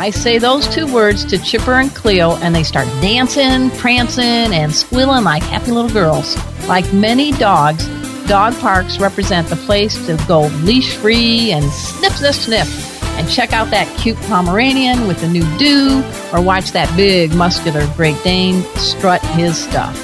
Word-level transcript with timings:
I 0.00 0.08
say 0.08 0.38
those 0.38 0.66
two 0.66 0.90
words 0.90 1.26
to 1.26 1.36
Chipper 1.36 1.74
and 1.74 1.94
Cleo, 1.94 2.34
and 2.36 2.54
they 2.54 2.62
start 2.62 2.86
dancing, 3.02 3.68
prancing, 3.78 4.24
and 4.24 4.74
squealing 4.74 5.24
like 5.24 5.42
happy 5.42 5.72
little 5.72 5.90
girls. 5.90 6.38
Like 6.66 6.90
many 6.90 7.32
dogs, 7.32 7.86
dog 8.26 8.54
parks 8.60 8.98
represent 8.98 9.48
the 9.48 9.56
place 9.56 9.94
to 10.06 10.16
go 10.26 10.46
leash 10.62 10.96
free 10.96 11.52
and 11.52 11.70
sniff, 11.70 12.16
sniff, 12.16 12.34
sniff, 12.34 13.02
and 13.18 13.28
check 13.28 13.52
out 13.52 13.68
that 13.72 13.94
cute 13.98 14.16
Pomeranian 14.22 15.06
with 15.06 15.20
the 15.20 15.28
new 15.28 15.44
do, 15.58 16.02
or 16.32 16.40
watch 16.40 16.72
that 16.72 16.90
big, 16.96 17.34
muscular 17.34 17.86
Great 17.94 18.16
Dane 18.24 18.62
strut 18.76 19.20
his 19.36 19.58
stuff. 19.58 19.94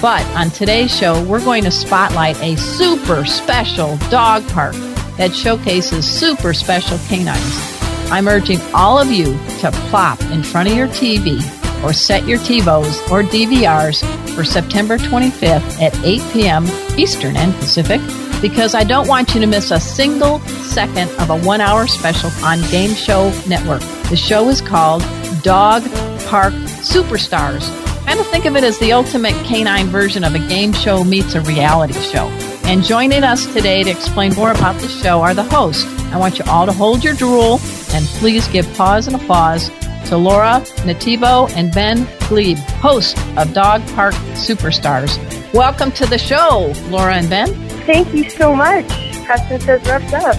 But 0.00 0.24
on 0.28 0.48
today's 0.48 0.96
show, 0.96 1.22
we're 1.24 1.44
going 1.44 1.64
to 1.64 1.70
spotlight 1.70 2.40
a 2.40 2.56
super 2.56 3.26
special 3.26 3.98
dog 4.08 4.48
park 4.48 4.72
that 5.18 5.34
showcases 5.34 6.06
super 6.06 6.54
special 6.54 6.96
canines. 7.06 7.81
I'm 8.12 8.28
urging 8.28 8.60
all 8.74 8.98
of 8.98 9.10
you 9.10 9.38
to 9.60 9.70
plop 9.88 10.20
in 10.24 10.42
front 10.42 10.68
of 10.68 10.76
your 10.76 10.86
TV 10.88 11.40
or 11.82 11.94
set 11.94 12.26
your 12.28 12.38
TiVos 12.40 13.10
or 13.10 13.22
DVRs 13.22 14.04
for 14.34 14.44
September 14.44 14.98
25th 14.98 15.80
at 15.80 15.96
8 16.04 16.20
p.m. 16.30 16.66
Eastern 16.98 17.38
and 17.38 17.54
Pacific 17.54 18.02
because 18.42 18.74
I 18.74 18.84
don't 18.84 19.08
want 19.08 19.34
you 19.34 19.40
to 19.40 19.46
miss 19.46 19.70
a 19.70 19.80
single 19.80 20.40
second 20.40 21.10
of 21.12 21.30
a 21.30 21.38
one 21.38 21.62
hour 21.62 21.86
special 21.86 22.28
on 22.44 22.60
Game 22.70 22.94
Show 22.94 23.30
Network. 23.48 23.80
The 24.10 24.16
show 24.16 24.46
is 24.50 24.60
called 24.60 25.00
Dog 25.42 25.82
Park 26.26 26.52
Superstars. 26.82 27.66
Kind 28.04 28.20
of 28.20 28.26
think 28.26 28.44
of 28.44 28.56
it 28.56 28.62
as 28.62 28.78
the 28.78 28.92
ultimate 28.92 29.32
canine 29.46 29.86
version 29.86 30.22
of 30.22 30.34
a 30.34 30.38
game 30.38 30.74
show 30.74 31.02
meets 31.02 31.34
a 31.34 31.40
reality 31.40 31.94
show. 31.94 32.28
And 32.72 32.82
joining 32.82 33.22
us 33.22 33.44
today 33.52 33.82
to 33.82 33.90
explain 33.90 34.32
more 34.32 34.50
about 34.50 34.80
the 34.80 34.88
show 34.88 35.20
are 35.20 35.34
the 35.34 35.42
hosts. 35.42 35.84
I 36.10 36.16
want 36.16 36.38
you 36.38 36.46
all 36.48 36.64
to 36.64 36.72
hold 36.72 37.04
your 37.04 37.12
drool 37.12 37.60
and 37.92 38.06
please 38.16 38.48
give 38.48 38.66
pause 38.72 39.06
and 39.06 39.14
applause 39.14 39.68
to 40.06 40.16
Laura 40.16 40.62
Nativo 40.86 41.50
and 41.54 41.70
Ben 41.70 42.06
Gleib, 42.30 42.56
host 42.80 43.18
of 43.36 43.52
Dog 43.52 43.86
Park 43.88 44.14
Superstars. 44.36 45.18
Welcome 45.52 45.92
to 45.92 46.06
the 46.06 46.16
show, 46.16 46.72
Laura 46.88 47.16
and 47.16 47.28
Ben. 47.28 47.52
Thank 47.84 48.14
you 48.14 48.30
so 48.30 48.56
much. 48.56 48.88
Preston 49.26 49.60
says 49.60 49.86
roughed 49.86 50.14
up. 50.14 50.36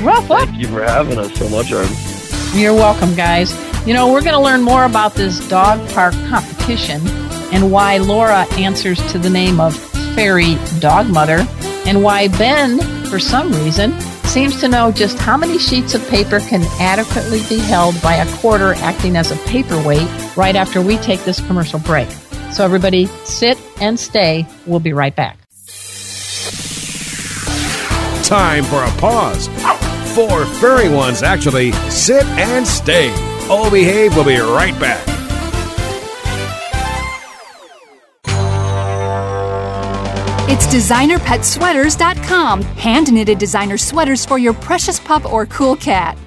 Rough 0.00 0.30
up. 0.30 0.48
Thank 0.48 0.62
you 0.62 0.68
for 0.68 0.82
having 0.82 1.18
us 1.18 1.34
so 1.34 1.50
much, 1.50 1.70
Arden. 1.70 1.94
You're 2.58 2.72
welcome, 2.72 3.14
guys. 3.14 3.52
You 3.86 3.92
know, 3.92 4.10
we're 4.10 4.22
going 4.22 4.32
to 4.32 4.40
learn 4.40 4.62
more 4.62 4.84
about 4.84 5.12
this 5.12 5.46
dog 5.50 5.86
park 5.90 6.14
competition 6.30 7.06
and 7.52 7.70
why 7.70 7.98
Laura 7.98 8.46
answers 8.52 8.96
to 9.12 9.18
the 9.18 9.28
name 9.28 9.60
of 9.60 9.76
Fairy 10.14 10.56
Dog 10.78 11.08
Mother, 11.08 11.46
and 11.86 12.02
why 12.02 12.28
Ben, 12.28 12.80
for 13.06 13.18
some 13.18 13.52
reason, 13.52 13.92
seems 14.24 14.60
to 14.60 14.68
know 14.68 14.90
just 14.90 15.18
how 15.18 15.36
many 15.36 15.58
sheets 15.58 15.94
of 15.94 16.06
paper 16.08 16.40
can 16.40 16.62
adequately 16.80 17.40
be 17.48 17.58
held 17.58 18.00
by 18.02 18.14
a 18.14 18.26
quarter 18.36 18.74
acting 18.78 19.16
as 19.16 19.30
a 19.30 19.36
paperweight 19.48 20.08
right 20.36 20.56
after 20.56 20.80
we 20.80 20.96
take 20.98 21.20
this 21.24 21.40
commercial 21.46 21.78
break. 21.78 22.08
So, 22.52 22.64
everybody, 22.64 23.06
sit 23.24 23.58
and 23.80 23.98
stay. 23.98 24.46
We'll 24.66 24.80
be 24.80 24.92
right 24.92 25.14
back. 25.14 25.38
Time 28.24 28.64
for 28.64 28.82
a 28.82 28.90
pause. 28.98 29.48
Four 30.14 30.46
furry 30.46 30.88
ones, 30.88 31.22
actually. 31.22 31.72
Sit 31.90 32.24
and 32.24 32.66
stay. 32.66 33.10
All 33.50 33.70
Behave 33.70 34.14
We'll 34.14 34.24
be 34.24 34.38
right 34.38 34.78
back. 34.80 35.13
It's 40.46 40.66
designerpetsweaters.com. 40.66 42.62
Hand 42.62 43.10
knitted 43.10 43.38
designer 43.38 43.78
sweaters 43.78 44.26
for 44.26 44.38
your 44.38 44.52
precious 44.52 45.00
pup 45.00 45.32
or 45.32 45.46
cool 45.46 45.74
cat. 45.74 46.18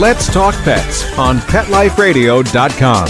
Let's 0.00 0.32
Talk 0.32 0.54
Pets 0.64 1.04
on 1.18 1.40
PetLifeRadio.com. 1.40 3.08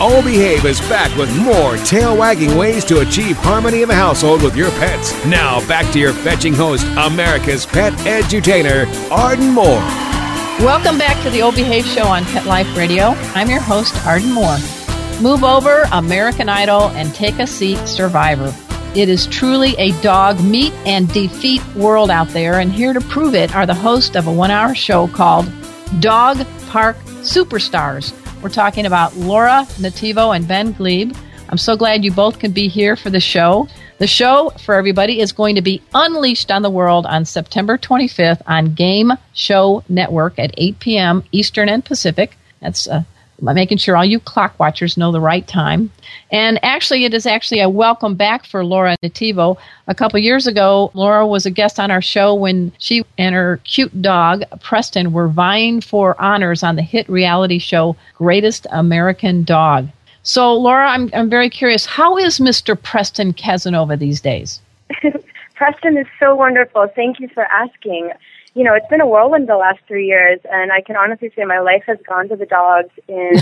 O 0.00 0.22
Behave 0.22 0.64
is 0.64 0.78
back 0.82 1.12
with 1.18 1.36
more 1.36 1.76
tail 1.78 2.16
wagging 2.16 2.56
ways 2.56 2.84
to 2.84 3.00
achieve 3.00 3.36
harmony 3.38 3.82
in 3.82 3.88
the 3.88 3.94
household 3.96 4.40
with 4.40 4.54
your 4.54 4.70
pets. 4.70 5.12
Now 5.26 5.66
back 5.66 5.92
to 5.94 5.98
your 5.98 6.12
fetching 6.12 6.54
host, 6.54 6.86
America's 6.96 7.66
pet 7.66 7.92
edutainer, 8.04 8.86
Arden 9.10 9.50
Moore. 9.50 9.82
Welcome 10.64 10.96
back 10.96 11.20
to 11.24 11.30
the 11.30 11.42
O 11.42 11.50
Behave 11.50 11.86
Show 11.86 12.04
on 12.06 12.24
Pet 12.26 12.46
Life 12.46 12.76
Radio. 12.76 13.14
I'm 13.34 13.50
your 13.50 13.62
host, 13.62 13.96
Arden 14.06 14.30
Moore. 14.30 14.58
Move 15.20 15.42
over, 15.42 15.88
American 15.90 16.48
Idol, 16.48 16.90
and 16.90 17.12
take 17.12 17.40
a 17.40 17.48
seat, 17.48 17.84
Survivor. 17.88 18.54
It 18.96 19.10
is 19.10 19.26
truly 19.26 19.74
a 19.76 19.92
dog 20.00 20.40
meet 20.42 20.72
and 20.86 21.06
defeat 21.12 21.62
world 21.74 22.10
out 22.10 22.28
there, 22.28 22.60
and 22.60 22.72
here 22.72 22.94
to 22.94 23.00
prove 23.02 23.34
it 23.34 23.54
are 23.54 23.66
the 23.66 23.74
host 23.74 24.16
of 24.16 24.26
a 24.26 24.32
one 24.32 24.50
hour 24.50 24.74
show 24.74 25.06
called 25.06 25.52
Dog 26.00 26.38
Park 26.68 26.96
Superstars. 27.20 28.14
We're 28.40 28.48
talking 28.48 28.86
about 28.86 29.14
Laura 29.14 29.66
Nativo 29.76 30.34
and 30.34 30.48
Ben 30.48 30.72
Gleib. 30.72 31.14
I'm 31.50 31.58
so 31.58 31.76
glad 31.76 32.06
you 32.06 32.10
both 32.10 32.38
can 32.38 32.52
be 32.52 32.68
here 32.68 32.96
for 32.96 33.10
the 33.10 33.20
show. 33.20 33.68
The 33.98 34.06
show 34.06 34.48
for 34.64 34.74
everybody 34.74 35.20
is 35.20 35.30
going 35.30 35.56
to 35.56 35.62
be 35.62 35.82
unleashed 35.92 36.50
on 36.50 36.62
the 36.62 36.70
world 36.70 37.04
on 37.04 37.26
September 37.26 37.76
25th 37.76 38.40
on 38.46 38.72
Game 38.72 39.12
Show 39.34 39.84
Network 39.90 40.38
at 40.38 40.54
8 40.56 40.80
p.m. 40.80 41.22
Eastern 41.32 41.68
and 41.68 41.84
Pacific. 41.84 42.38
That's 42.62 42.88
uh, 42.88 43.02
making 43.40 43.78
sure 43.78 43.96
all 43.96 44.04
you 44.04 44.20
clock 44.20 44.58
watchers 44.58 44.96
know 44.96 45.12
the 45.12 45.20
right 45.20 45.46
time. 45.46 45.90
And 46.30 46.58
actually, 46.62 47.04
it 47.04 47.14
is 47.14 47.26
actually 47.26 47.60
a 47.60 47.68
welcome 47.68 48.14
back 48.14 48.44
for 48.44 48.64
Laura 48.64 48.96
Nativo. 49.02 49.56
A 49.86 49.94
couple 49.94 50.18
years 50.18 50.46
ago, 50.46 50.90
Laura 50.94 51.26
was 51.26 51.46
a 51.46 51.50
guest 51.50 51.78
on 51.78 51.90
our 51.90 52.02
show 52.02 52.34
when 52.34 52.72
she 52.78 53.04
and 53.18 53.34
her 53.34 53.60
cute 53.64 54.02
dog, 54.02 54.42
Preston, 54.62 55.12
were 55.12 55.28
vying 55.28 55.80
for 55.80 56.20
honors 56.20 56.62
on 56.62 56.76
the 56.76 56.82
hit 56.82 57.08
reality 57.08 57.58
show 57.58 57.96
Greatest 58.14 58.66
American 58.70 59.44
Dog. 59.44 59.88
So, 60.22 60.54
Laura, 60.54 60.88
I'm, 60.88 61.08
I'm 61.14 61.30
very 61.30 61.48
curious. 61.48 61.86
How 61.86 62.18
is 62.18 62.40
Mr. 62.40 62.80
Preston 62.80 63.32
Casanova 63.32 63.96
these 63.96 64.20
days? 64.20 64.60
Preston 65.54 65.96
is 65.96 66.06
so 66.18 66.34
wonderful. 66.34 66.88
Thank 66.94 67.20
you 67.20 67.28
for 67.28 67.44
asking. 67.44 68.10
You 68.56 68.64
know, 68.64 68.72
it's 68.72 68.88
been 68.88 69.02
a 69.02 69.06
whirlwind 69.06 69.50
the 69.50 69.56
last 69.58 69.80
three 69.86 70.06
years, 70.06 70.40
and 70.50 70.72
I 70.72 70.80
can 70.80 70.96
honestly 70.96 71.30
say 71.36 71.44
my 71.44 71.58
life 71.58 71.82
has 71.86 71.98
gone 72.08 72.30
to 72.30 72.36
the 72.36 72.46
dogs 72.46 72.88
in 73.06 73.32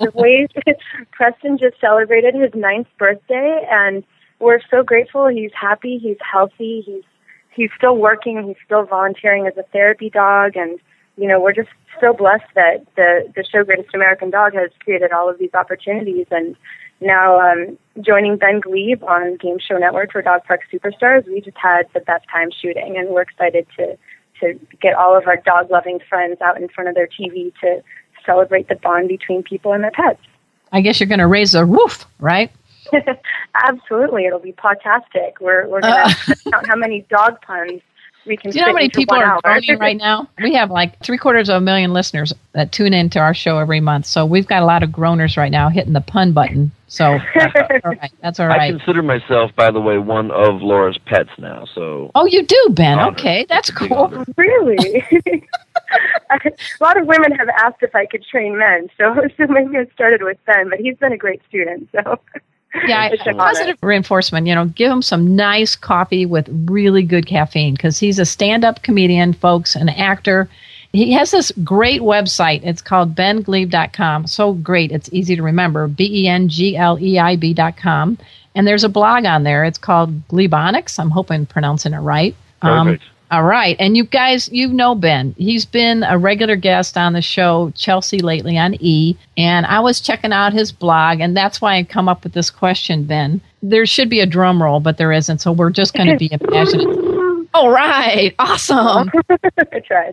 the, 0.00 0.10
ways. 0.14 0.48
Preston 1.12 1.58
just 1.58 1.78
celebrated 1.78 2.34
his 2.34 2.54
ninth 2.54 2.86
birthday, 2.98 3.68
and 3.70 4.02
we're 4.38 4.60
so 4.70 4.82
grateful. 4.82 5.28
He's 5.28 5.50
happy, 5.52 5.98
he's 5.98 6.16
healthy, 6.20 6.82
he's 6.86 7.04
he's 7.50 7.68
still 7.76 7.98
working, 7.98 8.42
he's 8.46 8.56
still 8.64 8.86
volunteering 8.86 9.46
as 9.46 9.58
a 9.58 9.62
therapy 9.74 10.08
dog, 10.08 10.56
and 10.56 10.80
you 11.18 11.28
know, 11.28 11.38
we're 11.38 11.52
just 11.52 11.68
so 12.00 12.14
blessed 12.14 12.48
that 12.54 12.86
the 12.96 13.30
the 13.36 13.44
show 13.44 13.62
Greatest 13.62 13.94
American 13.94 14.30
Dog 14.30 14.54
has 14.54 14.70
created 14.80 15.12
all 15.12 15.28
of 15.28 15.38
these 15.38 15.52
opportunities 15.52 16.28
and 16.30 16.56
now 17.00 17.38
um, 17.38 17.76
joining 18.00 18.38
Ben 18.38 18.60
Gleib 18.60 19.02
on 19.02 19.36
Game 19.36 19.58
Show 19.58 19.76
Network 19.76 20.12
for 20.12 20.22
Dog 20.22 20.44
Park 20.44 20.62
Superstars, 20.72 21.26
we 21.26 21.40
just 21.40 21.56
had 21.56 21.82
the 21.92 22.00
best 22.00 22.24
time 22.32 22.48
shooting, 22.50 22.96
and 22.96 23.10
we're 23.10 23.22
excited 23.22 23.66
to 23.76 23.98
to 24.40 24.58
get 24.80 24.94
all 24.94 25.16
of 25.16 25.26
our 25.26 25.36
dog 25.36 25.70
loving 25.70 26.00
friends 26.08 26.40
out 26.40 26.60
in 26.60 26.68
front 26.68 26.88
of 26.88 26.94
their 26.94 27.08
TV 27.08 27.52
to 27.60 27.82
celebrate 28.24 28.68
the 28.68 28.74
bond 28.76 29.08
between 29.08 29.42
people 29.42 29.72
and 29.72 29.82
their 29.82 29.90
pets. 29.90 30.20
I 30.72 30.80
guess 30.80 31.00
you're 31.00 31.06
going 31.06 31.20
to 31.20 31.26
raise 31.26 31.54
a 31.54 31.64
roof, 31.64 32.04
right? 32.18 32.50
Absolutely, 33.54 34.26
it'll 34.26 34.38
be 34.38 34.54
fantastic. 34.60 35.40
We're 35.40 35.66
we're 35.68 35.80
going 35.80 36.08
to 36.08 36.32
uh. 36.32 36.34
count 36.50 36.66
how 36.66 36.76
many 36.76 37.02
dog 37.08 37.40
puns 37.42 37.80
we 38.26 38.36
can. 38.36 38.50
Do 38.50 38.58
you 38.58 38.62
know 38.62 38.68
how 38.68 38.74
many 38.74 38.90
people 38.90 39.16
are 39.16 39.40
joining 39.44 39.78
right 39.80 39.96
now? 39.96 40.28
We 40.40 40.54
have 40.54 40.70
like 40.70 41.02
three 41.02 41.18
quarters 41.18 41.48
of 41.48 41.56
a 41.56 41.60
million 41.60 41.92
listeners 41.92 42.32
that 42.52 42.72
tune 42.72 42.94
into 42.94 43.18
our 43.18 43.34
show 43.34 43.58
every 43.58 43.80
month. 43.80 44.06
So 44.06 44.26
we've 44.26 44.46
got 44.46 44.62
a 44.62 44.66
lot 44.66 44.82
of 44.82 44.90
groaners 44.90 45.36
right 45.36 45.50
now 45.50 45.68
hitting 45.68 45.92
the 45.92 46.00
pun 46.00 46.32
button. 46.32 46.72
So 46.88 47.18
that's 47.34 47.84
all 47.84 47.90
right. 47.90 48.12
That's 48.22 48.40
all 48.40 48.46
right. 48.46 48.60
I 48.60 48.70
consider 48.70 49.02
myself, 49.02 49.50
by 49.56 49.70
the 49.70 49.80
way, 49.80 49.98
one 49.98 50.30
of 50.30 50.62
Laura's 50.62 50.98
pets 51.04 51.30
now. 51.38 51.66
So. 51.74 52.10
Oh, 52.14 52.26
you 52.26 52.44
do, 52.44 52.68
Ben? 52.70 53.00
Okay, 53.00 53.44
that's 53.48 53.70
cool. 53.70 54.24
Really. 54.36 55.04
a 56.30 56.50
lot 56.80 56.98
of 56.98 57.06
women 57.06 57.32
have 57.32 57.48
asked 57.48 57.82
if 57.82 57.94
I 57.94 58.06
could 58.06 58.24
train 58.24 58.58
men, 58.58 58.88
so, 58.96 59.14
so 59.36 59.46
maybe 59.48 59.76
it 59.76 59.90
started 59.92 60.22
with 60.22 60.38
Ben, 60.46 60.70
but 60.70 60.78
he's 60.78 60.96
been 60.96 61.12
a 61.12 61.16
great 61.16 61.42
student. 61.48 61.88
So 61.92 62.18
yeah, 62.86 63.10
positive 63.32 63.78
reinforcement. 63.82 64.46
You 64.46 64.54
know, 64.54 64.66
give 64.66 64.90
him 64.90 65.02
some 65.02 65.34
nice 65.34 65.76
coffee 65.76 66.26
with 66.26 66.48
really 66.68 67.02
good 67.02 67.26
caffeine 67.26 67.74
because 67.74 67.98
he's 67.98 68.18
a 68.18 68.24
stand-up 68.24 68.82
comedian, 68.82 69.32
folks, 69.32 69.74
an 69.76 69.88
actor. 69.88 70.48
He 70.92 71.12
has 71.12 71.30
this 71.30 71.52
great 71.62 72.00
website. 72.00 72.60
It's 72.64 72.82
called 72.82 73.14
bengleib.com. 73.14 74.26
So 74.26 74.52
great, 74.54 74.92
it's 74.92 75.08
easy 75.12 75.36
to 75.36 75.42
remember. 75.42 75.88
B 75.88 76.24
E 76.24 76.28
N 76.28 76.48
G 76.48 76.76
L 76.76 76.98
E 77.00 77.18
I 77.18 77.36
B.com. 77.36 78.18
And 78.54 78.66
there's 78.66 78.84
a 78.84 78.88
blog 78.88 79.26
on 79.26 79.42
there. 79.42 79.64
It's 79.64 79.78
called 79.78 80.26
Gleibonics. 80.28 80.98
I'm 80.98 81.10
hoping 81.10 81.40
I'm 81.40 81.46
pronouncing 81.46 81.92
it 81.92 81.98
right. 81.98 82.34
Um, 82.62 82.98
all 83.30 83.42
right. 83.42 83.76
And 83.78 83.96
you 83.96 84.04
guys, 84.04 84.48
you 84.50 84.68
know 84.68 84.94
Ben. 84.94 85.34
He's 85.36 85.66
been 85.66 86.04
a 86.04 86.16
regular 86.16 86.56
guest 86.56 86.96
on 86.96 87.12
the 87.12 87.20
show, 87.20 87.70
Chelsea, 87.74 88.20
lately 88.20 88.56
on 88.56 88.76
E. 88.80 89.16
And 89.36 89.66
I 89.66 89.80
was 89.80 90.00
checking 90.00 90.32
out 90.32 90.52
his 90.52 90.70
blog, 90.70 91.20
and 91.20 91.36
that's 91.36 91.60
why 91.60 91.76
I 91.76 91.82
come 91.82 92.08
up 92.08 92.22
with 92.22 92.34
this 92.34 92.50
question, 92.50 93.04
Ben. 93.04 93.40
There 93.62 93.84
should 93.84 94.08
be 94.08 94.20
a 94.20 94.26
drum 94.26 94.62
roll, 94.62 94.80
but 94.80 94.96
there 94.96 95.12
isn't. 95.12 95.40
So 95.40 95.50
we're 95.50 95.70
just 95.70 95.92
going 95.92 96.08
to 96.08 96.16
be 96.16 96.30
imaginative. 96.40 97.05
All 97.56 97.70
right. 97.70 98.34
Awesome. 98.38 99.10
I 99.72 99.80
tried. 99.80 100.12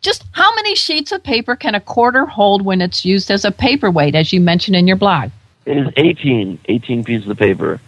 Just 0.00 0.24
how 0.30 0.54
many 0.54 0.76
sheets 0.76 1.10
of 1.10 1.24
paper 1.24 1.56
can 1.56 1.74
a 1.74 1.80
quarter 1.80 2.24
hold 2.24 2.64
when 2.64 2.80
it's 2.80 3.04
used 3.04 3.32
as 3.32 3.44
a 3.44 3.50
paperweight, 3.50 4.14
as 4.14 4.32
you 4.32 4.40
mentioned 4.40 4.76
in 4.76 4.86
your 4.86 4.96
blog? 4.96 5.32
It 5.64 5.76
is 5.76 5.88
18, 5.96 6.60
18 6.66 7.02
pieces 7.02 7.28
of 7.28 7.36
paper. 7.36 7.80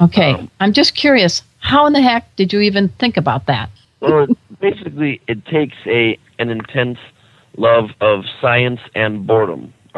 Okay. 0.00 0.34
Um, 0.34 0.48
I'm 0.60 0.72
just 0.72 0.94
curious. 0.94 1.42
How 1.58 1.86
in 1.86 1.92
the 1.92 2.02
heck 2.02 2.36
did 2.36 2.52
you 2.52 2.60
even 2.60 2.88
think 2.88 3.16
about 3.16 3.46
that? 3.46 3.68
well, 3.98 4.28
basically, 4.60 5.20
it 5.26 5.44
takes 5.46 5.76
a 5.86 6.16
an 6.38 6.50
intense 6.50 6.98
love 7.56 7.90
of 8.00 8.26
science 8.40 8.80
and 8.94 9.26
boredom, 9.26 9.72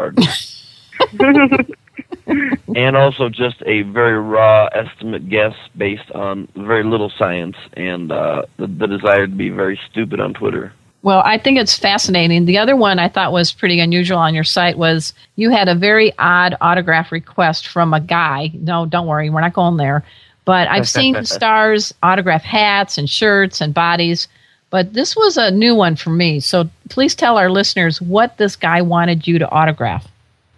and 2.76 2.96
also 2.96 3.28
just 3.28 3.62
a 3.66 3.82
very 3.82 4.18
raw 4.18 4.66
estimate 4.66 5.28
guess 5.28 5.54
based 5.76 6.10
on 6.12 6.48
very 6.56 6.84
little 6.84 7.12
science 7.16 7.56
and 7.74 8.10
uh, 8.10 8.42
the, 8.56 8.66
the 8.66 8.86
desire 8.86 9.26
to 9.26 9.32
be 9.32 9.50
very 9.50 9.78
stupid 9.90 10.20
on 10.20 10.34
Twitter. 10.34 10.72
Well, 11.02 11.22
I 11.24 11.38
think 11.38 11.58
it's 11.58 11.78
fascinating. 11.78 12.46
The 12.46 12.58
other 12.58 12.74
one 12.74 12.98
I 12.98 13.08
thought 13.08 13.30
was 13.30 13.52
pretty 13.52 13.78
unusual 13.78 14.18
on 14.18 14.34
your 14.34 14.42
site 14.42 14.76
was 14.76 15.14
you 15.36 15.50
had 15.50 15.68
a 15.68 15.74
very 15.76 16.12
odd 16.18 16.56
autograph 16.60 17.12
request 17.12 17.68
from 17.68 17.94
a 17.94 18.00
guy. 18.00 18.50
No, 18.54 18.86
don't 18.86 19.06
worry, 19.06 19.30
we're 19.30 19.40
not 19.40 19.52
going 19.52 19.76
there. 19.76 20.04
But 20.44 20.68
I've 20.68 20.88
seen 20.88 21.24
stars 21.24 21.94
autograph 22.02 22.42
hats 22.42 22.98
and 22.98 23.08
shirts 23.08 23.60
and 23.60 23.72
bodies. 23.72 24.26
But 24.70 24.94
this 24.94 25.14
was 25.14 25.36
a 25.36 25.52
new 25.52 25.76
one 25.76 25.94
for 25.94 26.10
me. 26.10 26.40
So 26.40 26.68
please 26.88 27.14
tell 27.14 27.38
our 27.38 27.50
listeners 27.50 28.02
what 28.02 28.36
this 28.36 28.56
guy 28.56 28.82
wanted 28.82 29.28
you 29.28 29.38
to 29.38 29.48
autograph. 29.48 30.08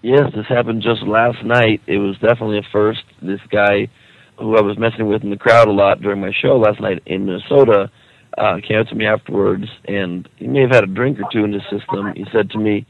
Yes, 0.03 0.33
this 0.35 0.47
happened 0.47 0.83
just 0.83 1.03
last 1.03 1.43
night. 1.45 1.81
It 1.87 1.99
was 1.99 2.17
definitely 2.19 2.59
a 2.59 2.67
first. 2.73 3.03
This 3.21 3.41
guy, 3.51 3.89
who 4.39 4.57
I 4.57 4.61
was 4.61 4.79
messing 4.79 5.09
with 5.09 5.25
in 5.25 5.31
the 5.31 5.37
crowd 5.37 5.69
a 5.69 5.73
lot 5.73 6.01
during 6.01 6.21
my 6.21 6.33
show 6.33 6.57
last 6.57 6.81
night 6.81 7.03
in 7.07 7.27
Minnesota, 7.27 7.91
uh, 8.37 8.59
came 8.67 8.79
up 8.79 8.87
to 8.89 8.95
me 8.95 9.07
afterwards, 9.07 9.67
and 9.87 10.29
he 10.37 10.47
may 10.47 10.61
have 10.61 10.71
had 10.71 10.85
a 10.85 10.87
drink 10.87 11.19
or 11.19 11.25
two 11.33 11.45
in 11.45 11.53
his 11.53 11.63
system. 11.63 12.13
He 12.15 12.25
said 12.31 12.51
to 12.51 12.59
me, 12.59 12.87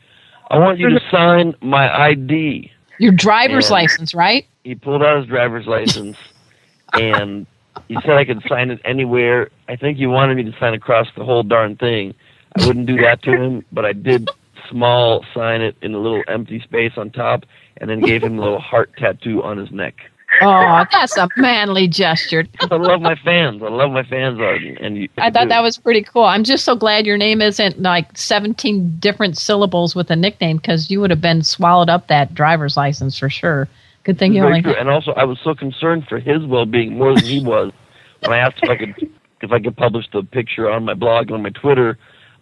"I 0.51 0.59
want 0.59 0.79
you 0.79 0.91
to 0.91 1.01
sign 1.11 1.55
my 1.63 1.89
ID." 1.91 2.71
Your 2.99 3.13
driver's 3.13 3.67
and 3.67 3.73
license, 3.73 4.15
right? 4.15 4.45
He 4.65 4.75
pulled 4.75 5.03
out 5.03 5.19
his 5.19 5.27
driver's 5.27 5.67
license 5.67 6.17
and 6.93 7.47
he 7.87 7.97
said 8.03 8.11
I 8.11 8.25
could 8.25 8.43
sign 8.49 8.71
it 8.71 8.81
anywhere. 8.85 9.51
I 9.69 9.77
think 9.77 9.99
he 9.99 10.07
wanted 10.07 10.37
me 10.37 10.51
to 10.51 10.59
sign 10.59 10.75
across 10.75 11.07
the 11.17 11.25
whole 11.25 11.43
darn 11.43 11.77
thing. 11.77 12.15
I 12.59 12.67
wouldn't 12.67 12.87
do 12.87 12.97
that 13.03 13.23
to 13.23 13.31
him, 13.31 13.65
but 13.73 13.85
I 13.85 13.93
did 13.93 14.29
small 14.71 15.25
sign 15.35 15.61
it 15.61 15.77
in 15.83 15.95
a 15.95 15.99
little 15.99 16.23
empty 16.29 16.61
space 16.61 16.93
on 16.97 17.11
top, 17.11 17.45
and 17.79 17.91
then 17.91 18.01
gave 18.01 18.23
him 18.23 18.39
a 18.39 18.43
little 18.43 18.61
heart 18.71 18.91
tattoo 18.97 19.43
on 19.43 19.59
his 19.59 19.71
neck. 19.71 19.95
Oh, 20.43 20.85
that's 20.93 21.17
a 21.17 21.29
manly 21.37 21.89
gesture. 21.89 22.45
I 22.61 22.77
love 22.77 23.01
my 23.01 23.17
fans. 23.17 23.63
I 23.63 23.69
love 23.69 23.91
my 23.91 24.03
fans, 24.05 24.39
Arden. 24.39 24.77
And 24.79 24.99
you, 24.99 25.09
I 25.17 25.31
thought 25.31 25.49
that 25.49 25.63
was 25.63 25.79
pretty 25.79 26.03
cool. 26.03 26.25
I'm 26.25 26.45
just 26.45 26.65
so 26.65 26.77
glad 26.77 27.07
your 27.07 27.17
name 27.17 27.41
isn't 27.41 27.81
like 27.81 28.17
17 28.17 28.99
different 28.99 29.39
syllables 29.39 29.95
with 29.95 30.11
a 30.11 30.17
nickname 30.17 30.59
because 30.59 30.91
you 30.91 31.01
would 31.01 31.11
have 31.11 31.23
been 31.23 31.43
swallowed 31.43 31.89
up 31.89 32.09
that 32.09 32.35
driver's 32.35 32.77
license 32.77 33.19
for 33.19 33.31
sure. 33.31 33.69
Good 34.05 34.19
thing 34.19 34.35
you 34.35 34.45
only. 34.45 34.63
True. 34.63 34.75
And 34.75 34.89
also, 34.89 35.13
I 35.13 35.25
was 35.25 35.39
so 35.43 35.55
concerned 35.55 36.07
for 36.09 36.19
his 36.19 36.45
well-being 36.47 36.97
more 36.97 37.15
than 37.15 37.25
he 37.25 37.45
was. 37.45 37.73
when 38.21 38.33
I 38.33 38.39
asked 38.39 38.59
if 38.63 38.71
I 38.71 38.77
could 38.77 39.11
if 39.41 39.53
I 39.53 39.61
could 39.61 39.77
publish 39.77 40.07
the 40.13 40.23
picture 40.23 40.69
on 40.71 40.85
my 40.85 40.95
blog 40.95 41.27
and 41.27 41.35
on 41.35 41.43
my 41.43 41.51
Twitter, 41.51 41.99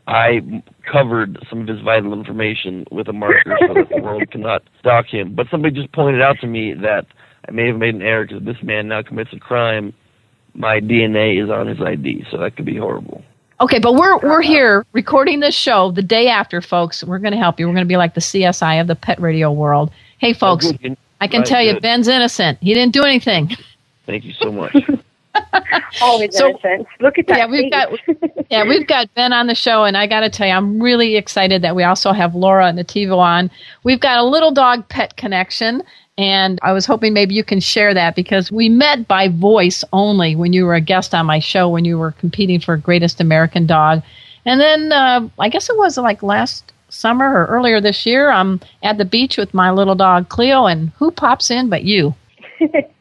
I 0.06 0.62
covered 0.90 1.38
some 1.50 1.62
of 1.62 1.68
his 1.68 1.80
vital 1.80 2.12
information 2.12 2.86
with 2.90 3.08
a 3.08 3.12
marker 3.12 3.56
so 3.66 3.74
that 3.74 3.88
the 3.88 4.00
world 4.00 4.30
cannot 4.30 4.62
stalk 4.78 5.06
him. 5.06 5.34
But 5.34 5.48
somebody 5.50 5.74
just 5.74 5.92
pointed 5.92 6.22
out 6.22 6.38
to 6.40 6.46
me 6.46 6.74
that 6.74 7.06
I 7.48 7.50
may 7.50 7.66
have 7.66 7.76
made 7.76 7.94
an 7.94 8.02
error 8.02 8.24
because 8.24 8.44
this 8.44 8.62
man 8.62 8.88
now 8.88 9.02
commits 9.02 9.32
a 9.32 9.40
crime. 9.40 9.92
My 10.54 10.80
DNA 10.80 11.42
is 11.42 11.50
on 11.50 11.66
his 11.66 11.80
ID, 11.80 12.26
so 12.30 12.38
that 12.38 12.56
could 12.56 12.64
be 12.64 12.76
horrible. 12.76 13.22
Okay, 13.60 13.78
but 13.78 13.94
we're 13.94 14.18
we're 14.18 14.42
here 14.42 14.84
recording 14.92 15.40
this 15.40 15.54
show 15.54 15.90
the 15.90 16.02
day 16.02 16.28
after, 16.28 16.60
folks. 16.60 17.02
We're 17.02 17.18
going 17.18 17.32
to 17.32 17.38
help 17.38 17.58
you. 17.58 17.66
We're 17.66 17.74
going 17.74 17.86
to 17.86 17.88
be 17.88 17.96
like 17.96 18.14
the 18.14 18.20
CSI 18.20 18.80
of 18.80 18.86
the 18.86 18.94
pet 18.94 19.18
radio 19.20 19.50
world. 19.50 19.90
Hey, 20.18 20.34
folks, 20.34 20.70
I 21.20 21.26
can 21.26 21.42
tell 21.42 21.62
you, 21.62 21.80
Ben's 21.80 22.06
innocent. 22.06 22.58
He 22.60 22.74
didn't 22.74 22.92
do 22.92 23.02
anything. 23.02 23.56
Thank 24.06 24.24
you 24.24 24.34
so 24.34 24.52
much. 24.52 24.76
Always 26.00 26.36
so, 26.36 26.48
innocent. 26.48 26.86
Look 27.00 27.18
at 27.18 27.26
that. 27.28 27.38
Yeah, 27.38 27.46
we've 27.46 27.70
got 27.70 27.88
yeah, 28.50 28.64
we've 28.64 28.86
got 28.86 29.12
Ben 29.14 29.32
on 29.32 29.46
the 29.46 29.54
show, 29.54 29.84
and 29.84 29.96
I 29.96 30.06
got 30.06 30.20
to 30.20 30.30
tell 30.30 30.46
you, 30.46 30.52
I'm 30.52 30.80
really 30.82 31.16
excited 31.16 31.62
that 31.62 31.74
we 31.74 31.82
also 31.82 32.12
have 32.12 32.34
Laura 32.34 32.66
and 32.66 32.78
Nativo 32.78 33.18
on. 33.18 33.50
We've 33.84 34.00
got 34.00 34.18
a 34.18 34.24
little 34.24 34.50
dog 34.50 34.88
pet 34.88 35.16
connection, 35.16 35.82
and 36.18 36.58
I 36.62 36.72
was 36.72 36.86
hoping 36.86 37.12
maybe 37.12 37.34
you 37.34 37.44
can 37.44 37.60
share 37.60 37.94
that 37.94 38.14
because 38.14 38.50
we 38.52 38.68
met 38.68 39.06
by 39.08 39.28
voice 39.28 39.84
only 39.92 40.36
when 40.36 40.52
you 40.52 40.64
were 40.64 40.74
a 40.74 40.80
guest 40.80 41.14
on 41.14 41.26
my 41.26 41.38
show 41.38 41.68
when 41.68 41.84
you 41.84 41.98
were 41.98 42.12
competing 42.12 42.60
for 42.60 42.76
Greatest 42.76 43.20
American 43.20 43.66
Dog, 43.66 44.02
and 44.44 44.60
then 44.60 44.92
uh, 44.92 45.28
I 45.38 45.48
guess 45.48 45.68
it 45.68 45.76
was 45.76 45.98
like 45.98 46.22
last 46.22 46.72
summer 46.88 47.28
or 47.32 47.46
earlier 47.46 47.80
this 47.80 48.06
year, 48.06 48.30
I'm 48.30 48.60
at 48.82 48.98
the 48.98 49.04
beach 49.04 49.36
with 49.36 49.52
my 49.52 49.70
little 49.70 49.94
dog 49.94 50.28
Cleo, 50.28 50.66
and 50.66 50.90
who 50.98 51.10
pops 51.10 51.50
in 51.50 51.68
but 51.68 51.84
you? 51.84 52.14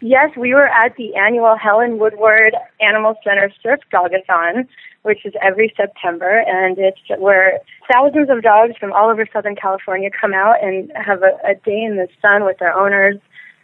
yes, 0.00 0.36
we 0.36 0.54
were 0.54 0.68
at 0.68 0.96
the 0.96 1.14
annual 1.14 1.56
Helen 1.56 1.98
Woodward 1.98 2.54
Animal 2.80 3.14
Center 3.24 3.50
Surf 3.62 3.80
Dogathon, 3.92 4.66
which 5.02 5.24
is 5.24 5.34
every 5.42 5.72
September, 5.76 6.42
and 6.46 6.78
it's 6.78 6.98
where 7.18 7.60
thousands 7.92 8.28
of 8.30 8.42
dogs 8.42 8.74
from 8.78 8.92
all 8.92 9.08
over 9.08 9.26
Southern 9.32 9.56
California 9.56 10.10
come 10.10 10.34
out 10.34 10.62
and 10.62 10.90
have 10.94 11.22
a, 11.22 11.38
a 11.48 11.54
day 11.54 11.82
in 11.82 11.96
the 11.96 12.08
sun 12.20 12.44
with 12.44 12.58
their 12.58 12.76
owners, 12.76 13.16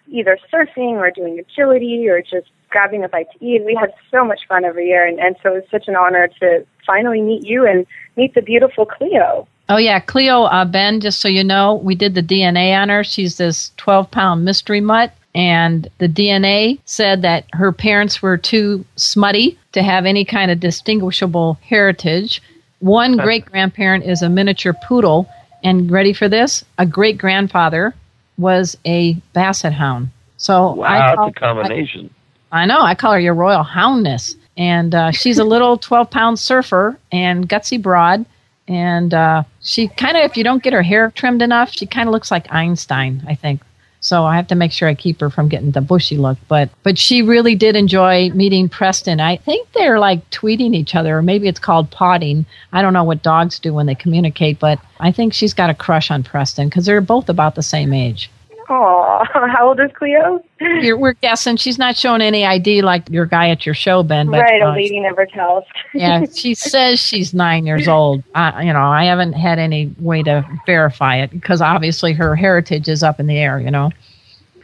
either 0.08 0.38
surfing 0.52 0.94
or 0.94 1.10
doing 1.10 1.38
agility 1.38 2.08
or 2.08 2.22
just 2.22 2.50
grabbing 2.70 3.04
a 3.04 3.08
bite 3.08 3.26
to 3.32 3.44
eat. 3.44 3.64
We 3.64 3.76
had 3.78 3.92
so 4.10 4.24
much 4.24 4.40
fun 4.48 4.64
every 4.64 4.86
year, 4.86 5.06
and, 5.06 5.18
and 5.18 5.36
so 5.42 5.50
it 5.50 5.54
was 5.54 5.64
such 5.70 5.88
an 5.88 5.96
honor 5.96 6.28
to 6.40 6.66
finally 6.86 7.20
meet 7.20 7.46
you 7.46 7.66
and 7.66 7.86
meet 8.16 8.34
the 8.34 8.42
beautiful 8.42 8.86
Cleo. 8.86 9.46
Oh 9.68 9.76
yeah, 9.76 10.00
Cleo 10.00 10.44
uh, 10.44 10.64
Ben. 10.64 11.00
Just 11.00 11.20
so 11.20 11.28
you 11.28 11.44
know, 11.44 11.74
we 11.74 11.94
did 11.94 12.14
the 12.14 12.22
DNA 12.22 12.76
on 12.76 12.88
her. 12.88 13.04
She's 13.04 13.36
this 13.36 13.72
12 13.76 14.10
pound 14.10 14.44
mystery 14.44 14.80
mutt, 14.80 15.14
and 15.34 15.88
the 15.98 16.08
DNA 16.08 16.78
said 16.84 17.22
that 17.22 17.46
her 17.52 17.72
parents 17.72 18.20
were 18.20 18.36
too 18.36 18.84
smutty 18.96 19.58
to 19.72 19.82
have 19.82 20.04
any 20.04 20.24
kind 20.24 20.50
of 20.50 20.60
distinguishable 20.60 21.58
heritage. 21.62 22.42
One 22.80 23.16
great 23.16 23.46
grandparent 23.46 24.04
is 24.04 24.22
a 24.22 24.28
miniature 24.28 24.74
poodle, 24.84 25.28
and 25.62 25.90
ready 25.90 26.12
for 26.12 26.28
this? 26.28 26.64
A 26.78 26.84
great 26.84 27.16
grandfather 27.16 27.94
was 28.36 28.76
a 28.84 29.14
basset 29.32 29.72
hound. 29.72 30.10
So 30.36 30.74
wow, 30.74 30.84
I 30.84 31.14
call, 31.14 31.26
that's 31.26 31.36
a 31.36 31.40
combination. 31.40 32.14
I, 32.50 32.62
I 32.62 32.66
know. 32.66 32.80
I 32.80 32.94
call 32.94 33.12
her 33.12 33.20
your 33.20 33.34
royal 33.34 33.64
houndness. 33.64 34.34
and 34.56 34.94
uh, 34.94 35.10
she's 35.12 35.38
a 35.38 35.44
little 35.44 35.76
12 35.78 36.10
pound 36.10 36.38
surfer 36.38 36.98
and 37.10 37.48
gutsy 37.48 37.80
broad. 37.80 38.26
And 38.68 39.12
uh, 39.12 39.44
she 39.60 39.88
kind 39.88 40.16
of, 40.16 40.24
if 40.24 40.36
you 40.36 40.44
don't 40.44 40.62
get 40.62 40.72
her 40.72 40.82
hair 40.82 41.10
trimmed 41.14 41.42
enough, 41.42 41.72
she 41.72 41.86
kind 41.86 42.08
of 42.08 42.12
looks 42.12 42.30
like 42.30 42.52
Einstein, 42.52 43.22
I 43.26 43.34
think. 43.34 43.60
So 44.02 44.24
I 44.24 44.34
have 44.34 44.48
to 44.48 44.56
make 44.56 44.72
sure 44.72 44.88
I 44.88 44.94
keep 44.94 45.20
her 45.20 45.30
from 45.30 45.48
getting 45.48 45.70
the 45.70 45.80
bushy 45.80 46.16
look. 46.16 46.36
But 46.48 46.70
but 46.82 46.98
she 46.98 47.22
really 47.22 47.54
did 47.54 47.76
enjoy 47.76 48.30
meeting 48.30 48.68
Preston. 48.68 49.20
I 49.20 49.36
think 49.36 49.72
they're 49.72 50.00
like 50.00 50.28
tweeting 50.30 50.74
each 50.74 50.96
other, 50.96 51.18
or 51.18 51.22
maybe 51.22 51.46
it's 51.46 51.60
called 51.60 51.90
potting. 51.90 52.44
I 52.72 52.82
don't 52.82 52.92
know 52.92 53.04
what 53.04 53.22
dogs 53.22 53.60
do 53.60 53.72
when 53.72 53.86
they 53.86 53.94
communicate, 53.94 54.58
but 54.58 54.80
I 54.98 55.12
think 55.12 55.32
she's 55.32 55.54
got 55.54 55.70
a 55.70 55.74
crush 55.74 56.10
on 56.10 56.24
Preston 56.24 56.68
because 56.68 56.84
they're 56.84 57.00
both 57.00 57.28
about 57.28 57.54
the 57.54 57.62
same 57.62 57.92
age. 57.92 58.28
Aw, 58.72 59.24
how 59.54 59.68
old 59.68 59.80
is 59.80 59.90
Cleo? 59.94 60.42
You're, 60.60 60.96
we're 60.96 61.12
guessing 61.12 61.56
she's 61.56 61.78
not 61.78 61.96
showing 61.96 62.22
any 62.22 62.46
ID 62.46 62.82
like 62.82 63.08
your 63.10 63.26
guy 63.26 63.50
at 63.50 63.66
your 63.66 63.74
show, 63.74 64.02
Ben. 64.02 64.30
But, 64.30 64.40
right, 64.40 64.62
a 64.62 64.68
uh, 64.68 64.74
lady 64.74 64.98
never 65.00 65.26
tells. 65.26 65.64
yeah, 65.94 66.24
she 66.32 66.54
says 66.54 66.98
she's 66.98 67.34
nine 67.34 67.66
years 67.66 67.86
old. 67.86 68.22
I, 68.34 68.62
you 68.62 68.72
know, 68.72 68.80
I 68.80 69.04
haven't 69.04 69.34
had 69.34 69.58
any 69.58 69.94
way 69.98 70.22
to 70.22 70.44
verify 70.64 71.16
it 71.16 71.30
because 71.30 71.60
obviously 71.60 72.14
her 72.14 72.34
heritage 72.34 72.88
is 72.88 73.02
up 73.02 73.20
in 73.20 73.26
the 73.26 73.36
air. 73.36 73.60
You 73.60 73.70
know. 73.70 73.90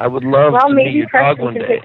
I 0.00 0.07
would 0.07 0.25
love 0.25 0.53
Well, 0.53 0.69
to 0.69 0.75
meet 0.75 0.85
maybe 0.85 0.99
your 0.99 1.07
dog 1.07 1.41
one 1.41 1.55
day. 1.55 1.83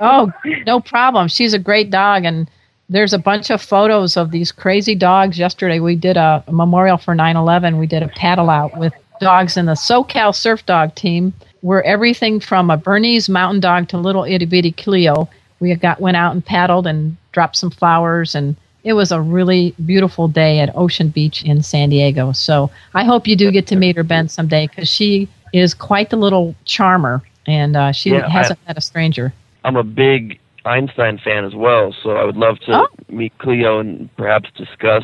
Oh, 0.00 0.30
no 0.66 0.80
problem. 0.80 1.28
She's 1.28 1.54
a 1.54 1.58
great 1.58 1.90
dog, 1.90 2.24
and 2.24 2.50
there's 2.90 3.14
a 3.14 3.18
bunch 3.18 3.50
of 3.50 3.62
photos 3.62 4.16
of 4.16 4.30
these 4.30 4.52
crazy 4.52 4.94
dogs. 4.94 5.38
Yesterday, 5.38 5.80
we 5.80 5.96
did 5.96 6.16
a, 6.16 6.44
a 6.46 6.52
memorial 6.52 6.98
for 6.98 7.14
9/11. 7.14 7.78
We 7.78 7.86
did 7.86 8.02
a 8.02 8.08
paddle 8.08 8.50
out 8.50 8.76
with 8.76 8.92
dogs 9.20 9.56
in 9.56 9.66
the 9.66 9.72
SoCal 9.72 10.34
Surf 10.34 10.64
Dog 10.66 10.94
team. 10.94 11.32
Where 11.66 11.82
everything 11.82 12.38
from 12.38 12.70
a 12.70 12.76
Bernese 12.76 13.28
Mountain 13.32 13.58
Dog 13.58 13.88
to 13.88 13.98
little 13.98 14.22
itty 14.22 14.44
bitty 14.46 14.70
Cleo. 14.70 15.28
We 15.58 15.74
got 15.74 16.00
went 16.00 16.16
out 16.16 16.32
and 16.32 16.46
paddled 16.46 16.86
and 16.86 17.16
dropped 17.32 17.56
some 17.56 17.72
flowers, 17.72 18.36
and 18.36 18.54
it 18.84 18.92
was 18.92 19.10
a 19.10 19.20
really 19.20 19.74
beautiful 19.84 20.28
day 20.28 20.60
at 20.60 20.70
Ocean 20.76 21.08
Beach 21.08 21.42
in 21.42 21.64
San 21.64 21.88
Diego. 21.88 22.30
So 22.30 22.70
I 22.94 23.02
hope 23.02 23.26
you 23.26 23.34
do 23.34 23.50
get 23.50 23.66
to 23.66 23.74
meet 23.74 23.96
her, 23.96 24.04
Ben, 24.04 24.28
someday, 24.28 24.68
because 24.68 24.88
she 24.88 25.28
is 25.52 25.74
quite 25.74 26.10
the 26.10 26.16
little 26.16 26.54
charmer, 26.66 27.20
and 27.48 27.76
uh, 27.76 27.90
she 27.90 28.10
Yeah, 28.10 28.28
hasn't 28.28 28.60
met 28.68 28.78
a 28.78 28.80
stranger. 28.80 29.34
I'm 29.64 29.74
a 29.74 29.82
big 29.82 30.38
Einstein 30.64 31.18
fan 31.18 31.44
as 31.44 31.56
well, 31.56 31.92
so 32.00 32.10
I 32.10 32.22
would 32.22 32.36
love 32.36 32.60
to 32.60 32.82
Oh. 32.82 32.88
meet 33.08 33.36
Cleo 33.38 33.80
and 33.80 34.08
perhaps 34.16 34.50
discuss 34.56 35.02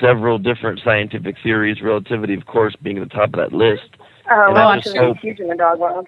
several 0.00 0.38
different 0.38 0.82
scientific 0.84 1.34
theories, 1.42 1.82
relativity, 1.82 2.34
of 2.34 2.46
course, 2.46 2.76
being 2.80 2.98
at 2.98 3.08
the 3.08 3.12
top 3.12 3.30
of 3.30 3.40
that 3.40 3.52
list. 3.52 3.88
Oh, 4.30 4.52
well, 4.52 4.68
I 4.68 4.74
I'm 4.74 4.82
just 4.82 4.94
sure 4.94 5.08
it's 5.08 5.20
huge 5.20 5.40
in 5.40 5.48
the 5.48 5.56
dog 5.56 5.78
world. 5.80 6.06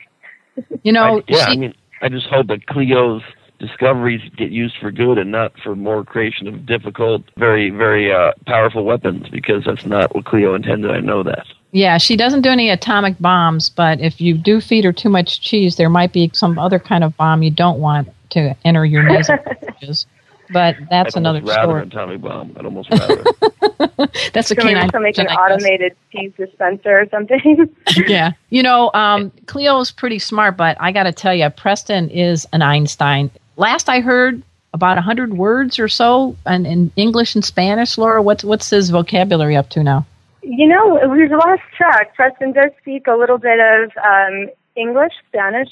You 0.82 0.92
know, 0.92 1.18
I, 1.18 1.22
yeah, 1.28 1.46
she, 1.46 1.52
I 1.52 1.56
mean, 1.56 1.74
I 2.02 2.08
just 2.08 2.26
hope 2.26 2.46
that 2.48 2.66
Cleo's 2.66 3.22
discoveries 3.58 4.20
get 4.36 4.50
used 4.50 4.76
for 4.80 4.90
good 4.90 5.18
and 5.18 5.30
not 5.30 5.52
for 5.62 5.74
more 5.76 6.04
creation 6.04 6.46
of 6.48 6.66
difficult, 6.66 7.22
very, 7.36 7.70
very 7.70 8.12
uh, 8.12 8.32
powerful 8.46 8.84
weapons, 8.84 9.28
because 9.30 9.64
that's 9.64 9.86
not 9.86 10.14
what 10.14 10.24
Cleo 10.24 10.54
intended. 10.54 10.90
I 10.90 11.00
know 11.00 11.22
that. 11.22 11.46
yeah, 11.72 11.96
she 11.98 12.16
doesn't 12.16 12.42
do 12.42 12.50
any 12.50 12.68
atomic 12.70 13.18
bombs, 13.18 13.70
but 13.70 14.00
if 14.00 14.20
you 14.20 14.36
do 14.36 14.60
feed 14.60 14.84
her 14.84 14.92
too 14.92 15.08
much 15.08 15.40
cheese, 15.40 15.76
there 15.76 15.88
might 15.88 16.12
be 16.12 16.30
some 16.34 16.58
other 16.58 16.78
kind 16.78 17.02
of 17.04 17.16
bomb 17.16 17.42
you 17.42 17.50
don't 17.50 17.78
want 17.78 18.08
to 18.30 18.54
enter 18.64 18.84
your 18.84 19.02
nasal 19.08 19.38
passages. 19.38 20.06
But 20.52 20.76
that's 20.90 21.16
I'd 21.16 21.20
another 21.20 21.38
almost 21.40 21.56
rather 21.56 21.62
story. 21.70 21.82
an 21.82 21.88
atomic 21.88 22.20
bomb. 22.20 22.56
I'd 22.58 22.64
almost 22.64 22.90
rather. 22.90 23.24
That's 24.32 24.50
a 24.50 24.54
So 24.54 24.62
maybe 24.64 24.80
canine. 24.80 24.90
she'll 24.90 25.00
make 25.00 25.18
an 25.18 25.26
version, 25.26 25.28
I 25.28 25.48
guess. 25.48 25.62
automated 25.64 25.96
cheese 26.12 26.32
dispenser 26.36 27.00
or 27.00 27.06
something. 27.10 27.74
yeah. 28.06 28.32
You 28.50 28.62
know, 28.62 28.90
um, 28.94 29.30
Cleo's 29.46 29.90
pretty 29.90 30.18
smart, 30.18 30.56
but 30.56 30.76
I 30.80 30.92
got 30.92 31.04
to 31.04 31.12
tell 31.12 31.34
you, 31.34 31.48
Preston 31.50 32.10
is 32.10 32.46
an 32.52 32.62
Einstein. 32.62 33.30
Last 33.56 33.88
I 33.88 34.00
heard, 34.00 34.42
about 34.74 34.96
100 34.96 35.34
words 35.34 35.78
or 35.78 35.88
so 35.88 36.36
in, 36.46 36.64
in 36.66 36.90
English 36.96 37.34
and 37.34 37.44
Spanish. 37.44 37.98
Laura, 37.98 38.22
what's, 38.22 38.42
what's 38.44 38.70
his 38.70 38.90
vocabulary 38.90 39.54
up 39.56 39.68
to 39.70 39.82
now? 39.82 40.06
You 40.42 40.66
know, 40.68 41.08
we've 41.08 41.30
lost 41.30 41.62
track. 41.76 42.14
Preston 42.14 42.52
does 42.52 42.70
speak 42.80 43.06
a 43.06 43.12
little 43.14 43.38
bit 43.38 43.60
of 43.60 43.90
um, 44.02 44.48
English, 44.74 45.12
Spanish. 45.28 45.68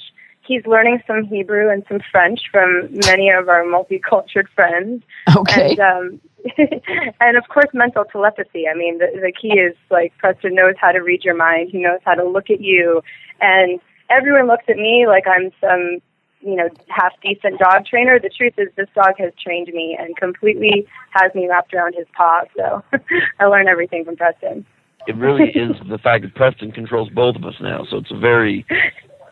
He's 0.51 0.67
learning 0.67 1.01
some 1.07 1.23
Hebrew 1.23 1.71
and 1.71 1.85
some 1.87 2.01
French 2.11 2.41
from 2.51 2.89
many 3.07 3.31
of 3.31 3.49
our 3.49 3.63
multicultural 3.63 4.49
friends. 4.53 5.05
Okay. 5.37 5.71
And 5.71 5.79
um, 5.79 6.21
and 7.21 7.37
of 7.37 7.45
course, 7.49 7.69
mental 7.73 8.05
telepathy. 8.05 8.67
I 8.67 8.75
mean, 8.75 8.99
the, 8.99 9.07
the 9.15 9.31
key 9.31 9.61
is 9.61 9.77
like 9.93 10.13
Preston 10.19 10.57
knows 10.57 10.75
how 10.81 10.91
to 10.91 10.99
read 10.99 11.23
your 11.23 11.37
mind. 11.37 11.69
He 11.71 11.79
knows 11.79 12.01
how 12.05 12.15
to 12.15 12.25
look 12.25 12.51
at 12.51 12.61
you, 12.61 13.01
and 13.41 13.79
everyone 14.11 14.49
looks 14.49 14.65
at 14.69 14.75
me 14.75 15.07
like 15.07 15.23
I'm 15.29 15.53
some 15.61 16.01
you 16.41 16.57
know 16.57 16.69
half 16.89 17.13
decent 17.23 17.61
dog 17.61 17.87
trainer. 17.87 18.19
The 18.19 18.31
truth 18.31 18.55
is, 18.59 18.71
this 18.75 18.89
dog 18.93 19.15
has 19.19 19.33
trained 19.41 19.69
me 19.73 19.97
and 19.97 20.17
completely 20.17 20.85
has 21.11 21.33
me 21.33 21.47
wrapped 21.49 21.73
around 21.75 21.95
his 21.95 22.09
paw. 22.17 22.43
So 22.57 22.83
I 23.39 23.45
learn 23.45 23.69
everything 23.69 24.05
from 24.05 24.17
Preston. 24.17 24.67
it 25.07 25.15
really 25.15 25.51
is 25.51 25.77
the 25.89 25.99
fact 25.99 26.23
that 26.25 26.35
Preston 26.35 26.73
controls 26.73 27.09
both 27.11 27.37
of 27.37 27.45
us 27.45 27.55
now, 27.61 27.87
so 27.89 27.99
it's 27.99 28.11
a 28.11 28.19
very 28.19 28.67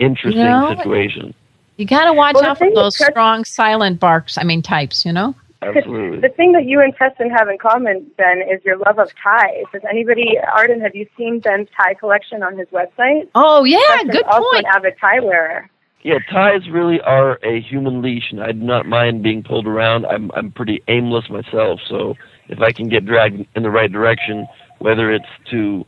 interesting 0.01 0.43
You 0.43 0.49
know, 0.49 0.75
situation. 0.77 1.35
You 1.77 1.87
got 1.87 2.05
to 2.07 2.13
watch 2.13 2.35
Well, 2.35 2.45
out 2.45 2.59
for 2.59 2.69
those 2.75 2.97
Preston- 2.97 3.13
strong, 3.13 3.45
silent 3.45 4.01
barks. 4.01 4.37
I 4.39 4.43
mean, 4.45 4.63
types, 4.63 5.05
you 5.07 5.13
know? 5.13 5.35
Absolutely. 5.63 6.21
The 6.21 6.29
thing 6.29 6.53
that 6.53 6.67
you 6.67 6.81
and 6.81 6.95
Preston 6.95 7.31
have 7.31 7.49
in 7.49 7.59
common, 7.59 8.07
Ben, 8.17 8.43
is 8.43 8.65
your 8.65 8.77
love 8.79 8.99
of 9.01 9.11
ties. 9.23 9.65
Has 9.73 9.83
anybody, 9.91 10.37
Arden, 10.55 10.81
have 10.81 10.95
you 10.95 11.07
seen 11.17 11.41
Ben's 11.41 11.69
tie 11.77 11.95
collection 11.95 12.43
on 12.45 12.57
his 12.57 12.69
website? 12.69 13.29
Oh, 13.35 13.65
yeah, 13.65 13.79
Preston's 13.89 14.13
good 14.13 14.25
also 14.27 14.49
point. 14.53 14.67
an 14.67 14.73
avid 14.77 14.95
tie 15.01 15.21
wearer. 15.21 15.69
Yeah, 16.03 16.19
ties 16.31 16.69
really 16.71 17.01
are 17.01 17.41
a 17.43 17.61
human 17.61 18.03
leash, 18.03 18.31
and 18.31 18.41
I 18.41 18.53
do 18.53 18.61
not 18.61 18.87
mind 18.87 19.25
being 19.25 19.43
pulled 19.43 19.67
around. 19.67 20.07
I'm 20.07 20.31
I'm 20.37 20.53
pretty 20.53 20.81
aimless 20.87 21.29
myself, 21.29 21.81
so 21.89 22.15
if 22.49 22.61
I 22.61 22.71
can 22.71 22.89
get 22.89 23.05
dragged 23.05 23.45
in 23.57 23.63
the 23.65 23.71
right 23.71 23.91
direction, 23.91 24.47
whether 24.79 25.11
it's 25.13 25.27
to 25.51 25.85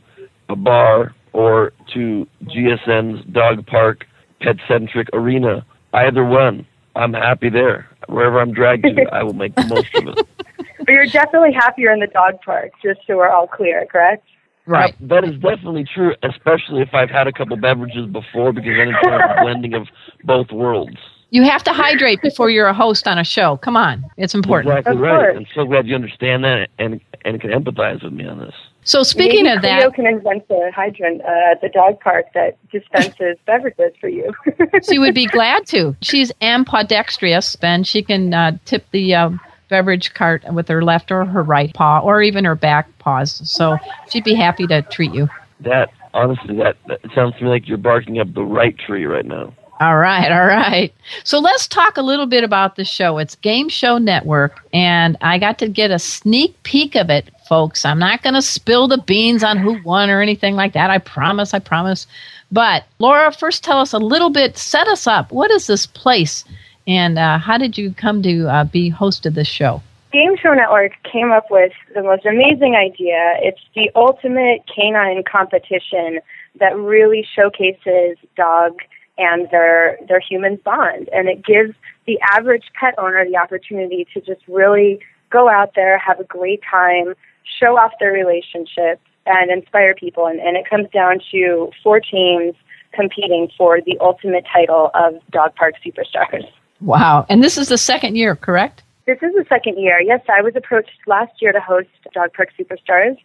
a 0.49 0.55
bar 0.57 1.13
or 1.33 1.73
to 1.93 2.27
GSN's 2.45 3.25
dog 3.31 3.65
park 3.67 4.05
pet 4.41 4.57
centric 4.67 5.07
arena, 5.13 5.65
either 5.93 6.25
one, 6.25 6.65
I'm 6.95 7.13
happy 7.13 7.49
there. 7.49 7.87
Wherever 8.07 8.39
I'm 8.39 8.53
dragged 8.53 8.83
to, 8.83 9.03
I 9.11 9.23
will 9.23 9.33
make 9.33 9.55
the 9.55 9.65
most 9.67 9.93
of 9.95 10.07
it. 10.07 10.27
But 10.83 10.93
you're 10.93 11.05
definitely 11.05 11.53
happier 11.53 11.93
in 11.93 11.99
the 11.99 12.07
dog 12.07 12.41
park, 12.43 12.71
just 12.83 13.01
so 13.05 13.15
we're 13.15 13.29
all 13.29 13.45
clear, 13.45 13.85
correct? 13.85 14.25
Right. 14.65 14.93
Uh, 14.95 14.97
that 15.01 15.23
is 15.23 15.35
definitely 15.39 15.85
true, 15.85 16.15
especially 16.23 16.81
if 16.81 16.93
I've 16.93 17.11
had 17.11 17.27
a 17.27 17.31
couple 17.31 17.55
beverages 17.55 18.07
before, 18.07 18.51
because 18.51 18.75
then 18.75 18.89
it's 18.89 18.97
kind 18.99 19.21
of 19.21 19.29
a 19.29 19.41
blending 19.43 19.75
of 19.75 19.87
both 20.23 20.51
worlds. 20.51 20.97
You 21.29 21.43
have 21.43 21.63
to 21.63 21.71
hydrate 21.71 22.21
before 22.21 22.49
you're 22.49 22.67
a 22.67 22.73
host 22.73 23.07
on 23.07 23.19
a 23.19 23.23
show. 23.23 23.57
Come 23.57 23.77
on. 23.77 24.03
It's 24.17 24.33
important. 24.33 24.75
Exactly 24.75 24.95
Of 24.95 24.99
right. 25.01 25.19
course. 25.19 25.37
I'm 25.37 25.45
so 25.53 25.65
glad 25.65 25.87
you 25.87 25.95
understand 25.95 26.43
that 26.43 26.69
and 26.79 26.99
and 27.23 27.39
can 27.39 27.51
empathize 27.51 28.03
with 28.03 28.13
me 28.13 28.27
on 28.27 28.39
this. 28.39 28.55
So, 28.83 29.03
speaking 29.03 29.43
Maybe 29.43 29.55
of 29.55 29.61
Cleo 29.61 29.79
that, 29.79 29.93
can 29.93 30.07
invent 30.07 30.45
a 30.49 30.71
hydrant 30.73 31.21
uh, 31.21 31.51
at 31.51 31.61
the 31.61 31.69
dog 31.69 31.99
park 31.99 32.25
that 32.33 32.57
dispenses 32.71 33.37
beverages 33.45 33.93
for 33.99 34.09
you. 34.09 34.33
she 34.89 34.97
would 34.97 35.13
be 35.13 35.27
glad 35.27 35.67
to. 35.67 35.95
She's 36.01 36.31
ambidextrous, 36.41 37.55
Ben. 37.55 37.83
She 37.83 38.01
can 38.01 38.33
uh, 38.33 38.57
tip 38.65 38.85
the 38.91 39.13
uh, 39.13 39.29
beverage 39.69 40.13
cart 40.13 40.43
with 40.51 40.67
her 40.67 40.83
left 40.83 41.11
or 41.11 41.25
her 41.25 41.43
right 41.43 41.73
paw, 41.73 41.99
or 41.99 42.21
even 42.21 42.43
her 42.45 42.55
back 42.55 42.97
paws. 42.97 43.47
So, 43.49 43.77
she'd 44.09 44.23
be 44.23 44.35
happy 44.35 44.65
to 44.67 44.81
treat 44.81 45.13
you. 45.13 45.29
That 45.59 45.89
honestly, 46.13 46.57
that, 46.57 46.77
that 46.87 46.99
sounds 47.13 47.35
to 47.37 47.43
me 47.43 47.49
like 47.49 47.67
you're 47.67 47.77
barking 47.77 48.19
up 48.19 48.33
the 48.33 48.43
right 48.43 48.77
tree 48.77 49.05
right 49.05 49.25
now. 49.25 49.53
All 49.81 49.97
right, 49.97 50.31
all 50.31 50.45
right. 50.45 50.93
So 51.23 51.39
let's 51.39 51.67
talk 51.67 51.97
a 51.97 52.03
little 52.03 52.27
bit 52.27 52.43
about 52.43 52.75
the 52.75 52.85
show. 52.85 53.17
It's 53.17 53.33
Game 53.33 53.67
Show 53.67 53.97
Network, 53.97 54.59
and 54.71 55.17
I 55.21 55.39
got 55.39 55.57
to 55.57 55.67
get 55.67 55.89
a 55.89 55.97
sneak 55.97 56.61
peek 56.61 56.93
of 56.93 57.09
it, 57.09 57.31
folks. 57.49 57.83
I'm 57.83 57.97
not 57.97 58.21
going 58.21 58.35
to 58.35 58.43
spill 58.43 58.87
the 58.87 58.99
beans 58.99 59.43
on 59.43 59.57
who 59.57 59.81
won 59.81 60.11
or 60.11 60.21
anything 60.21 60.55
like 60.55 60.73
that. 60.73 60.91
I 60.91 60.99
promise, 60.99 61.55
I 61.55 61.57
promise. 61.57 62.05
But 62.51 62.85
Laura, 62.99 63.31
first 63.31 63.63
tell 63.63 63.79
us 63.79 63.91
a 63.91 63.97
little 63.97 64.29
bit, 64.29 64.55
set 64.55 64.87
us 64.87 65.07
up. 65.07 65.31
What 65.31 65.49
is 65.49 65.65
this 65.65 65.87
place, 65.87 66.45
and 66.85 67.17
uh, 67.17 67.39
how 67.39 67.57
did 67.57 67.75
you 67.75 67.91
come 67.91 68.21
to 68.21 68.47
uh, 68.49 68.63
be 68.65 68.87
host 68.87 69.25
of 69.25 69.33
this 69.33 69.47
show? 69.47 69.81
Game 70.13 70.37
Show 70.37 70.53
Network 70.53 70.91
came 71.11 71.31
up 71.31 71.49
with 71.49 71.71
the 71.95 72.03
most 72.03 72.27
amazing 72.27 72.75
idea. 72.75 73.33
It's 73.41 73.61
the 73.73 73.89
ultimate 73.95 74.61
canine 74.67 75.23
competition 75.23 76.19
that 76.59 76.77
really 76.77 77.25
showcases 77.35 78.19
dog 78.37 78.77
and 79.21 79.47
their 79.51 79.97
their 80.07 80.19
human 80.19 80.55
bond, 80.57 81.09
and 81.13 81.29
it 81.29 81.45
gives 81.45 81.73
the 82.07 82.19
average 82.35 82.65
pet 82.79 82.95
owner 82.97 83.23
the 83.25 83.37
opportunity 83.37 84.07
to 84.13 84.21
just 84.21 84.41
really 84.47 84.99
go 85.29 85.49
out 85.49 85.71
there, 85.75 85.97
have 85.97 86.19
a 86.19 86.23
great 86.23 86.61
time, 86.69 87.13
show 87.59 87.77
off 87.77 87.91
their 87.99 88.11
relationship, 88.11 88.99
and 89.25 89.51
inspire 89.51 89.93
people. 89.93 90.25
And, 90.25 90.39
and 90.39 90.57
it 90.57 90.65
comes 90.69 90.87
down 90.91 91.21
to 91.31 91.71
four 91.83 91.99
teams 91.99 92.55
competing 92.93 93.49
for 93.57 93.79
the 93.79 93.97
ultimate 94.01 94.45
title 94.51 94.91
of 94.93 95.13
Dog 95.31 95.55
Park 95.55 95.75
Superstars. 95.85 96.45
Wow. 96.81 97.25
And 97.29 97.43
this 97.43 97.57
is 97.57 97.69
the 97.69 97.77
second 97.77 98.15
year, 98.15 98.35
correct? 98.35 98.83
This 99.05 99.19
is 99.21 99.33
the 99.35 99.45
second 99.47 99.79
year. 99.79 100.01
Yes, 100.01 100.21
I 100.27 100.41
was 100.41 100.55
approached 100.55 100.91
last 101.07 101.41
year 101.41 101.51
to 101.51 101.61
host 101.61 101.89
Dog 102.13 102.33
Park 102.33 102.49
Superstars, 102.59 103.17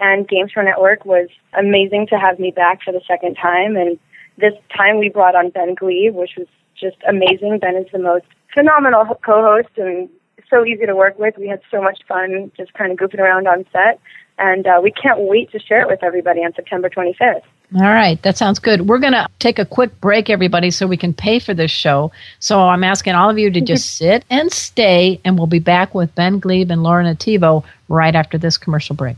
and 0.00 0.28
Game 0.28 0.48
Show 0.48 0.62
Network 0.62 1.04
was 1.04 1.28
amazing 1.56 2.08
to 2.08 2.18
have 2.18 2.38
me 2.38 2.50
back 2.50 2.82
for 2.82 2.92
the 2.92 3.00
second 3.06 3.36
time. 3.36 3.76
And 3.76 3.98
this 4.38 4.54
time 4.76 4.98
we 4.98 5.08
brought 5.08 5.34
on 5.34 5.50
Ben 5.50 5.74
Glee, 5.74 6.10
which 6.12 6.32
was 6.36 6.48
just 6.78 6.96
amazing. 7.08 7.58
Ben 7.60 7.76
is 7.76 7.86
the 7.92 7.98
most 7.98 8.26
phenomenal 8.52 9.04
co-host 9.24 9.76
and 9.76 10.08
so 10.48 10.64
easy 10.64 10.86
to 10.86 10.94
work 10.94 11.18
with. 11.18 11.36
We 11.38 11.48
had 11.48 11.60
so 11.70 11.82
much 11.82 12.00
fun 12.06 12.50
just 12.56 12.72
kind 12.74 12.92
of 12.92 12.98
goofing 12.98 13.20
around 13.20 13.46
on 13.46 13.64
set. 13.72 14.00
And 14.36 14.66
uh, 14.66 14.80
we 14.82 14.90
can't 14.90 15.20
wait 15.20 15.52
to 15.52 15.60
share 15.60 15.82
it 15.82 15.88
with 15.88 16.02
everybody 16.02 16.40
on 16.40 16.52
September 16.54 16.90
25th. 16.90 17.42
All 17.76 17.82
right, 17.82 18.20
that 18.22 18.36
sounds 18.36 18.58
good. 18.58 18.88
We're 18.88 18.98
going 18.98 19.14
to 19.14 19.28
take 19.38 19.58
a 19.58 19.64
quick 19.64 20.00
break, 20.00 20.28
everybody, 20.28 20.70
so 20.70 20.86
we 20.86 20.96
can 20.96 21.14
pay 21.14 21.38
for 21.38 21.54
this 21.54 21.70
show. 21.70 22.12
So 22.38 22.60
I'm 22.60 22.84
asking 22.84 23.14
all 23.14 23.30
of 23.30 23.38
you 23.38 23.50
to 23.50 23.60
just 23.60 23.96
sit 23.96 24.24
and 24.30 24.52
stay, 24.52 25.20
and 25.24 25.38
we'll 25.38 25.46
be 25.46 25.60
back 25.60 25.94
with 25.94 26.14
Ben 26.14 26.40
Gleib 26.40 26.70
and 26.70 26.82
Laura 26.82 27.04
Nativo 27.04 27.64
right 27.88 28.14
after 28.14 28.38
this 28.38 28.58
commercial 28.58 28.94
break. 28.94 29.16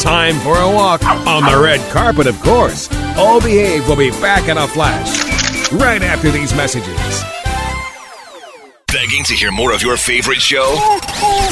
Time 0.00 0.36
for 0.40 0.56
a 0.56 0.66
walk 0.66 1.04
on 1.04 1.44
the 1.44 1.60
red 1.62 1.78
carpet, 1.92 2.26
of 2.26 2.40
course. 2.40 2.88
All 3.18 3.38
Behave 3.38 3.86
will 3.86 3.96
be 3.96 4.10
back 4.12 4.48
in 4.48 4.56
a 4.56 4.66
flash 4.66 5.70
right 5.72 6.00
after 6.00 6.30
these 6.30 6.54
messages. 6.54 7.22
Begging 8.90 9.22
to 9.24 9.34
hear 9.34 9.52
more 9.52 9.72
of 9.74 9.82
your 9.82 9.98
favorite 9.98 10.40
show? 10.40 10.74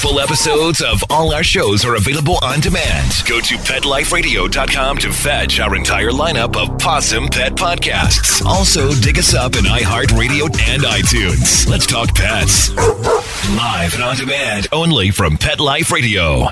Full 0.01 0.19
episodes 0.19 0.81
of 0.81 1.03
all 1.11 1.33
our 1.35 1.45
shows 1.45 1.85
are 1.85 1.97
available 1.97 2.39
on 2.43 2.61
demand. 2.61 3.13
Go 3.29 3.39
to 3.41 3.57
PetLifeRadio.com 3.57 4.97
to 4.99 5.13
fetch 5.13 5.61
our 5.61 5.77
entire 5.77 6.11
lineup 6.11 6.57
of 6.57 6.79
Possum 6.79 7.29
Pet 7.29 7.53
podcasts. 7.53 8.45
Also, 8.45 8.91
dig 8.93 9.19
us 9.19 9.35
up 9.35 9.57
in 9.57 9.65
iHeartRadio 9.65 10.45
and 10.69 10.83
iTunes. 10.83 11.69
Let's 11.69 11.87
talk 11.87 12.15
pets. 12.15 12.71
Live 12.75 13.95
and 13.95 14.03
on 14.03 14.17
demand 14.17 14.69
only 14.73 15.11
from 15.11 15.37
Pet 15.37 15.61
Life 15.61 15.93
Radio. 15.93 16.49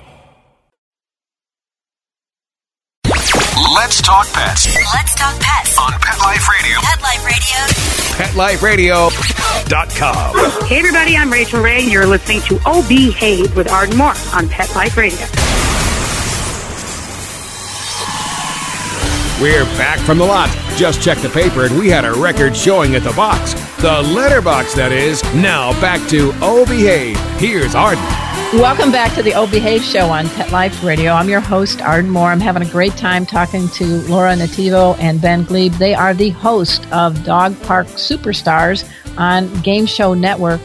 Let's 3.56 4.02
talk 4.02 4.26
pets 4.32 4.66
Let's 4.94 5.14
talk 5.14 5.34
pets. 5.40 5.78
on 5.78 5.92
Pet 6.00 6.18
Life 6.20 6.46
Radio. 6.48 6.78
Pet 6.82 7.00
Life 8.36 8.62
Radio. 8.62 9.08
PetLifeRadio.com. 9.08 10.66
Hey 10.66 10.78
everybody, 10.78 11.16
I'm 11.16 11.30
Rachael 11.32 11.62
Ray. 11.62 11.82
and 11.82 11.90
You're 11.90 12.04
listening 12.06 12.40
to 12.42 12.58
Oh 12.66 12.86
Behave 12.88 13.56
with 13.56 13.70
Arden 13.70 13.96
Moore 13.96 14.12
on 14.34 14.48
Pet 14.50 14.74
Life 14.74 14.96
Radio. 14.98 15.24
We're 19.40 19.64
back 19.78 19.98
from 20.00 20.18
the 20.18 20.24
lot. 20.26 20.50
Just 20.76 21.00
checked 21.02 21.22
the 21.22 21.28
paper 21.30 21.64
and 21.64 21.78
we 21.78 21.88
had 21.88 22.04
a 22.04 22.12
record 22.12 22.54
showing 22.56 22.94
at 22.94 23.02
the 23.04 23.12
box. 23.12 23.54
The 23.80 24.02
letterbox, 24.02 24.74
that 24.74 24.92
is. 24.92 25.22
Now 25.34 25.72
back 25.80 26.06
to 26.10 26.32
Oh 26.42 26.66
Behave. 26.66 27.18
Here's 27.38 27.74
Arden. 27.74 28.04
Welcome 28.56 28.90
back 28.90 29.14
to 29.16 29.22
the 29.22 29.34
O 29.34 29.46
Behave 29.46 29.82
Show 29.82 30.06
on 30.06 30.30
Pet 30.30 30.50
Life 30.50 30.82
Radio. 30.82 31.12
I'm 31.12 31.28
your 31.28 31.40
host, 31.40 31.82
Arden 31.82 32.10
Moore. 32.10 32.30
I'm 32.30 32.40
having 32.40 32.62
a 32.62 32.70
great 32.70 32.96
time 32.96 33.26
talking 33.26 33.68
to 33.68 33.84
Laura 34.08 34.34
Nativo 34.34 34.98
and 34.98 35.20
Ben 35.20 35.44
Gleib. 35.44 35.72
They 35.74 35.92
are 35.94 36.14
the 36.14 36.30
host 36.30 36.90
of 36.90 37.22
Dog 37.22 37.60
Park 37.64 37.86
Superstars 37.88 38.88
on 39.18 39.52
Game 39.60 39.84
Show 39.84 40.14
Network. 40.14 40.62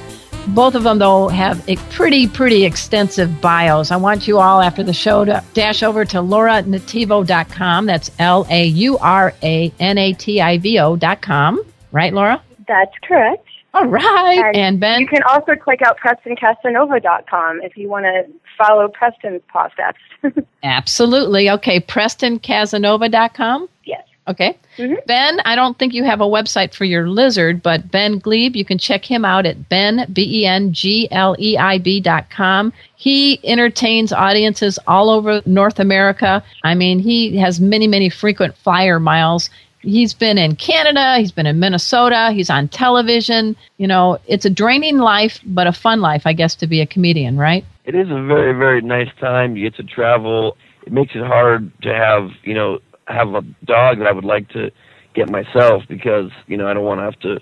Both 0.47 0.75
of 0.75 0.83
them, 0.83 0.99
though, 0.99 1.27
have 1.27 1.67
a 1.67 1.75
pretty, 1.91 2.29
pretty 2.29 2.63
extensive 2.63 3.41
bios. 3.41 3.91
I 3.91 3.97
want 3.97 4.25
you 4.25 4.39
all, 4.39 4.61
after 4.61 4.83
the 4.83 4.93
show, 4.93 5.25
to 5.25 5.43
dash 5.53 5.83
over 5.83 6.05
to 6.05 6.17
lauranativo.com. 6.17 7.85
That's 7.87 8.09
L 8.19 8.47
A 8.49 8.67
U 8.67 8.97
R 8.99 9.33
A 9.43 9.73
N 9.81 9.97
A 9.97 10.13
T 10.13 10.39
I 10.39 10.59
V 10.59 10.79
O.com. 10.79 11.61
Right, 11.91 12.13
Laura? 12.13 12.41
That's 12.69 12.97
correct. 13.03 13.45
All 13.73 13.87
right. 13.87 14.53
And, 14.55 14.79
Ben? 14.79 14.99
You 14.99 15.07
can 15.07 15.23
also 15.23 15.55
click 15.55 15.81
out 15.81 15.97
PrestonCasanova.com 15.99 17.61
if 17.61 17.77
you 17.77 17.87
want 17.87 18.05
to 18.05 18.25
follow 18.57 18.87
Preston's 18.89 19.41
process. 19.47 19.93
Absolutely. 20.63 21.49
Okay, 21.49 21.79
PrestonCasanova.com. 21.79 23.69
yes. 23.85 24.05
Okay. 24.27 24.55
Mm-hmm. 24.77 24.93
Ben, 25.07 25.39
I 25.45 25.55
don't 25.55 25.77
think 25.79 25.93
you 25.95 26.03
have 26.03 26.21
a 26.21 26.25
website 26.25 26.75
for 26.75 26.85
your 26.85 27.09
lizard, 27.09 27.63
but 27.63 27.89
Ben 27.89 28.19
Gleib, 28.19 28.55
you 28.55 28.63
can 28.63 28.77
check 28.77 29.03
him 29.03 29.25
out 29.25 29.47
at 29.47 29.67
ben, 29.67 30.05
B-E-N-G-L-E-I-B 30.13 32.01
dot 32.01 32.29
com. 32.29 32.71
He 32.95 33.39
entertains 33.43 34.13
audiences 34.13 34.77
all 34.85 35.09
over 35.09 35.41
North 35.47 35.79
America. 35.79 36.43
I 36.63 36.75
mean, 36.75 36.99
he 36.99 37.35
has 37.37 37.59
many, 37.59 37.87
many 37.87 38.09
frequent 38.09 38.55
flyer 38.55 38.99
miles. 38.99 39.49
He's 39.81 40.13
been 40.13 40.37
in 40.37 40.55
Canada, 40.55 41.17
he's 41.17 41.31
been 41.31 41.47
in 41.47 41.59
Minnesota, 41.59 42.31
he's 42.33 42.49
on 42.49 42.67
television. 42.67 43.55
You 43.77 43.87
know, 43.87 44.19
it's 44.27 44.45
a 44.45 44.49
draining 44.49 44.97
life, 44.97 45.39
but 45.45 45.67
a 45.67 45.73
fun 45.73 46.01
life, 46.01 46.23
I 46.25 46.33
guess, 46.33 46.55
to 46.55 46.67
be 46.67 46.81
a 46.81 46.85
comedian, 46.85 47.37
right? 47.37 47.65
It 47.85 47.95
is 47.95 48.07
a 48.09 48.21
very, 48.23 48.53
very 48.53 48.81
nice 48.81 49.09
time. 49.19 49.57
You 49.57 49.69
get 49.69 49.77
to 49.77 49.83
travel. 49.83 50.55
It 50.85 50.93
makes 50.93 51.15
it 51.15 51.23
hard 51.23 51.71
to 51.81 51.93
have, 51.93 52.29
you 52.43 52.53
know, 52.53 52.79
have 53.07 53.29
a 53.29 53.41
dog 53.65 53.99
that 53.99 54.07
I 54.07 54.11
would 54.11 54.23
like 54.23 54.49
to 54.49 54.71
get 55.13 55.29
myself 55.29 55.83
because, 55.89 56.31
you 56.47 56.57
know, 56.57 56.67
I 56.67 56.73
don't 56.73 56.85
want 56.85 56.99
to 56.99 57.05
have 57.05 57.19
to 57.21 57.39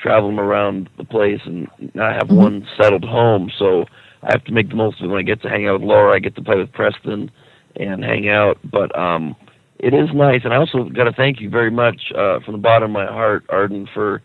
travel 0.00 0.28
them 0.28 0.40
around 0.40 0.88
the 0.96 1.04
place 1.04 1.40
and 1.44 1.68
not 1.94 2.14
have 2.14 2.30
one 2.30 2.66
settled 2.80 3.04
home. 3.04 3.50
So 3.58 3.84
I 4.22 4.32
have 4.32 4.44
to 4.44 4.52
make 4.52 4.68
the 4.68 4.76
most 4.76 5.00
of 5.00 5.06
it 5.06 5.08
when 5.08 5.18
I 5.18 5.22
get 5.22 5.42
to 5.42 5.48
hang 5.48 5.66
out 5.66 5.80
with 5.80 5.88
Laura. 5.88 6.14
I 6.14 6.18
get 6.18 6.36
to 6.36 6.42
play 6.42 6.56
with 6.56 6.72
Preston 6.72 7.30
and 7.76 8.04
hang 8.04 8.28
out. 8.28 8.58
But 8.64 8.96
um, 8.98 9.36
it 9.82 9.94
is 9.94 10.08
nice, 10.14 10.42
and 10.44 10.52
I 10.52 10.56
also 10.56 10.84
got 10.84 11.04
to 11.04 11.12
thank 11.12 11.40
you 11.40 11.48
very 11.48 11.70
much 11.70 12.12
uh, 12.14 12.40
from 12.40 12.52
the 12.52 12.58
bottom 12.58 12.90
of 12.90 12.92
my 12.92 13.06
heart, 13.06 13.44
Arden, 13.48 13.88
for 13.92 14.22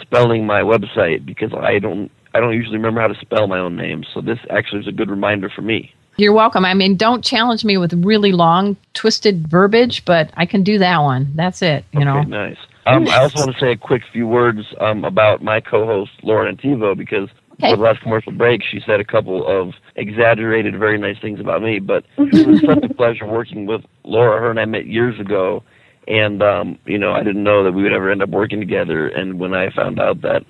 spelling 0.00 0.46
my 0.46 0.60
website 0.60 1.24
because 1.24 1.52
I 1.54 1.78
don't 1.78 2.10
I 2.34 2.40
don't 2.40 2.52
usually 2.52 2.76
remember 2.76 3.00
how 3.00 3.06
to 3.06 3.18
spell 3.20 3.46
my 3.46 3.58
own 3.58 3.76
name. 3.76 4.04
So 4.12 4.20
this 4.20 4.38
actually 4.50 4.80
is 4.80 4.88
a 4.88 4.92
good 4.92 5.08
reminder 5.08 5.48
for 5.48 5.62
me. 5.62 5.94
You're 6.18 6.32
welcome. 6.32 6.64
I 6.64 6.74
mean, 6.74 6.96
don't 6.96 7.24
challenge 7.24 7.64
me 7.64 7.76
with 7.76 7.92
really 7.92 8.32
long, 8.32 8.76
twisted 8.94 9.48
verbiage, 9.48 10.04
but 10.04 10.30
I 10.34 10.46
can 10.46 10.62
do 10.62 10.78
that 10.78 10.98
one. 10.98 11.32
That's 11.34 11.62
it, 11.62 11.84
you 11.92 12.04
know. 12.04 12.22
Nice. 12.22 12.56
Um, 12.86 13.08
I 13.08 13.18
also 13.18 13.40
want 13.40 13.54
to 13.54 13.60
say 13.60 13.72
a 13.72 13.76
quick 13.76 14.02
few 14.12 14.26
words 14.26 14.60
um, 14.80 15.04
about 15.04 15.42
my 15.42 15.60
co-host 15.60 16.12
Lauren 16.22 16.56
Nativo 16.56 16.96
because 16.96 17.28
Okay. 17.58 17.70
for 17.70 17.76
the 17.76 17.82
last 17.82 18.02
commercial 18.02 18.32
break 18.32 18.62
she 18.62 18.80
said 18.86 19.00
a 19.00 19.04
couple 19.04 19.46
of 19.46 19.72
exaggerated, 19.96 20.78
very 20.78 20.98
nice 20.98 21.16
things 21.20 21.40
about 21.40 21.62
me. 21.62 21.78
But 21.78 22.04
it 22.18 22.46
was 22.46 22.60
such 22.60 22.84
a 22.84 22.94
pleasure 22.94 23.26
working 23.26 23.66
with 23.66 23.82
Laura. 24.04 24.40
Her 24.40 24.50
and 24.50 24.60
I 24.60 24.66
met 24.66 24.86
years 24.86 25.18
ago, 25.18 25.62
and 26.06 26.42
um, 26.42 26.78
you 26.84 26.98
know 26.98 27.12
I 27.12 27.22
didn't 27.22 27.44
know 27.44 27.64
that 27.64 27.72
we 27.72 27.82
would 27.82 27.92
ever 27.92 28.10
end 28.10 28.22
up 28.22 28.28
working 28.30 28.60
together. 28.60 29.08
And 29.08 29.38
when 29.38 29.54
I 29.54 29.70
found 29.70 29.98
out 29.98 30.22
that 30.22 30.44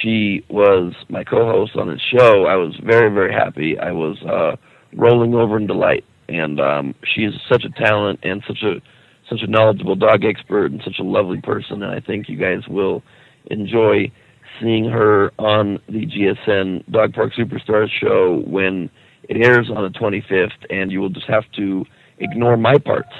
she 0.00 0.44
was 0.48 0.92
my 1.08 1.24
co-host 1.24 1.76
on 1.76 1.88
this 1.88 2.00
show, 2.00 2.46
I 2.46 2.56
was 2.56 2.76
very, 2.82 3.12
very 3.12 3.32
happy. 3.32 3.78
I 3.78 3.92
was 3.92 4.20
uh, 4.22 4.56
rolling 4.94 5.34
over 5.34 5.56
in 5.56 5.66
delight, 5.66 6.04
and 6.28 6.60
um, 6.60 6.94
she 7.14 7.22
is 7.22 7.34
such 7.50 7.64
a 7.64 7.70
talent 7.70 8.20
and 8.22 8.42
such 8.46 8.62
a 8.62 8.80
such 9.28 9.40
a 9.42 9.46
knowledgeable 9.46 9.96
dog 9.96 10.24
expert 10.24 10.70
and 10.70 10.82
such 10.84 10.98
a 11.00 11.02
lovely 11.02 11.40
person. 11.40 11.82
And 11.82 11.92
I 11.92 12.00
think 12.00 12.28
you 12.28 12.36
guys 12.36 12.68
will 12.68 13.02
enjoy 13.50 14.12
seeing 14.60 14.84
her 14.90 15.32
on 15.38 15.78
the 15.88 16.06
GSN 16.06 16.90
Dog 16.90 17.12
Park 17.14 17.32
Superstars 17.34 17.88
show 18.00 18.42
when 18.46 18.90
it 19.28 19.36
airs 19.44 19.70
on 19.74 19.82
the 19.90 19.98
25th, 19.98 20.50
and 20.70 20.90
you 20.92 21.00
will 21.00 21.08
just 21.10 21.26
have 21.26 21.44
to 21.56 21.84
ignore 22.18 22.56
my 22.56 22.78
parts. 22.78 23.12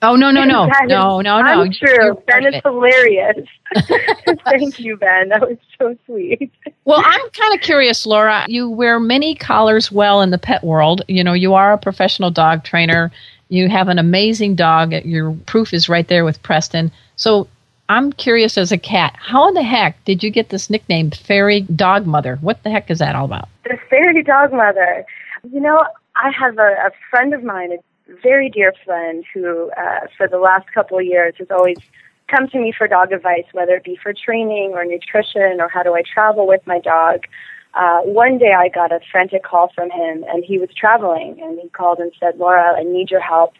Oh, 0.00 0.14
no, 0.14 0.30
no, 0.30 0.44
no. 0.44 0.66
That 0.72 0.84
is 0.84 0.90
No, 0.90 1.20
no, 1.20 1.42
no. 1.42 1.62
untrue. 1.62 1.88
You're 1.92 2.14
Ben 2.14 2.46
is 2.46 2.60
hilarious. 2.64 3.46
Thank 4.44 4.78
you, 4.78 4.96
Ben. 4.96 5.28
That 5.30 5.40
was 5.40 5.58
so 5.78 5.96
sweet. 6.06 6.52
Well, 6.84 7.02
I'm 7.04 7.30
kind 7.30 7.54
of 7.54 7.60
curious, 7.60 8.06
Laura. 8.06 8.44
You 8.48 8.70
wear 8.70 9.00
many 9.00 9.34
collars 9.34 9.90
well 9.90 10.20
in 10.22 10.30
the 10.30 10.38
pet 10.38 10.62
world. 10.62 11.02
You 11.08 11.24
know, 11.24 11.32
you 11.32 11.54
are 11.54 11.72
a 11.72 11.78
professional 11.78 12.30
dog 12.30 12.62
trainer. 12.64 13.10
You 13.48 13.68
have 13.68 13.88
an 13.88 13.98
amazing 13.98 14.54
dog. 14.54 14.92
Your 15.04 15.32
proof 15.46 15.74
is 15.74 15.88
right 15.88 16.06
there 16.06 16.24
with 16.24 16.42
Preston. 16.42 16.92
So 17.16 17.48
I'm 17.88 18.12
curious 18.12 18.58
as 18.58 18.70
a 18.70 18.78
cat, 18.78 19.16
how 19.18 19.48
in 19.48 19.54
the 19.54 19.62
heck 19.62 20.02
did 20.04 20.22
you 20.22 20.30
get 20.30 20.50
this 20.50 20.68
nickname, 20.68 21.10
Fairy 21.10 21.62
Dog 21.62 22.06
Mother? 22.06 22.36
What 22.42 22.62
the 22.62 22.70
heck 22.70 22.90
is 22.90 22.98
that 22.98 23.14
all 23.14 23.24
about? 23.24 23.48
The 23.64 23.78
fairy 23.88 24.22
dog 24.22 24.52
mother. 24.52 25.06
You 25.50 25.60
know, 25.60 25.86
I 26.16 26.30
have 26.38 26.58
a, 26.58 26.74
a 26.86 26.90
friend 27.10 27.32
of 27.32 27.42
mine, 27.42 27.72
a 27.72 28.14
very 28.22 28.50
dear 28.50 28.74
friend, 28.84 29.24
who 29.32 29.70
uh, 29.70 30.00
for 30.16 30.28
the 30.28 30.38
last 30.38 30.70
couple 30.72 30.98
of 30.98 31.04
years 31.04 31.34
has 31.38 31.48
always 31.50 31.78
come 32.28 32.48
to 32.48 32.58
me 32.58 32.72
for 32.76 32.86
dog 32.86 33.12
advice, 33.12 33.46
whether 33.52 33.76
it 33.76 33.84
be 33.84 33.98
for 34.02 34.12
training 34.12 34.72
or 34.74 34.84
nutrition 34.84 35.60
or 35.60 35.68
how 35.68 35.82
do 35.82 35.94
I 35.94 36.02
travel 36.02 36.46
with 36.46 36.66
my 36.66 36.80
dog. 36.80 37.24
Uh, 37.72 38.00
one 38.00 38.36
day 38.38 38.52
I 38.52 38.68
got 38.68 38.92
a 38.92 39.00
frantic 39.10 39.44
call 39.44 39.70
from 39.74 39.90
him, 39.90 40.24
and 40.28 40.44
he 40.44 40.58
was 40.58 40.68
traveling, 40.76 41.40
and 41.42 41.58
he 41.58 41.68
called 41.70 41.98
and 42.00 42.12
said, 42.20 42.38
"Laura, 42.38 42.76
I 42.78 42.82
need 42.82 43.10
your 43.10 43.20
help. 43.20 43.54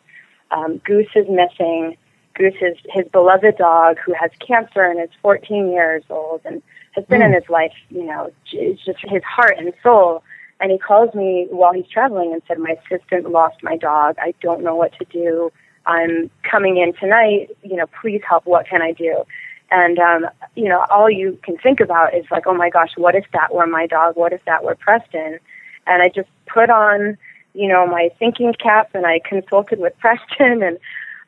Um, 0.50 0.78
Goose 0.84 1.08
is 1.14 1.26
missing. 1.28 1.96
Goose 2.38 2.55
is 2.61 2.79
his 2.88 3.07
beloved 3.09 3.59
dog 3.59 3.98
who 3.98 4.14
has 4.14 4.31
cancer 4.46 4.83
and 4.83 5.01
is 5.01 5.11
14 5.20 5.70
years 5.70 6.05
old 6.09 6.40
and 6.44 6.62
has 6.92 7.05
been 7.05 7.20
in 7.20 7.33
his 7.33 7.48
life, 7.48 7.74
you 7.90 8.05
know, 8.05 8.33
it's 8.53 8.85
just 8.85 9.01
his 9.03 9.22
heart 9.24 9.57
and 9.59 9.72
soul." 9.83 10.22
And 10.61 10.72
he 10.72 10.79
calls 10.79 11.14
me 11.14 11.46
while 11.51 11.72
he's 11.72 11.87
traveling 11.88 12.33
and 12.33 12.42
said, 12.48 12.59
"My 12.59 12.77
assistant 12.85 13.31
lost 13.31 13.62
my 13.62 13.77
dog. 13.77 14.16
I 14.20 14.35
don't 14.40 14.62
know 14.62 14.74
what 14.74 14.92
to 14.98 15.05
do. 15.05 15.53
I'm 15.87 16.31
coming 16.42 16.79
in 16.79 16.94
tonight. 16.94 17.51
You 17.62 17.77
know, 17.77 17.87
please 18.01 18.22
help. 18.29 18.46
What 18.46 18.66
can 18.66 18.83
I 18.83 18.92
do?" 18.92 19.24
And 19.70 19.98
um, 19.98 20.27
you 20.55 20.68
know, 20.68 20.85
all 20.90 21.11
you 21.11 21.38
can 21.42 21.59
think 21.59 21.81
about 21.81 22.14
is 22.14 22.24
like, 22.31 22.46
"Oh 22.46 22.55
my 22.55 22.70
gosh, 22.70 22.92
what 22.96 23.14
if 23.14 23.27
that 23.33 23.55
were 23.55 23.66
my 23.66 23.87
dog? 23.87 24.16
What 24.16 24.33
if 24.33 24.44
that 24.46 24.64
were 24.64 24.74
Preston?" 24.74 25.38
And 25.87 26.03
I 26.03 26.09
just 26.09 26.29
put 26.46 26.70
on, 26.70 27.16
you 27.55 27.68
know, 27.68 27.87
my 27.87 28.11
thinking 28.18 28.53
cap 28.55 28.90
and 28.94 29.07
I 29.07 29.20
consulted 29.20 29.79
with 29.79 29.98
Preston 30.01 30.62
and 30.62 30.79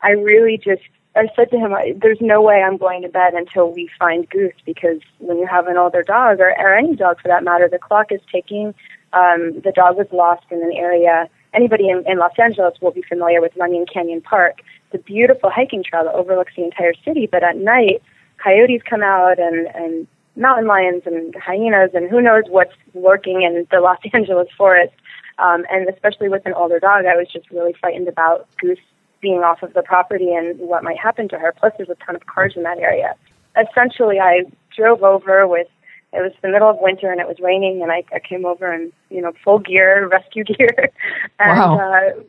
I 0.03 0.11
really 0.11 0.57
just 0.57 0.83
I 1.17 1.29
said 1.35 1.51
to 1.51 1.59
him, 1.59 1.75
I, 1.75 1.95
"There's 1.97 2.21
no 2.21 2.41
way 2.41 2.63
I'm 2.63 2.77
going 2.77 3.03
to 3.03 3.09
bed 3.09 3.35
until 3.35 3.73
we 3.73 3.91
find 3.99 4.29
Goose 4.31 4.55
because 4.65 5.01
when 5.19 5.39
you 5.39 5.47
have 5.47 5.67
an 5.67 5.77
older 5.77 6.03
dog, 6.03 6.41
or, 6.41 6.51
or 6.59 6.75
any 6.75 6.95
dog 6.95 7.21
for 7.21 7.29
that 7.29 7.43
matter, 7.43 7.69
the 7.69 7.79
clock 7.79 8.13
is 8.13 8.21
ticking. 8.31 8.75
Um, 9.13 9.61
the 9.65 9.73
dog 9.75 9.97
was 9.97 10.07
lost 10.13 10.45
in 10.51 10.63
an 10.63 10.73
area. 10.73 11.29
Anybody 11.53 11.89
in, 11.89 12.05
in 12.07 12.19
Los 12.19 12.39
Angeles 12.39 12.75
will 12.81 12.93
be 12.93 13.03
familiar 13.03 13.41
with 13.41 13.57
Runyon 13.57 13.87
Canyon 13.93 14.21
Park. 14.21 14.61
A 14.93 14.99
beautiful 14.99 15.51
hiking 15.51 15.83
trail 15.83 16.05
that 16.05 16.15
overlooks 16.15 16.53
the 16.57 16.65
entire 16.65 16.95
city, 17.05 17.29
but 17.31 17.43
at 17.43 17.57
night, 17.57 18.03
coyotes 18.43 18.83
come 18.89 19.03
out 19.03 19.39
and 19.39 19.67
and 19.75 20.07
mountain 20.37 20.67
lions 20.67 21.03
and 21.07 21.35
hyenas 21.37 21.91
and 21.93 22.09
who 22.09 22.21
knows 22.23 22.45
what's 22.49 22.73
lurking 22.95 23.43
in 23.43 23.67
the 23.71 23.81
Los 23.81 23.99
Angeles 24.13 24.49
forest. 24.57 24.95
Um, 25.39 25.65
and 25.71 25.89
especially 25.89 26.29
with 26.29 26.45
an 26.47 26.55
older 26.55 26.79
dog, 26.79 27.07
I 27.07 27.17
was 27.17 27.27
just 27.33 27.51
really 27.51 27.75
frightened 27.81 28.09
about 28.09 28.47
Goose 28.59 28.79
being 29.21 29.41
off 29.41 29.63
of 29.63 29.75
the 29.75 29.83
property 29.83 30.33
and 30.35 30.59
what 30.59 30.83
might 30.83 30.99
happen 30.99 31.29
to 31.29 31.39
her. 31.39 31.53
Plus, 31.59 31.73
there's 31.77 31.89
a 31.91 31.95
ton 32.07 32.17
of 32.17 32.27
cars 32.27 32.55
in 32.57 32.63
that 32.63 32.79
area. 32.79 33.15
Essentially, 33.61 34.19
I 34.21 34.43
drove 34.77 35.03
over 35.03 35.47
with. 35.47 35.67
It 36.13 36.23
was 36.23 36.33
the 36.43 36.49
middle 36.49 36.69
of 36.69 36.79
winter 36.81 37.13
and 37.13 37.21
it 37.21 37.29
was 37.29 37.37
raining, 37.41 37.83
and 37.83 37.93
I, 37.93 38.03
I 38.13 38.19
came 38.19 38.45
over 38.45 38.73
in 38.73 38.93
you 39.11 39.21
know 39.23 39.33
full 39.45 39.59
gear, 39.61 40.09
rescue 40.13 40.45
gear, 40.45 40.91
and 41.39 41.59
Wow. 41.59 41.79
uh, 41.79 42.21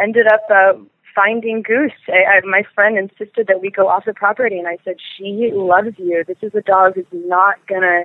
ended 0.00 0.26
up 0.26 0.42
uh, 0.50 0.72
finding 1.14 1.62
Goose. 1.62 1.92
I, 2.08 2.38
I, 2.38 2.40
my 2.44 2.64
friend 2.74 2.98
insisted 2.98 3.46
that 3.46 3.60
we 3.60 3.70
go 3.70 3.88
off 3.88 4.04
the 4.04 4.14
property, 4.14 4.58
and 4.58 4.66
I 4.66 4.78
said, 4.84 4.96
"She 5.16 5.50
loves 5.54 5.94
you. 5.98 6.24
This 6.26 6.38
is 6.42 6.54
a 6.54 6.60
dog 6.60 6.94
who's 6.96 7.06
not 7.12 7.64
gonna 7.68 8.02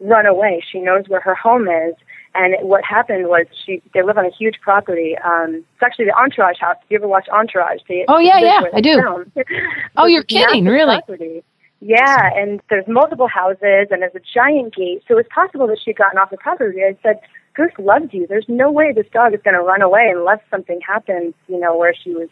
run 0.00 0.26
away. 0.26 0.62
She 0.70 0.80
knows 0.80 1.04
where 1.08 1.20
her 1.20 1.34
home 1.36 1.68
is." 1.68 1.94
And 2.34 2.54
what 2.66 2.82
happened 2.84 3.28
was 3.28 3.46
she 3.64 3.82
they 3.92 4.02
live 4.02 4.16
on 4.16 4.24
a 4.24 4.30
huge 4.30 4.60
property. 4.62 5.16
Um, 5.22 5.56
it's 5.56 5.82
actually 5.82 6.06
the 6.06 6.14
Entourage 6.14 6.58
house. 6.58 6.76
Do 6.80 6.86
you 6.88 6.96
ever 6.98 7.06
watch 7.06 7.28
Entourage? 7.28 7.80
They, 7.88 8.06
Oh, 8.08 8.18
yeah, 8.18 8.38
yeah, 8.38 8.62
I 8.72 8.80
do. 8.80 9.26
Oh, 9.96 10.06
you're 10.06 10.22
kidding, 10.22 10.64
really? 10.64 10.96
Property. 10.96 11.44
Yeah, 11.84 12.30
and 12.36 12.62
there's 12.70 12.86
multiple 12.86 13.26
houses 13.26 13.88
and 13.90 14.02
there's 14.02 14.14
a 14.14 14.20
giant 14.34 14.74
gate. 14.74 15.02
So 15.08 15.18
it's 15.18 15.28
possible 15.34 15.66
that 15.66 15.78
she'd 15.84 15.96
gotten 15.96 16.16
off 16.16 16.30
the 16.30 16.36
property. 16.36 16.78
I 16.82 16.96
said, 17.02 17.18
Goose 17.54 17.72
loves 17.78 18.12
you. 18.12 18.26
There's 18.26 18.46
no 18.48 18.70
way 18.70 18.92
this 18.92 19.06
dog 19.12 19.34
is 19.34 19.40
going 19.42 19.54
to 19.54 19.62
run 19.62 19.82
away 19.82 20.12
unless 20.14 20.38
something 20.48 20.80
happens, 20.86 21.34
you 21.48 21.58
know, 21.58 21.76
where 21.76 21.92
she 21.92 22.10
was 22.14 22.28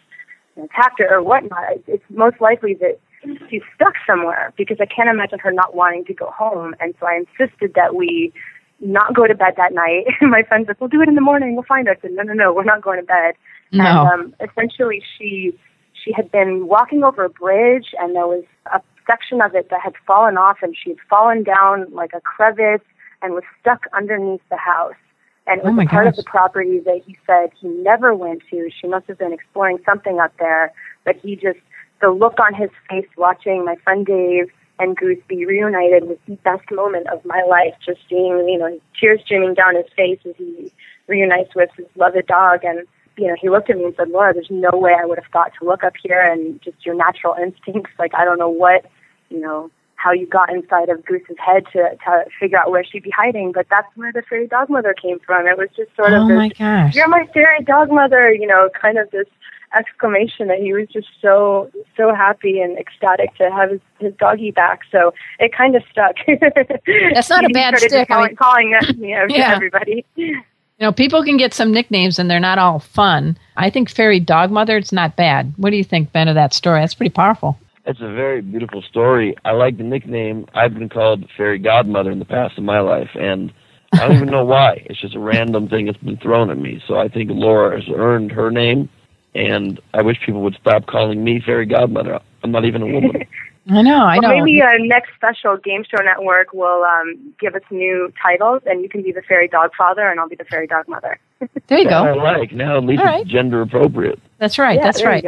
attacked 0.57 1.01
or, 1.01 1.21
whatnot. 1.23 1.79
It's 1.89 2.05
most 2.11 2.41
likely 2.41 2.75
that 2.75 3.01
she's 3.51 3.63
stuck 3.75 3.95
somewhere 4.07 4.53
because 4.57 4.79
I 4.81 4.87
can't 4.87 5.11
imagine 5.11 5.41
her 5.41 5.53
not 5.53 5.75
wanting 5.75 6.05
to 6.07 6.15
go 6.15 6.31
home. 6.31 6.75
And 6.79 6.95
so 7.01 7.07
I 7.07 7.17
insisted 7.17 7.75
that 7.75 7.95
we 7.95 8.33
not 8.81 9.15
go 9.15 9.27
to 9.27 9.35
bed 9.35 9.55
that 9.57 9.73
night. 9.73 10.07
My 10.23 10.43
friend 10.43 10.65
said, 10.67 10.77
"We'll 10.81 10.89
do 10.89 11.03
it 11.03 11.09
in 11.09 11.15
the 11.15 11.21
morning. 11.21 11.55
We'll 11.55 11.65
find 11.65 11.87
her." 11.87 11.95
I 11.95 12.01
said, 12.01 12.13
"No, 12.13 12.23
no, 12.23 12.33
no. 12.33 12.53
We're 12.53 12.65
not 12.65 12.83
going 12.83 13.01
to 13.01 13.07
bed." 13.07 13.35
No. 13.73 13.85
And 13.85 14.09
um, 14.09 14.35
essentially, 14.41 15.03
she 15.19 15.59
she 15.93 16.13
had 16.13 16.31
been 16.31 16.67
walking 16.67 17.05
over 17.05 17.25
a 17.25 17.31
bridge, 17.31 17.89
and 17.99 18.15
there 18.15 18.27
was 18.27 18.45
a 18.73 18.81
section 19.07 19.41
of 19.41 19.55
it 19.55 19.69
that 19.71 19.81
had 19.83 19.95
fallen 20.07 20.37
off, 20.37 20.59
and 20.63 20.77
she 20.77 20.91
had 20.91 20.99
fallen 21.09 21.43
down 21.43 21.93
like 21.93 22.13
a 22.15 22.21
crevice 22.21 22.85
and 23.23 23.35
was 23.35 23.45
stuck 23.61 23.85
underneath 23.93 24.43
the 24.51 24.57
house. 24.57 24.95
And 25.47 25.61
it 25.61 25.65
Oh 25.65 25.69
was 25.69 25.77
my 25.77 25.85
a 25.85 25.89
part 25.89 26.07
of 26.07 26.17
the 26.17 26.23
property 26.23 26.79
that 26.81 27.03
he 27.05 27.17
said 27.27 27.51
he 27.61 27.69
never 27.69 28.15
went 28.15 28.43
to. 28.51 28.71
She 28.81 28.87
must 28.87 29.07
have 29.09 29.19
been 29.19 29.33
exploring 29.33 29.79
something 29.85 30.21
up 30.21 30.33
there, 30.39 30.73
but 31.05 31.17
he 31.17 31.35
just 31.35 31.59
the 32.01 32.11
look 32.11 32.39
on 32.41 32.55
his 32.55 32.71
face 32.89 33.09
watching 33.17 33.65
my 33.65 33.77
friend 33.85 34.07
Dave 34.07 34.51
and 34.81 34.97
Goose 34.97 35.19
be 35.29 35.45
reunited 35.47 36.05
was 36.09 36.19
the 36.27 36.37
best 36.37 36.71
moment 36.71 37.07
of 37.09 37.25
my 37.25 37.43
life. 37.49 37.75
Just 37.85 38.01
seeing, 38.09 38.49
you 38.49 38.59
know, 38.59 38.81
tears 38.99 39.21
streaming 39.25 39.55
down 39.55 39.77
his 39.77 39.87
face 39.97 40.19
as 40.29 40.35
he 40.37 40.73
reunites 41.07 41.55
with 41.55 41.71
his 41.77 41.87
beloved 41.95 42.27
dog. 42.27 42.65
And, 42.65 42.87
you 43.17 43.29
know, 43.29 43.37
he 43.41 43.51
looked 43.51 43.71
at 43.71 43.77
me 43.77 43.85
and 43.85 43.95
said, 43.97 44.09
Laura, 44.09 44.33
there's 44.33 44.51
no 44.51 44.71
way 44.73 44.95
I 45.01 45.05
would 45.05 45.19
have 45.19 45.31
thought 45.33 45.53
to 45.61 45.67
look 45.67 45.85
up 45.85 45.95
here 46.03 46.21
and 46.21 46.61
just 46.63 46.85
your 46.87 46.95
natural 46.95 47.35
instincts. 47.35 47.93
Like, 47.99 48.15
I 48.15 48.25
don't 48.25 48.39
know 48.39 48.49
what, 48.49 48.87
you 49.29 49.41
know, 49.41 49.71
how 49.97 50.13
you 50.13 50.27
got 50.27 50.51
inside 50.51 50.89
of 50.89 51.05
Goose's 51.05 51.37
head 51.39 51.65
to, 51.75 51.91
to 52.05 52.25
figure 52.39 52.59
out 52.59 52.71
where 52.71 52.83
she'd 52.83 53.03
be 53.03 53.11
hiding, 53.11 53.53
but 53.53 53.67
that's 53.69 53.95
where 53.97 54.13
the 54.13 54.23
fairy 54.23 54.47
dog 54.47 54.71
mother 54.71 54.95
came 54.95 55.19
from. 55.21 55.47
It 55.47 55.59
was 55.59 55.69
just 55.77 55.95
sort 55.95 56.13
Oh 56.13 56.23
of 56.23 56.29
this, 56.29 56.37
my 56.37 56.49
gosh. 56.49 56.95
you're 56.95 57.09
my 57.09 57.27
fairy 57.35 57.63
dog 57.65 57.91
mother, 57.91 58.33
you 58.33 58.47
know, 58.47 58.71
kind 58.81 58.97
of 58.97 59.11
this 59.11 59.27
exclamation 59.77 60.49
that 60.49 60.59
he 60.59 60.73
was 60.73 60.89
just 60.93 61.09
so 61.23 61.71
so 61.97 62.15
happy 62.15 62.61
and 62.61 62.79
ecstatic 62.79 63.35
to 63.37 63.51
have 63.51 63.71
his, 63.71 63.81
his 63.99 64.15
doggy 64.19 64.51
back. 64.51 64.81
So 64.91 65.13
it 65.39 65.53
kind 65.57 65.77
of 65.77 65.83
stuck. 65.91 66.17
That's 67.15 67.31
not 67.31 67.45
a 67.45 67.49
bad 67.51 67.77
started 67.79 67.91
stick. 67.91 68.11
I 68.11 68.15
Calling, 68.15 68.27
mean- 68.29 68.37
calling 68.37 68.79
it, 68.81 68.97
you 68.97 69.15
know, 69.17 69.27
Yeah. 69.29 69.55
everybody. 69.55 70.05
You 70.17 70.43
know, 70.87 70.93
people 70.93 71.23
can 71.23 71.37
get 71.37 71.53
some 71.53 71.73
nicknames 71.73 72.19
and 72.19 72.31
they're 72.31 72.41
not 72.41 72.59
all 72.59 72.79
fun. 72.79 73.37
I 73.57 73.69
think 73.71 73.91
Fairy 73.91 74.19
Dog 74.19 74.51
Mother, 74.51 74.77
it's 74.79 74.93
not 74.93 75.15
bad. 75.15 75.53
What 75.59 75.71
do 75.71 75.77
you 75.77 75.85
think, 75.85 76.11
Ben, 76.13 76.27
of 76.29 76.35
that 76.37 76.55
story? 76.55 76.81
That's 76.81 76.95
pretty 76.95 77.11
powerful. 77.13 77.59
It's 77.85 78.01
a 78.01 78.13
very 78.13 78.41
beautiful 78.41 78.81
story. 78.83 79.35
I 79.45 79.51
like 79.53 79.77
the 79.77 79.83
nickname. 79.85 80.47
I've 80.55 80.73
been 80.75 80.89
called 80.89 81.29
Fairy 81.37 81.59
Godmother 81.59 82.11
in 82.11 82.19
the 82.19 82.25
past 82.25 82.57
in 82.57 82.65
my 82.65 82.81
life, 82.81 83.11
and 83.15 83.53
I 83.93 84.07
don't 84.07 84.17
even 84.17 84.29
know 84.31 84.45
why. 84.45 84.83
It's 84.87 85.01
just 85.01 85.15
a 85.15 85.19
random 85.19 85.69
thing 85.69 85.87
that's 85.87 85.99
been 85.99 86.17
thrown 86.19 86.51
at 86.51 86.59
me. 86.59 86.83
So 86.87 86.99
I 86.99 87.09
think 87.09 87.31
Laura 87.33 87.79
has 87.79 87.89
earned 87.95 88.33
her 88.33 88.51
name, 88.51 88.89
and 89.35 89.81
I 89.95 90.03
wish 90.03 90.19
people 90.25 90.43
would 90.43 90.57
stop 90.61 90.87
calling 90.87 91.23
me 91.23 91.41
Fairy 91.41 91.67
Godmother. 91.67 92.21
I'm 92.43 92.51
not 92.51 92.65
even 92.65 92.83
a 92.83 92.87
woman. 92.87 93.25
I 93.69 93.83
know, 93.83 94.05
I 94.05 94.19
well, 94.19 94.37
know. 94.37 94.45
maybe 94.45 94.63
our 94.63 94.79
next 94.79 95.15
special 95.15 95.57
Game 95.59 95.85
Show 95.85 96.03
Network 96.03 96.53
will 96.53 96.83
um, 96.83 97.35
give 97.39 97.55
us 97.55 97.63
new 97.71 98.13
titles, 98.21 98.63
and 98.67 98.83
you 98.83 98.89
can 98.89 99.03
be 99.03 99.13
the 99.13 99.23
fairy 99.23 99.49
dog 99.49 99.73
father, 99.77 100.09
and 100.09 100.19
I'll 100.19 100.29
be 100.29 100.35
the 100.35 100.45
fairy 100.45 100.67
dog 100.67 100.89
mother. 100.89 101.19
there 101.67 101.79
you 101.79 101.89
go. 101.89 102.05
I 102.05 102.15
like. 102.15 102.53
Now 102.53 102.79
at 102.79 102.85
least 102.85 103.03
All 103.03 103.21
it's 103.21 103.31
gender 103.31 103.61
appropriate. 103.61 104.19
That's 104.39 104.59
right. 104.59 104.77
Yeah, 104.77 104.85
that's 104.85 105.05
right. 105.05 105.25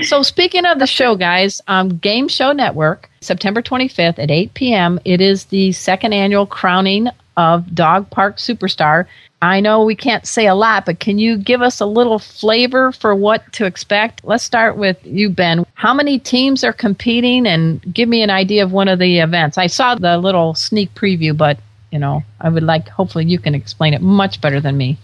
So, 0.00 0.22
speaking 0.22 0.64
of 0.64 0.78
the 0.78 0.86
show, 0.86 1.16
guys, 1.16 1.60
um, 1.68 1.98
Game 1.98 2.28
Show 2.28 2.52
Network, 2.52 3.10
September 3.20 3.60
25th 3.60 4.18
at 4.18 4.30
8 4.30 4.54
p.m., 4.54 4.98
it 5.04 5.20
is 5.20 5.46
the 5.46 5.72
second 5.72 6.14
annual 6.14 6.46
crowning 6.46 7.08
of 7.36 7.74
Dog 7.74 8.10
Park 8.10 8.36
Superstar. 8.36 9.06
I 9.40 9.58
know 9.60 9.82
we 9.84 9.96
can't 9.96 10.24
say 10.26 10.46
a 10.46 10.54
lot, 10.54 10.86
but 10.86 11.00
can 11.00 11.18
you 11.18 11.36
give 11.36 11.62
us 11.62 11.80
a 11.80 11.86
little 11.86 12.18
flavor 12.20 12.92
for 12.92 13.14
what 13.14 13.50
to 13.54 13.64
expect? 13.66 14.20
Let's 14.24 14.44
start 14.44 14.76
with 14.76 14.98
you, 15.04 15.30
Ben. 15.30 15.64
How 15.74 15.92
many 15.92 16.18
teams 16.18 16.62
are 16.62 16.72
competing 16.72 17.46
and 17.46 17.82
give 17.92 18.08
me 18.08 18.22
an 18.22 18.30
idea 18.30 18.62
of 18.62 18.70
one 18.72 18.86
of 18.88 18.98
the 19.00 19.18
events? 19.18 19.58
I 19.58 19.66
saw 19.66 19.94
the 19.96 20.16
little 20.18 20.54
sneak 20.54 20.94
preview, 20.94 21.36
but, 21.36 21.58
you 21.90 21.98
know, 21.98 22.22
I 22.40 22.50
would 22.50 22.62
like, 22.62 22.88
hopefully, 22.88 23.24
you 23.24 23.40
can 23.40 23.54
explain 23.54 23.94
it 23.94 24.00
much 24.02 24.40
better 24.40 24.60
than 24.60 24.76
me. 24.76 24.96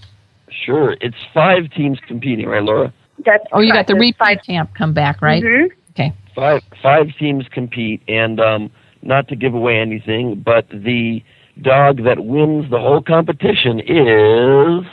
Sure. 0.51 0.97
It's 1.01 1.17
five 1.35 1.71
teams 1.73 1.99
competing, 2.07 2.47
right, 2.47 2.63
Laura? 2.63 2.93
That's 3.25 3.45
Oh, 3.53 3.59
you 3.61 3.73
got 3.73 3.89
the 3.89 3.95
There's 3.95 4.01
repeat 4.01 4.17
five- 4.19 4.43
champ 4.45 4.71
come 4.75 4.93
back, 4.93 5.21
right? 5.21 5.43
Mhm. 5.43 5.71
Okay. 5.91 6.13
five 6.37 6.63
five 6.81 7.09
teams 7.19 7.45
compete 7.51 8.01
and 8.07 8.39
um 8.39 8.71
not 9.03 9.27
to 9.27 9.35
give 9.35 9.55
away 9.55 9.81
anything 9.81 10.37
but 10.37 10.65
the 10.71 11.21
dog 11.63 12.05
that 12.05 12.25
wins 12.25 12.71
the 12.71 12.79
whole 12.79 13.03
competition 13.03 13.81
is. 13.81 14.87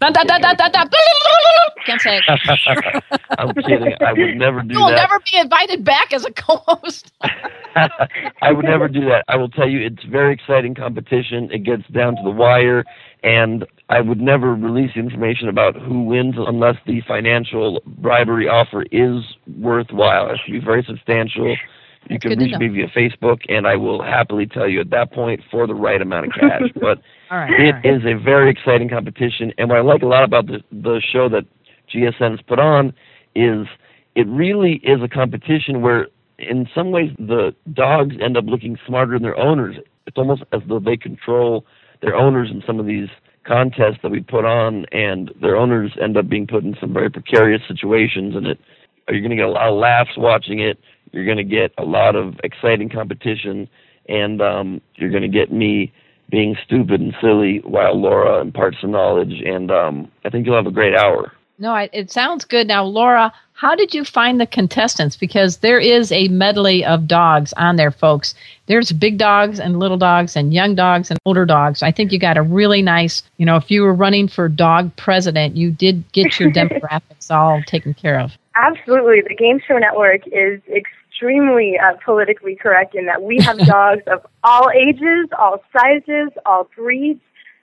Can't 1.86 2.00
say 2.00 2.18
it. 2.18 2.24
i'm 3.38 3.54
kidding 3.54 3.94
i 4.00 4.12
would 4.12 4.36
never 4.36 4.62
do 4.62 4.74
You 4.74 4.80
will 4.80 4.88
that 4.88 4.96
never 4.96 5.18
be 5.30 5.38
invited 5.38 5.84
back 5.84 6.12
as 6.12 6.24
a 6.24 6.32
co-host. 6.32 7.12
i 8.42 8.50
would 8.52 8.64
never 8.64 8.88
do 8.88 9.00
that 9.00 9.24
i 9.28 9.36
will 9.36 9.48
tell 9.48 9.68
you 9.68 9.80
it's 9.84 10.02
very 10.04 10.32
exciting 10.32 10.74
competition 10.74 11.50
it 11.52 11.64
gets 11.64 11.86
down 11.88 12.16
to 12.16 12.22
the 12.24 12.30
wire 12.30 12.84
and 13.22 13.66
i 13.88 14.00
would 14.00 14.20
never 14.20 14.54
release 14.54 14.90
information 14.96 15.48
about 15.48 15.76
who 15.76 16.02
wins 16.02 16.34
unless 16.38 16.76
the 16.86 17.00
financial 17.06 17.82
bribery 17.86 18.48
offer 18.48 18.84
is 18.90 19.22
worthwhile 19.58 20.30
it 20.30 20.38
should 20.44 20.52
be 20.52 20.60
very 20.60 20.84
substantial 20.86 21.56
you 22.08 22.18
That's 22.18 22.34
can 22.34 22.38
reach 22.38 22.56
me 22.56 22.68
via 22.68 22.88
Facebook, 22.88 23.40
and 23.48 23.66
I 23.66 23.76
will 23.76 24.02
happily 24.02 24.46
tell 24.46 24.68
you 24.68 24.80
at 24.80 24.90
that 24.90 25.12
point 25.12 25.42
for 25.50 25.66
the 25.66 25.74
right 25.74 26.00
amount 26.00 26.26
of 26.26 26.32
cash. 26.32 26.62
but 26.74 26.98
right. 27.30 27.50
it 27.50 27.74
all 27.74 27.80
right. 27.82 27.84
is 27.84 28.02
a 28.04 28.22
very 28.22 28.50
exciting 28.50 28.88
competition, 28.88 29.52
and 29.58 29.68
what 29.68 29.78
I 29.78 29.82
like 29.82 30.02
a 30.02 30.06
lot 30.06 30.24
about 30.24 30.46
the 30.46 30.62
the 30.72 31.02
show 31.12 31.28
that 31.28 31.44
GSN 31.94 32.30
has 32.30 32.40
put 32.46 32.58
on 32.58 32.94
is 33.34 33.66
it 34.14 34.26
really 34.28 34.80
is 34.82 35.02
a 35.02 35.08
competition 35.08 35.82
where, 35.82 36.08
in 36.38 36.68
some 36.74 36.90
ways, 36.90 37.10
the 37.18 37.54
dogs 37.72 38.16
end 38.20 38.36
up 38.36 38.44
looking 38.46 38.78
smarter 38.86 39.12
than 39.12 39.22
their 39.22 39.38
owners. 39.38 39.76
It's 40.06 40.16
almost 40.16 40.42
as 40.52 40.62
though 40.66 40.80
they 40.80 40.96
control 40.96 41.64
their 42.02 42.16
owners 42.16 42.50
in 42.50 42.62
some 42.66 42.80
of 42.80 42.86
these 42.86 43.08
contests 43.44 43.98
that 44.02 44.10
we 44.10 44.20
put 44.20 44.44
on, 44.44 44.86
and 44.86 45.32
their 45.40 45.56
owners 45.56 45.92
end 46.02 46.16
up 46.16 46.28
being 46.28 46.46
put 46.46 46.64
in 46.64 46.76
some 46.80 46.92
very 46.92 47.10
precarious 47.10 47.62
situations, 47.68 48.34
and 48.34 48.46
it 48.46 48.58
are 49.10 49.14
you're 49.14 49.22
going 49.22 49.30
to 49.30 49.36
get 49.36 49.46
a 49.46 49.50
lot 49.50 49.68
of 49.68 49.76
laughs 49.76 50.16
watching 50.16 50.60
it. 50.60 50.78
You're 51.12 51.24
going 51.24 51.38
to 51.38 51.44
get 51.44 51.72
a 51.78 51.84
lot 51.84 52.16
of 52.16 52.38
exciting 52.44 52.88
competition, 52.88 53.68
and 54.08 54.40
um, 54.40 54.80
you're 54.96 55.10
going 55.10 55.22
to 55.22 55.28
get 55.28 55.52
me 55.52 55.92
being 56.30 56.56
stupid 56.64 57.00
and 57.00 57.14
silly 57.20 57.60
while 57.64 58.00
Laura 58.00 58.40
imparts 58.40 58.78
some 58.80 58.92
knowledge. 58.92 59.42
And 59.44 59.70
um, 59.70 60.10
I 60.24 60.30
think 60.30 60.46
you'll 60.46 60.56
have 60.56 60.66
a 60.66 60.70
great 60.70 60.94
hour. 60.94 61.32
No, 61.58 61.72
I, 61.72 61.90
it 61.92 62.10
sounds 62.10 62.46
good. 62.46 62.66
Now, 62.66 62.84
Laura, 62.84 63.32
how 63.52 63.74
did 63.74 63.92
you 63.92 64.02
find 64.02 64.40
the 64.40 64.46
contestants? 64.46 65.14
Because 65.14 65.58
there 65.58 65.78
is 65.78 66.10
a 66.10 66.28
medley 66.28 66.82
of 66.82 67.06
dogs 67.06 67.52
on 67.52 67.76
there, 67.76 67.90
folks. 67.90 68.34
There's 68.66 68.92
big 68.92 69.18
dogs 69.18 69.60
and 69.60 69.78
little 69.78 69.98
dogs 69.98 70.36
and 70.36 70.54
young 70.54 70.74
dogs 70.74 71.10
and 71.10 71.18
older 71.26 71.44
dogs. 71.44 71.82
I 71.82 71.92
think 71.92 72.12
you 72.12 72.18
got 72.18 72.38
a 72.38 72.42
really 72.42 72.80
nice, 72.80 73.22
you 73.36 73.44
know, 73.44 73.56
if 73.56 73.70
you 73.70 73.82
were 73.82 73.92
running 73.92 74.26
for 74.26 74.48
dog 74.48 74.96
president, 74.96 75.56
you 75.56 75.70
did 75.70 76.10
get 76.12 76.40
your 76.40 76.50
demographics 76.52 77.30
all 77.30 77.62
taken 77.66 77.92
care 77.92 78.18
of. 78.18 78.32
Absolutely. 78.56 79.20
The 79.20 79.34
Game 79.34 79.60
Show 79.68 79.76
Network 79.76 80.26
is 80.28 80.62
extremely 80.68 80.99
uh, 81.22 81.96
politically 82.04 82.56
correct 82.56 82.94
in 82.94 83.06
that 83.06 83.22
we 83.22 83.38
have 83.40 83.58
dogs 83.66 84.02
of 84.06 84.26
all 84.44 84.70
ages, 84.70 85.28
all 85.38 85.62
sizes, 85.72 86.30
all 86.46 86.68
breeds. 86.76 87.20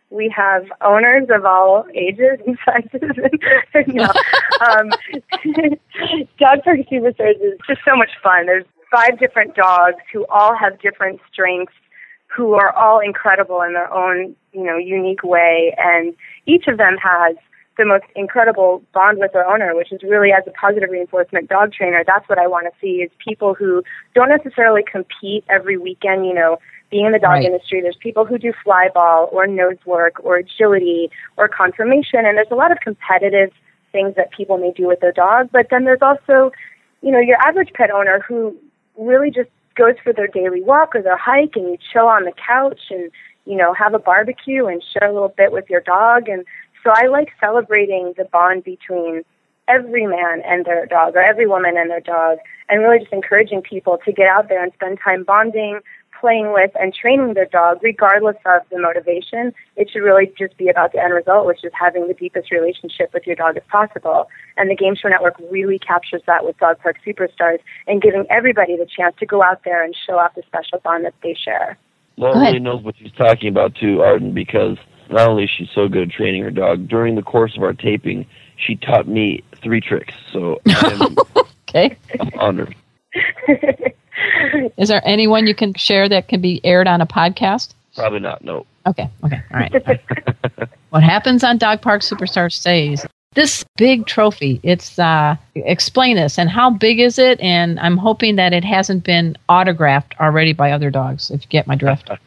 We 0.10 0.34
have 0.36 0.66
owners 0.82 1.28
of 1.30 1.46
all 1.46 1.86
ages 1.94 2.40
and 2.46 2.58
sizes. 2.66 3.12
no. 3.88 4.06
um, 4.66 4.90
Dog 6.40 6.64
Park 6.64 6.80
Superstars 6.92 7.42
is 7.42 7.60
just 7.68 7.82
so 7.86 7.96
much 7.96 8.12
fun. 8.24 8.46
There's 8.46 8.66
five 8.92 9.20
different 9.20 9.56
dogs 9.56 9.98
who 10.14 10.26
all 10.30 10.56
have 10.56 10.80
different 10.80 11.20
strengths, 11.32 11.74
who 12.28 12.54
are 12.54 12.72
all 12.72 13.00
incredible 13.00 13.62
in 13.62 13.74
their 13.74 13.92
own, 13.94 14.36
you 14.54 14.64
know, 14.64 14.78
unique 14.78 15.24
way, 15.24 15.76
and 15.78 16.14
each 16.46 16.68
of 16.68 16.78
them 16.78 16.96
has 17.04 17.36
the 17.78 17.86
most 17.86 18.06
incredible 18.16 18.84
bond 18.94 19.20
with 19.20 19.34
their 19.34 19.48
owner, 19.48 19.76
which 19.76 19.92
is 19.92 20.02
really 20.04 20.32
as 20.32 20.44
a 20.48 20.52
positive 20.52 20.90
reinforcement 20.90 21.50
dog 21.50 21.74
trainer, 21.74 22.04
that's 22.06 22.28
what 22.28 22.40
I 22.40 22.48
want 22.48 22.66
to 22.66 22.72
see 22.82 23.02
is 23.04 23.12
people 23.24 23.54
who 23.54 23.84
don't 24.16 24.30
necessarily 24.30 24.84
compete 24.84 25.44
every 25.50 25.78
weekend, 25.78 26.26
you 26.26 26.34
know, 26.34 26.60
being 26.90 27.06
in 27.06 27.12
the 27.12 27.20
dog 27.20 27.32
Right. 27.34 27.46
industry, 27.46 27.82
there's 27.82 27.98
people 27.98 28.26
who 28.26 28.38
do 28.38 28.54
fly 28.64 28.90
ball 28.94 29.30
or 29.32 29.46
nose 29.46 29.78
work 29.86 30.24
or 30.24 30.38
agility 30.38 31.12
or 31.36 31.48
conformation, 31.48 32.26
and 32.26 32.38
there's 32.38 32.52
a 32.52 32.56
lot 32.56 32.72
of 32.72 32.80
competitive 32.80 33.52
things 33.92 34.16
that 34.16 34.32
people 34.32 34.58
may 34.58 34.72
do 34.72 34.88
with 34.88 35.00
their 35.00 35.12
dog. 35.12 35.50
But 35.52 35.68
then 35.70 35.84
there's 35.84 36.02
also, 36.02 36.52
you 37.02 37.12
know, 37.12 37.20
your 37.20 37.38
average 37.46 37.72
pet 37.74 37.92
owner 37.92 38.20
who 38.28 38.56
really 38.98 39.32
just 39.32 39.50
goes 39.76 39.96
for 40.04 40.14
their 40.14 40.28
daily 40.28 40.62
walk 40.62 40.96
or 40.96 41.02
their 41.02 41.18
hike 41.18 41.56
and 41.56 41.68
you 41.68 41.78
chill 41.92 42.08
on 42.08 42.24
the 42.24 42.34
couch 42.34 42.82
and, 42.90 43.12
you 43.46 43.56
know, 43.56 43.74
have 43.74 43.94
a 43.94 44.00
barbecue 44.00 44.66
and 44.66 44.84
share 44.92 45.10
a 45.10 45.14
little 45.14 45.34
bit 45.38 45.52
with 45.52 45.70
your 45.70 45.82
dog. 45.82 46.28
And 46.28 46.46
so 46.84 46.92
I 46.94 47.08
like 47.08 47.30
celebrating 47.40 48.14
the 48.18 48.26
bond 48.26 48.64
between 48.64 49.24
every 49.68 50.08
man 50.08 50.42
and 50.46 50.66
their 50.66 50.86
dog 50.86 51.16
or 51.16 51.22
every 51.22 51.48
woman 51.48 51.76
and 51.78 51.90
their 51.90 52.00
dog 52.00 52.38
and 52.70 52.82
really 52.82 53.00
just 53.00 53.12
encouraging 53.12 53.62
people 53.62 54.00
to 54.06 54.12
get 54.12 54.28
out 54.28 54.50
there 54.50 54.64
and 54.64 54.72
spend 54.74 54.98
time 55.04 55.24
bonding, 55.24 55.80
playing 56.20 56.54
with 56.54 56.72
and 56.76 56.94
training 56.94 57.34
their 57.34 57.46
dog 57.46 57.80
regardless 57.84 58.38
of 58.46 58.62
the 58.72 58.80
motivation. 58.80 59.54
It 59.76 59.90
should 59.92 60.00
really 60.00 60.32
just 60.38 60.58
be 60.58 60.70
about 60.70 60.94
the 60.94 61.00
end 61.00 61.14
result, 61.14 61.46
which 61.46 61.64
is 61.64 61.72
having 61.80 62.08
the 62.08 62.14
deepest 62.14 62.52
relationship 62.52 63.14
with 63.14 63.28
your 63.28 63.36
dog 63.36 63.58
as 63.58 63.64
possible. 63.70 64.30
And 64.56 64.70
the 64.70 64.76
Game 64.76 64.96
Show 64.96 65.10
Network 65.10 65.36
really 65.52 65.80
captures 65.80 66.22
that 66.28 66.46
with 66.46 66.58
Dog 66.58 66.80
Park 66.80 66.98
Superstars 67.06 67.60
and 67.88 68.02
giving 68.02 68.26
everybody 68.30 68.78
the 68.78 68.88
chance 68.88 69.16
to 69.20 69.26
go 69.26 69.44
out 69.44 69.64
there 69.64 69.84
and 69.84 69.96
show 70.08 70.18
off 70.18 70.34
the 70.36 70.44
special 70.48 70.80
bond 70.80 71.06
that 71.06 71.14
they 71.22 71.36
share. 71.36 71.78
Laura 72.18 72.40
really 72.40 72.60
knows 72.60 72.84
what 72.84 72.96
she's 72.98 73.12
talking 73.12 73.50
about 73.50 73.76
too, 73.76 74.02
Arden, 74.02 74.34
because 74.34 74.78
not 75.10 75.28
only 75.28 75.46
is 75.46 75.50
she 75.50 75.70
so 75.74 75.88
good 75.88 76.10
at 76.10 76.16
training 76.16 76.44
her 76.44 76.52
dog, 76.52 76.88
during 76.88 77.16
the 77.16 77.22
course 77.22 77.56
of 77.56 77.64
our 77.64 77.74
taping, 77.74 78.26
she 78.58 78.76
taught 78.76 79.08
me 79.08 79.44
three 79.62 79.82
tricks. 79.82 80.14
So 80.32 80.60
I'm, 80.68 81.18
Okay. 81.70 81.98
I'm 82.20 82.32
honored. 82.40 82.76
Is 84.78 84.88
there 84.88 85.02
anyone 85.06 85.48
you 85.48 85.56
can 85.56 85.74
share 85.74 86.08
that 86.10 86.28
can 86.28 86.42
be 86.42 86.62
aired 86.64 86.88
on 86.88 87.02
a 87.02 87.06
podcast? 87.06 87.74
Probably 87.96 88.20
not. 88.20 88.44
No. 88.44 88.66
Okay. 88.86 89.10
Okay. 89.24 89.42
All 89.54 89.60
right. 89.60 90.02
what 90.90 91.04
happens 91.04 91.44
on 91.44 91.58
Dog 91.58 91.82
Park 91.82 92.02
Superstar 92.02 92.52
stays. 92.52 93.06
This 93.38 93.64
big 93.78 94.08
trophy, 94.08 94.60
it's 94.64 94.98
uh 94.98 95.36
explain 95.54 96.16
this 96.16 96.40
and 96.40 96.50
how 96.50 96.72
big 96.72 97.00
is 97.00 97.20
it? 97.20 97.40
And 97.40 97.80
I'm 97.80 97.96
hoping 97.96 98.36
that 98.38 98.52
it 98.52 98.64
hasn't 98.64 99.04
been 99.04 99.38
autographed 99.48 100.16
already 100.20 100.54
by 100.54 100.72
other 100.72 100.90
dogs, 100.90 101.30
if 101.30 101.44
you 101.44 101.48
get 101.48 101.68
my 101.68 101.76
drift. 101.76 102.10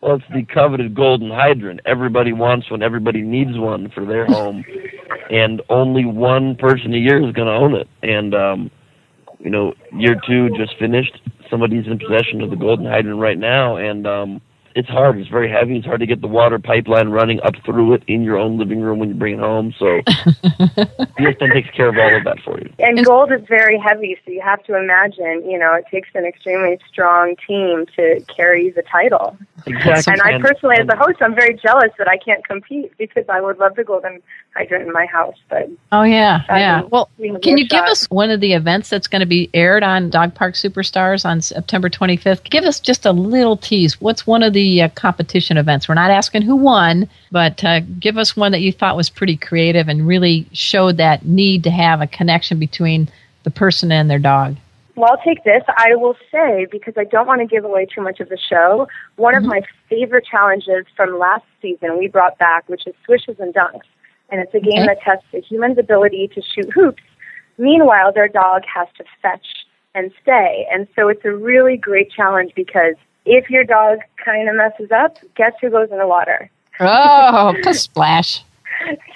Well, 0.00 0.16
it's 0.16 0.24
the 0.34 0.44
coveted 0.44 0.94
golden 0.94 1.30
hydrant. 1.30 1.80
Everybody 1.86 2.34
wants 2.34 2.70
one. 2.70 2.82
Everybody 2.82 3.22
needs 3.22 3.56
one 3.56 3.88
for 3.88 4.04
their 4.04 4.26
home, 4.26 4.62
and 5.30 5.62
only 5.70 6.04
one 6.04 6.56
person 6.56 6.92
a 6.92 6.98
year 6.98 7.26
is 7.26 7.32
going 7.32 7.48
to 7.48 7.54
own 7.54 7.74
it. 7.74 7.88
And 8.02 8.34
um, 8.34 8.70
you 9.38 9.48
know, 9.48 9.72
year 9.96 10.14
two 10.26 10.50
just 10.58 10.76
finished. 10.78 11.18
Somebody's 11.48 11.86
in 11.86 11.98
possession 11.98 12.42
of 12.42 12.50
the 12.50 12.56
golden 12.56 12.84
hydrant 12.84 13.18
right 13.18 13.38
now, 13.38 13.76
and 13.76 14.06
um, 14.06 14.42
it's 14.74 14.88
hard. 14.88 15.18
It's 15.18 15.28
very 15.28 15.50
heavy. 15.50 15.76
It's 15.76 15.86
hard 15.86 16.00
to 16.00 16.06
get 16.06 16.20
the 16.20 16.26
water 16.26 16.58
pipeline 16.58 17.08
running 17.08 17.40
up 17.42 17.54
through 17.64 17.94
it 17.94 18.02
in 18.08 18.22
your 18.22 18.36
own 18.36 18.58
living 18.58 18.80
room 18.80 18.98
when 18.98 19.08
you 19.08 19.14
bring 19.14 19.34
it 19.34 19.40
home. 19.40 19.72
So, 19.78 20.00
Houston 21.18 21.50
takes 21.52 21.70
care 21.70 21.88
of 21.88 21.96
all 21.96 22.16
of 22.16 22.24
that 22.24 22.40
for 22.44 22.58
you. 22.58 22.72
And 22.80 23.04
gold 23.04 23.30
is 23.32 23.42
very 23.48 23.78
heavy, 23.78 24.16
so 24.24 24.32
you 24.32 24.40
have 24.40 24.64
to 24.64 24.76
imagine, 24.76 25.48
you 25.48 25.58
know, 25.58 25.74
it 25.74 25.84
takes 25.90 26.08
an 26.14 26.24
extremely 26.24 26.78
strong 26.88 27.36
team 27.46 27.86
to 27.94 28.20
carry 28.34 28.70
the 28.70 28.82
title. 28.82 29.36
Exactly. 29.66 30.12
And 30.12 30.22
I 30.22 30.40
personally, 30.40 30.76
as 30.78 30.88
a 30.88 30.96
host, 30.96 31.22
I'm 31.22 31.34
very 31.34 31.54
jealous 31.54 31.90
that 31.98 32.08
I 32.08 32.18
can't 32.18 32.44
compete 32.46 32.92
because 32.98 33.24
I 33.28 33.40
would 33.40 33.58
love 33.58 33.76
the 33.76 33.84
golden 33.84 34.22
hydrant 34.54 34.86
in 34.86 34.92
my 34.92 35.06
house. 35.06 35.36
But 35.48 35.70
Oh 35.92 36.02
yeah, 36.02 36.42
yeah. 36.48 36.82
Well, 36.82 37.08
we 37.18 37.28
have 37.28 37.40
can 37.40 37.54
no 37.54 37.58
you 37.58 37.68
give 37.68 37.84
us 37.84 38.10
one 38.10 38.30
of 38.30 38.40
the 38.40 38.52
events 38.52 38.90
that's 38.90 39.06
going 39.06 39.20
to 39.20 39.26
be 39.26 39.50
aired 39.54 39.82
on 39.82 40.10
Dog 40.10 40.34
Park 40.34 40.54
Superstars 40.54 41.24
on 41.24 41.40
September 41.40 41.88
25th? 41.88 42.50
Give 42.50 42.64
us 42.64 42.80
just 42.80 43.06
a 43.06 43.12
little 43.12 43.56
tease. 43.56 44.00
What's 44.00 44.26
one 44.26 44.42
of 44.42 44.52
the 44.52 44.63
uh, 44.82 44.88
competition 44.90 45.56
events? 45.56 45.88
We're 45.88 45.94
not 45.94 46.10
asking 46.10 46.42
who 46.42 46.56
won, 46.56 47.08
but 47.30 47.62
uh, 47.64 47.80
give 47.80 48.16
us 48.18 48.36
one 48.36 48.52
that 48.52 48.60
you 48.60 48.72
thought 48.72 48.96
was 48.96 49.10
pretty 49.10 49.36
creative 49.36 49.88
and 49.88 50.06
really 50.06 50.46
showed 50.52 50.96
that 50.98 51.24
need 51.24 51.64
to 51.64 51.70
have 51.70 52.00
a 52.00 52.06
connection 52.06 52.58
between 52.58 53.08
the 53.44 53.50
person 53.50 53.92
and 53.92 54.10
their 54.10 54.18
dog. 54.18 54.56
Well, 54.96 55.10
I'll 55.10 55.24
take 55.24 55.42
this. 55.42 55.62
I 55.68 55.96
will 55.96 56.16
say, 56.30 56.66
because 56.70 56.94
I 56.96 57.04
don't 57.04 57.26
want 57.26 57.40
to 57.40 57.46
give 57.46 57.64
away 57.64 57.86
too 57.86 58.00
much 58.00 58.20
of 58.20 58.28
the 58.28 58.38
show, 58.38 58.86
one 59.16 59.34
of 59.34 59.42
my 59.42 59.62
favorite 59.90 60.24
challenges 60.24 60.86
from 60.96 61.18
last 61.18 61.44
season 61.60 61.98
we 61.98 62.06
brought 62.06 62.38
back, 62.38 62.68
which 62.68 62.86
is 62.86 62.94
Swishes 63.04 63.40
and 63.40 63.52
Dunks. 63.52 63.80
And 64.30 64.40
it's 64.40 64.54
a 64.54 64.60
game 64.60 64.82
Okay. 64.82 64.86
that 64.86 65.00
tests 65.00 65.26
a 65.34 65.40
human's 65.40 65.78
ability 65.78 66.30
to 66.34 66.42
shoot 66.42 66.70
hoops. 66.72 67.02
Meanwhile, 67.58 68.12
their 68.12 68.28
dog 68.28 68.62
has 68.72 68.86
to 68.98 69.04
fetch 69.20 69.46
and 69.94 70.12
stay. 70.22 70.66
And 70.72 70.86
so 70.96 71.08
it's 71.08 71.24
a 71.24 71.32
really 71.32 71.76
great 71.76 72.10
challenge 72.10 72.52
because 72.54 72.94
if 73.24 73.50
your 73.50 73.64
dog 73.64 73.98
kind 74.22 74.48
of 74.48 74.54
messes 74.54 74.90
up, 74.90 75.16
guess 75.36 75.52
who 75.60 75.70
goes 75.70 75.90
in 75.90 75.98
the 75.98 76.06
water? 76.06 76.50
Oh, 76.80 77.54
splash! 77.72 78.42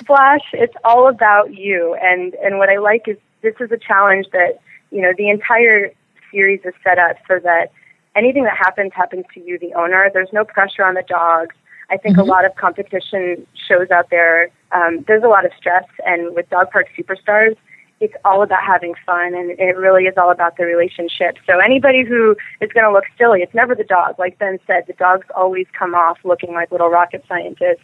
Splash, 0.00 0.44
it's 0.52 0.74
all 0.84 1.08
about 1.08 1.54
you. 1.54 1.96
And 2.00 2.34
and 2.34 2.58
what 2.58 2.68
I 2.68 2.78
like 2.78 3.08
is 3.08 3.16
this 3.42 3.54
is 3.60 3.70
a 3.70 3.76
challenge 3.76 4.26
that, 4.32 4.60
you 4.90 5.02
know, 5.02 5.12
the 5.16 5.28
entire 5.28 5.92
series 6.30 6.60
is 6.64 6.74
set 6.84 6.98
up 6.98 7.16
so 7.26 7.38
that 7.40 7.70
anything 8.14 8.44
that 8.44 8.56
happens 8.56 8.92
happens 8.94 9.24
to 9.34 9.40
you, 9.40 9.58
the 9.58 9.74
owner. 9.74 10.10
There's 10.12 10.32
no 10.32 10.44
pressure 10.44 10.84
on 10.84 10.94
the 10.94 11.04
dogs. 11.06 11.54
I 11.90 11.96
think 11.96 12.18
a 12.18 12.22
lot 12.22 12.44
of 12.44 12.54
competition 12.56 13.46
shows 13.66 13.90
out 13.90 14.10
there. 14.10 14.50
Um, 14.72 15.04
there's 15.06 15.22
a 15.22 15.28
lot 15.28 15.46
of 15.46 15.52
stress, 15.56 15.84
and 16.04 16.34
with 16.34 16.48
Dog 16.50 16.70
Park 16.70 16.86
Superstars, 16.98 17.56
it's 18.00 18.14
all 18.24 18.42
about 18.42 18.62
having 18.62 18.94
fun, 19.04 19.34
and 19.34 19.50
it 19.58 19.76
really 19.76 20.04
is 20.04 20.14
all 20.16 20.30
about 20.30 20.56
the 20.56 20.64
relationship. 20.64 21.36
So 21.46 21.58
anybody 21.58 22.04
who 22.04 22.36
is 22.60 22.70
going 22.72 22.84
to 22.86 22.92
look 22.92 23.04
silly, 23.16 23.40
it's 23.42 23.54
never 23.54 23.74
the 23.74 23.84
dog. 23.84 24.18
Like 24.18 24.38
Ben 24.38 24.58
said, 24.66 24.84
the 24.86 24.92
dogs 24.92 25.26
always 25.34 25.66
come 25.76 25.94
off 25.94 26.18
looking 26.24 26.52
like 26.52 26.70
little 26.70 26.88
rocket 26.90 27.24
scientists. 27.28 27.82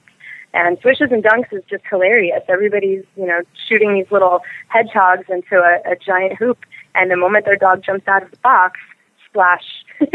And 0.57 0.79
swishes 0.81 1.09
and 1.11 1.25
dunks 1.25 1.53
is 1.53 1.65
just 1.69 1.83
hilarious. 1.91 2.43
Everybody's, 2.49 3.03
you 3.17 3.27
know, 3.27 3.41
shooting 3.69 3.93
these 3.95 4.07
little 4.13 4.41
hedgehogs 4.69 5.25
into 5.29 5.57
a, 5.57 5.81
a 5.91 5.97
giant 5.97 6.37
hoop, 6.39 6.59
and 6.95 7.11
the 7.11 7.17
moment 7.17 7.45
their 7.45 7.57
dog 7.57 7.83
jumps 7.85 8.07
out 8.07 8.23
of 8.23 8.31
the 8.31 8.37
box, 8.37 8.79
splash. 9.29 9.65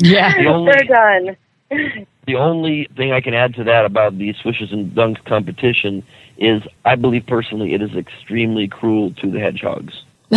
Yeah. 0.00 0.32
The 0.36 0.46
only- 0.46 0.72
they're 0.72 0.84
done. 0.84 1.36
The 2.26 2.36
only 2.36 2.88
thing 2.96 3.10
I 3.12 3.20
can 3.20 3.34
add 3.34 3.54
to 3.54 3.64
that 3.64 3.84
about 3.84 4.16
the 4.18 4.32
swishes 4.40 4.70
and 4.70 4.92
dunks 4.92 5.24
competition 5.24 6.04
is 6.38 6.62
I 6.84 6.96
believe 6.96 7.26
personally 7.26 7.74
it 7.74 7.82
is 7.82 7.94
extremely 7.94 8.68
cruel 8.68 9.12
to 9.14 9.30
the 9.30 9.38
hedgehogs. 9.40 10.02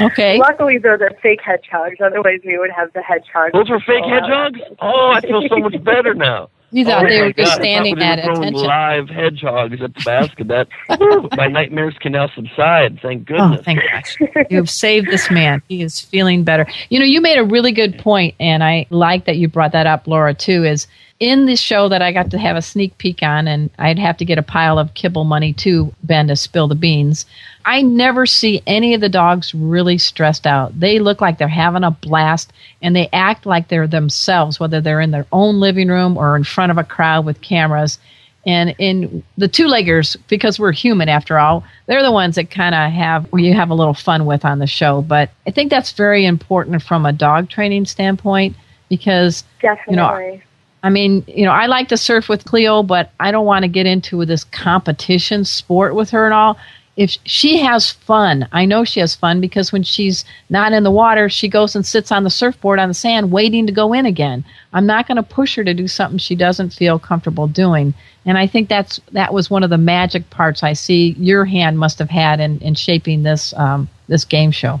Okay. 0.00 0.38
Luckily, 0.38 0.78
though, 0.78 0.96
they're 0.96 1.10
fake 1.22 1.40
hedgehogs. 1.44 1.96
Otherwise, 2.02 2.40
we 2.44 2.56
would 2.58 2.70
have 2.70 2.92
the 2.92 3.02
hedgehogs. 3.02 3.52
Those 3.52 3.68
were 3.68 3.80
fake 3.80 4.04
Oh, 4.04 4.08
hedgehogs? 4.08 4.60
Oh, 4.80 5.10
I 5.14 5.20
feel 5.20 5.42
so 5.48 5.56
much 5.58 5.82
better 5.84 6.14
now. 6.14 6.48
You 6.72 6.84
thought 6.84 7.04
oh 7.04 7.08
they 7.08 7.18
my 7.18 7.26
were 7.26 7.32
just 7.32 7.50
God, 7.56 7.62
standing 7.64 7.96
thought 7.96 8.00
we 8.20 8.22
were 8.22 8.30
at 8.30 8.38
attention. 8.38 8.64
Live 8.64 9.08
hedgehogs 9.08 9.82
at 9.82 9.92
the 9.92 10.02
basket. 10.04 10.46
That 10.46 10.68
whew, 11.00 11.28
my 11.36 11.48
nightmares 11.48 11.96
can 11.98 12.12
now 12.12 12.28
subside. 12.32 13.00
Thank 13.02 13.28
Oh, 13.32 13.34
goodness. 13.48 13.64
thank 13.64 13.80
gosh. 13.90 14.16
You've 14.50 14.70
saved 14.70 15.08
this 15.08 15.32
man. 15.32 15.62
He 15.68 15.82
is 15.82 15.98
feeling 16.00 16.44
better. 16.44 16.68
You 16.88 17.00
know, 17.00 17.04
you 17.04 17.20
made 17.20 17.38
a 17.40 17.44
really 17.44 17.72
good 17.72 17.98
point, 17.98 18.36
and 18.38 18.62
I 18.62 18.86
like 18.90 19.24
that 19.24 19.36
you 19.36 19.48
brought 19.48 19.72
that 19.72 19.88
up, 19.88 20.06
Laura, 20.06 20.32
too, 20.32 20.62
is 20.62 20.86
in 21.20 21.44
this 21.44 21.60
show 21.60 21.90
that 21.90 22.00
I 22.00 22.12
got 22.12 22.30
to 22.30 22.38
have 22.38 22.56
a 22.56 22.62
sneak 22.62 22.96
peek 22.96 23.22
on, 23.22 23.46
and 23.46 23.68
I'd 23.78 23.98
have 23.98 24.16
to 24.16 24.24
get 24.24 24.38
a 24.38 24.42
pile 24.42 24.78
of 24.78 24.94
kibble 24.94 25.24
money 25.24 25.52
too, 25.52 25.94
Ben, 26.02 26.28
to 26.28 26.36
spill 26.36 26.66
the 26.66 26.74
beans. 26.74 27.26
I 27.66 27.82
never 27.82 28.24
see 28.24 28.62
any 28.66 28.94
of 28.94 29.02
the 29.02 29.10
dogs 29.10 29.54
really 29.54 29.98
stressed 29.98 30.46
out. 30.46 30.80
They 30.80 30.98
look 30.98 31.20
like 31.20 31.36
they're 31.36 31.46
having 31.46 31.84
a 31.84 31.90
blast, 31.90 32.54
and 32.80 32.96
they 32.96 33.10
act 33.12 33.44
like 33.44 33.68
they're 33.68 33.86
themselves, 33.86 34.58
whether 34.58 34.80
they're 34.80 35.02
in 35.02 35.10
their 35.10 35.26
own 35.30 35.60
living 35.60 35.88
room 35.88 36.16
or 36.16 36.36
in 36.36 36.44
front 36.44 36.72
of 36.72 36.78
a 36.78 36.84
crowd 36.84 37.26
with 37.26 37.42
cameras. 37.42 37.98
And 38.46 38.74
in 38.78 39.22
the 39.36 39.48
two 39.48 39.66
leggers, 39.66 40.16
because 40.28 40.58
we're 40.58 40.72
human 40.72 41.10
after 41.10 41.38
all, 41.38 41.62
they're 41.84 42.02
the 42.02 42.10
ones 42.10 42.36
that 42.36 42.50
kind 42.50 42.74
of 42.74 42.90
have 42.90 43.26
where 43.26 43.42
you 43.42 43.52
have 43.52 43.68
a 43.68 43.74
little 43.74 43.92
fun 43.92 44.24
with 44.24 44.46
on 44.46 44.58
the 44.58 44.66
show. 44.66 45.02
But 45.02 45.28
I 45.46 45.50
think 45.50 45.68
that's 45.68 45.92
very 45.92 46.24
important 46.24 46.82
from 46.82 47.04
a 47.04 47.12
dog 47.12 47.50
training 47.50 47.84
standpoint 47.84 48.56
because 48.88 49.44
Definitely. 49.60 49.92
you 49.92 49.96
know, 49.96 50.40
I 50.82 50.90
mean, 50.90 51.24
you 51.26 51.44
know, 51.44 51.52
I 51.52 51.66
like 51.66 51.88
to 51.88 51.96
surf 51.96 52.28
with 52.28 52.44
Cleo, 52.44 52.82
but 52.82 53.10
I 53.20 53.30
don't 53.30 53.46
want 53.46 53.64
to 53.64 53.68
get 53.68 53.86
into 53.86 54.24
this 54.24 54.44
competition 54.44 55.44
sport 55.44 55.94
with 55.94 56.10
her 56.10 56.24
and 56.24 56.34
all. 56.34 56.58
if 56.96 57.16
she 57.24 57.58
has 57.58 57.90
fun, 57.90 58.48
I 58.52 58.64
know 58.64 58.84
she 58.84 59.00
has 59.00 59.14
fun 59.14 59.40
because 59.40 59.72
when 59.72 59.82
she's 59.82 60.24
not 60.48 60.72
in 60.72 60.82
the 60.82 60.90
water, 60.90 61.28
she 61.28 61.48
goes 61.48 61.74
and 61.76 61.86
sits 61.86 62.10
on 62.10 62.24
the 62.24 62.30
surfboard 62.30 62.78
on 62.78 62.88
the 62.88 62.94
sand 62.94 63.30
waiting 63.30 63.66
to 63.66 63.72
go 63.72 63.92
in 63.92 64.06
again. 64.06 64.44
I'm 64.72 64.86
not 64.86 65.06
going 65.06 65.16
to 65.16 65.22
push 65.22 65.54
her 65.56 65.64
to 65.64 65.74
do 65.74 65.88
something 65.88 66.18
she 66.18 66.34
doesn't 66.34 66.70
feel 66.74 66.98
comfortable 66.98 67.46
doing. 67.46 67.94
And 68.26 68.36
I 68.36 68.46
think 68.46 68.68
that's 68.68 69.00
that 69.12 69.32
was 69.32 69.50
one 69.50 69.62
of 69.62 69.70
the 69.70 69.78
magic 69.78 70.28
parts 70.30 70.62
I 70.62 70.74
see 70.74 71.14
your 71.18 71.44
hand 71.44 71.78
must 71.78 71.98
have 71.98 72.10
had 72.10 72.40
in, 72.40 72.58
in 72.60 72.74
shaping 72.74 73.22
this 73.22 73.54
um, 73.54 73.88
this 74.08 74.24
game 74.24 74.50
show. 74.50 74.80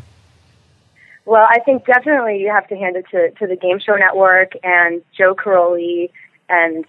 Well, 1.26 1.46
I 1.48 1.60
think 1.60 1.86
definitely 1.86 2.38
you 2.38 2.50
have 2.50 2.66
to 2.68 2.76
hand 2.76 2.96
it 2.96 3.04
to, 3.10 3.30
to 3.38 3.46
the 3.46 3.56
Game 3.56 3.78
Show 3.78 3.94
Network 3.94 4.52
and 4.62 5.02
Joe 5.16 5.34
Caroli 5.34 6.10
and 6.48 6.84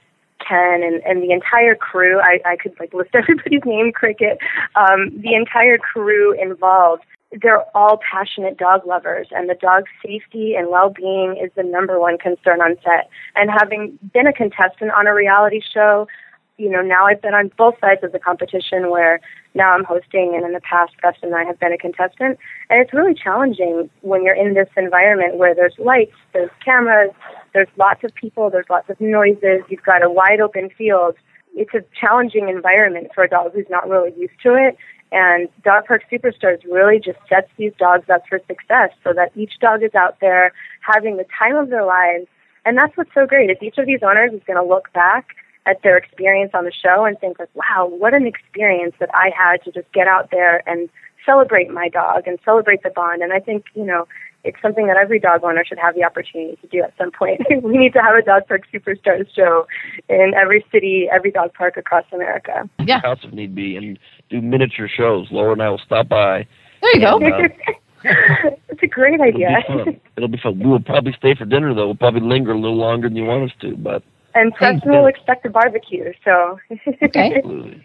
Ken 0.47 0.81
and, 0.83 1.01
and 1.05 1.21
the 1.21 1.31
entire 1.31 1.75
crew. 1.75 2.19
I, 2.19 2.39
I 2.45 2.55
could 2.55 2.73
like 2.79 2.93
list 2.93 3.11
everybody's 3.13 3.61
name, 3.65 3.91
Cricket. 3.91 4.39
Um, 4.75 5.11
the 5.21 5.35
entire 5.35 5.77
crew 5.77 6.33
involved. 6.39 7.03
They're 7.41 7.63
all 7.73 7.97
passionate 8.11 8.57
dog 8.57 8.85
lovers, 8.85 9.27
and 9.31 9.49
the 9.49 9.55
dog's 9.55 9.89
safety 10.05 10.53
and 10.57 10.69
well-being 10.69 11.39
is 11.41 11.49
the 11.55 11.63
number 11.63 11.97
one 11.97 12.17
concern 12.17 12.61
on 12.61 12.75
set. 12.83 13.09
And 13.35 13.49
having 13.49 13.97
been 14.13 14.27
a 14.27 14.33
contestant 14.33 14.91
on 14.91 15.07
a 15.07 15.13
reality 15.13 15.61
show, 15.61 16.07
you 16.61 16.69
know, 16.69 16.81
now 16.81 17.07
I've 17.07 17.21
been 17.21 17.33
on 17.33 17.51
both 17.57 17.73
sides 17.81 18.03
of 18.03 18.11
the 18.11 18.19
competition 18.19 18.91
where 18.91 19.19
now 19.55 19.73
I'm 19.73 19.83
hosting, 19.83 20.33
and 20.35 20.45
in 20.45 20.53
the 20.53 20.61
past, 20.61 20.95
Preston 20.97 21.29
and 21.29 21.35
I 21.35 21.43
have 21.43 21.59
been 21.59 21.73
a 21.73 21.77
contestant. 21.77 22.37
And 22.69 22.79
it's 22.79 22.93
really 22.93 23.15
challenging 23.15 23.89
when 24.01 24.23
you're 24.23 24.35
in 24.35 24.53
this 24.53 24.69
environment 24.77 25.37
where 25.37 25.55
there's 25.55 25.73
lights, 25.79 26.13
there's 26.33 26.51
cameras, 26.63 27.09
there's 27.53 27.67
lots 27.77 28.03
of 28.03 28.13
people, 28.13 28.51
there's 28.51 28.69
lots 28.69 28.89
of 28.91 29.01
noises, 29.01 29.63
you've 29.69 29.81
got 29.81 30.03
a 30.03 30.09
wide 30.09 30.39
open 30.39 30.69
field. 30.77 31.15
It's 31.55 31.73
a 31.73 31.81
challenging 31.99 32.47
environment 32.47 33.07
for 33.13 33.23
a 33.23 33.27
dog 33.27 33.53
who's 33.53 33.65
not 33.69 33.89
really 33.89 34.13
used 34.15 34.39
to 34.43 34.53
it. 34.53 34.77
And 35.11 35.49
Dog 35.65 35.87
Park 35.87 36.03
Superstars 36.09 36.63
really 36.63 36.99
just 36.99 37.17
sets 37.27 37.49
these 37.57 37.73
dogs 37.77 38.07
up 38.07 38.21
for 38.29 38.39
success 38.47 38.91
so 39.03 39.13
that 39.13 39.31
each 39.35 39.53
dog 39.59 39.83
is 39.83 39.93
out 39.95 40.17
there 40.21 40.53
having 40.79 41.17
the 41.17 41.25
time 41.37 41.57
of 41.57 41.69
their 41.69 41.83
lives. 41.83 42.27
And 42.63 42.77
that's 42.77 42.95
what's 42.95 43.13
so 43.13 43.25
great 43.25 43.49
is 43.49 43.57
each 43.61 43.79
of 43.79 43.87
these 43.87 43.99
owners 44.03 44.31
is 44.31 44.41
going 44.45 44.61
to 44.61 44.63
look 44.63 44.93
back 44.93 45.35
at 45.65 45.81
their 45.83 45.97
experience 45.97 46.51
on 46.53 46.65
the 46.65 46.71
show 46.71 47.05
and 47.05 47.19
think 47.19 47.39
like, 47.39 47.49
wow, 47.53 47.87
what 47.87 48.13
an 48.13 48.25
experience 48.25 48.95
that 48.99 49.09
I 49.13 49.31
had 49.35 49.63
to 49.63 49.71
just 49.71 49.91
get 49.93 50.07
out 50.07 50.31
there 50.31 50.67
and 50.67 50.89
celebrate 51.25 51.69
my 51.69 51.87
dog 51.87 52.27
and 52.27 52.39
celebrate 52.43 52.83
the 52.83 52.89
bond. 52.89 53.21
And 53.21 53.31
I 53.31 53.39
think, 53.39 53.65
you 53.75 53.85
know, 53.85 54.07
it's 54.43 54.57
something 54.61 54.87
that 54.87 54.97
every 54.97 55.19
dog 55.19 55.43
owner 55.43 55.63
should 55.63 55.77
have 55.77 55.93
the 55.93 56.03
opportunity 56.03 56.57
to 56.61 56.67
do 56.67 56.81
at 56.81 56.93
some 56.97 57.11
point. 57.11 57.41
we 57.63 57.77
need 57.77 57.93
to 57.93 57.99
have 57.99 58.15
a 58.15 58.23
dog 58.23 58.47
park 58.47 58.63
superstars 58.73 59.27
show 59.35 59.67
in 60.09 60.33
every 60.35 60.65
city, 60.71 61.07
every 61.11 61.31
dog 61.31 61.53
park 61.53 61.77
across 61.77 62.05
America. 62.11 62.67
Yeah. 62.79 63.01
House 63.01 63.19
if 63.23 63.33
need 63.33 63.53
be, 63.53 63.75
and 63.75 63.99
do 64.29 64.41
miniature 64.41 64.89
shows. 64.89 65.27
Laura 65.31 65.53
and 65.53 65.61
I 65.61 65.69
will 65.69 65.81
stop 65.85 66.09
by. 66.09 66.47
There 66.81 66.99
you 66.99 67.07
and, 67.07 67.21
go. 67.21 67.27
Uh, 67.27 67.69
it's 68.69 68.81
a 68.81 68.87
great 68.87 69.21
idea. 69.21 69.49
It'll 69.69 69.85
be 69.85 69.91
fun. 69.91 70.01
It'll 70.17 70.29
be 70.29 70.39
fun. 70.41 70.59
We 70.59 70.65
will 70.65 70.81
probably 70.81 71.13
stay 71.17 71.35
for 71.35 71.45
dinner 71.45 71.75
though. 71.75 71.85
We'll 71.85 71.95
probably 71.95 72.21
linger 72.21 72.51
a 72.51 72.59
little 72.59 72.77
longer 72.77 73.09
than 73.09 73.15
you 73.15 73.25
want 73.25 73.51
us 73.51 73.55
to, 73.61 73.75
but 73.77 74.01
and 74.33 74.53
Preston 74.53 74.91
will 74.91 75.07
expect 75.07 75.45
a 75.45 75.49
barbecue, 75.49 76.13
so. 76.23 76.59
okay. 77.03 77.41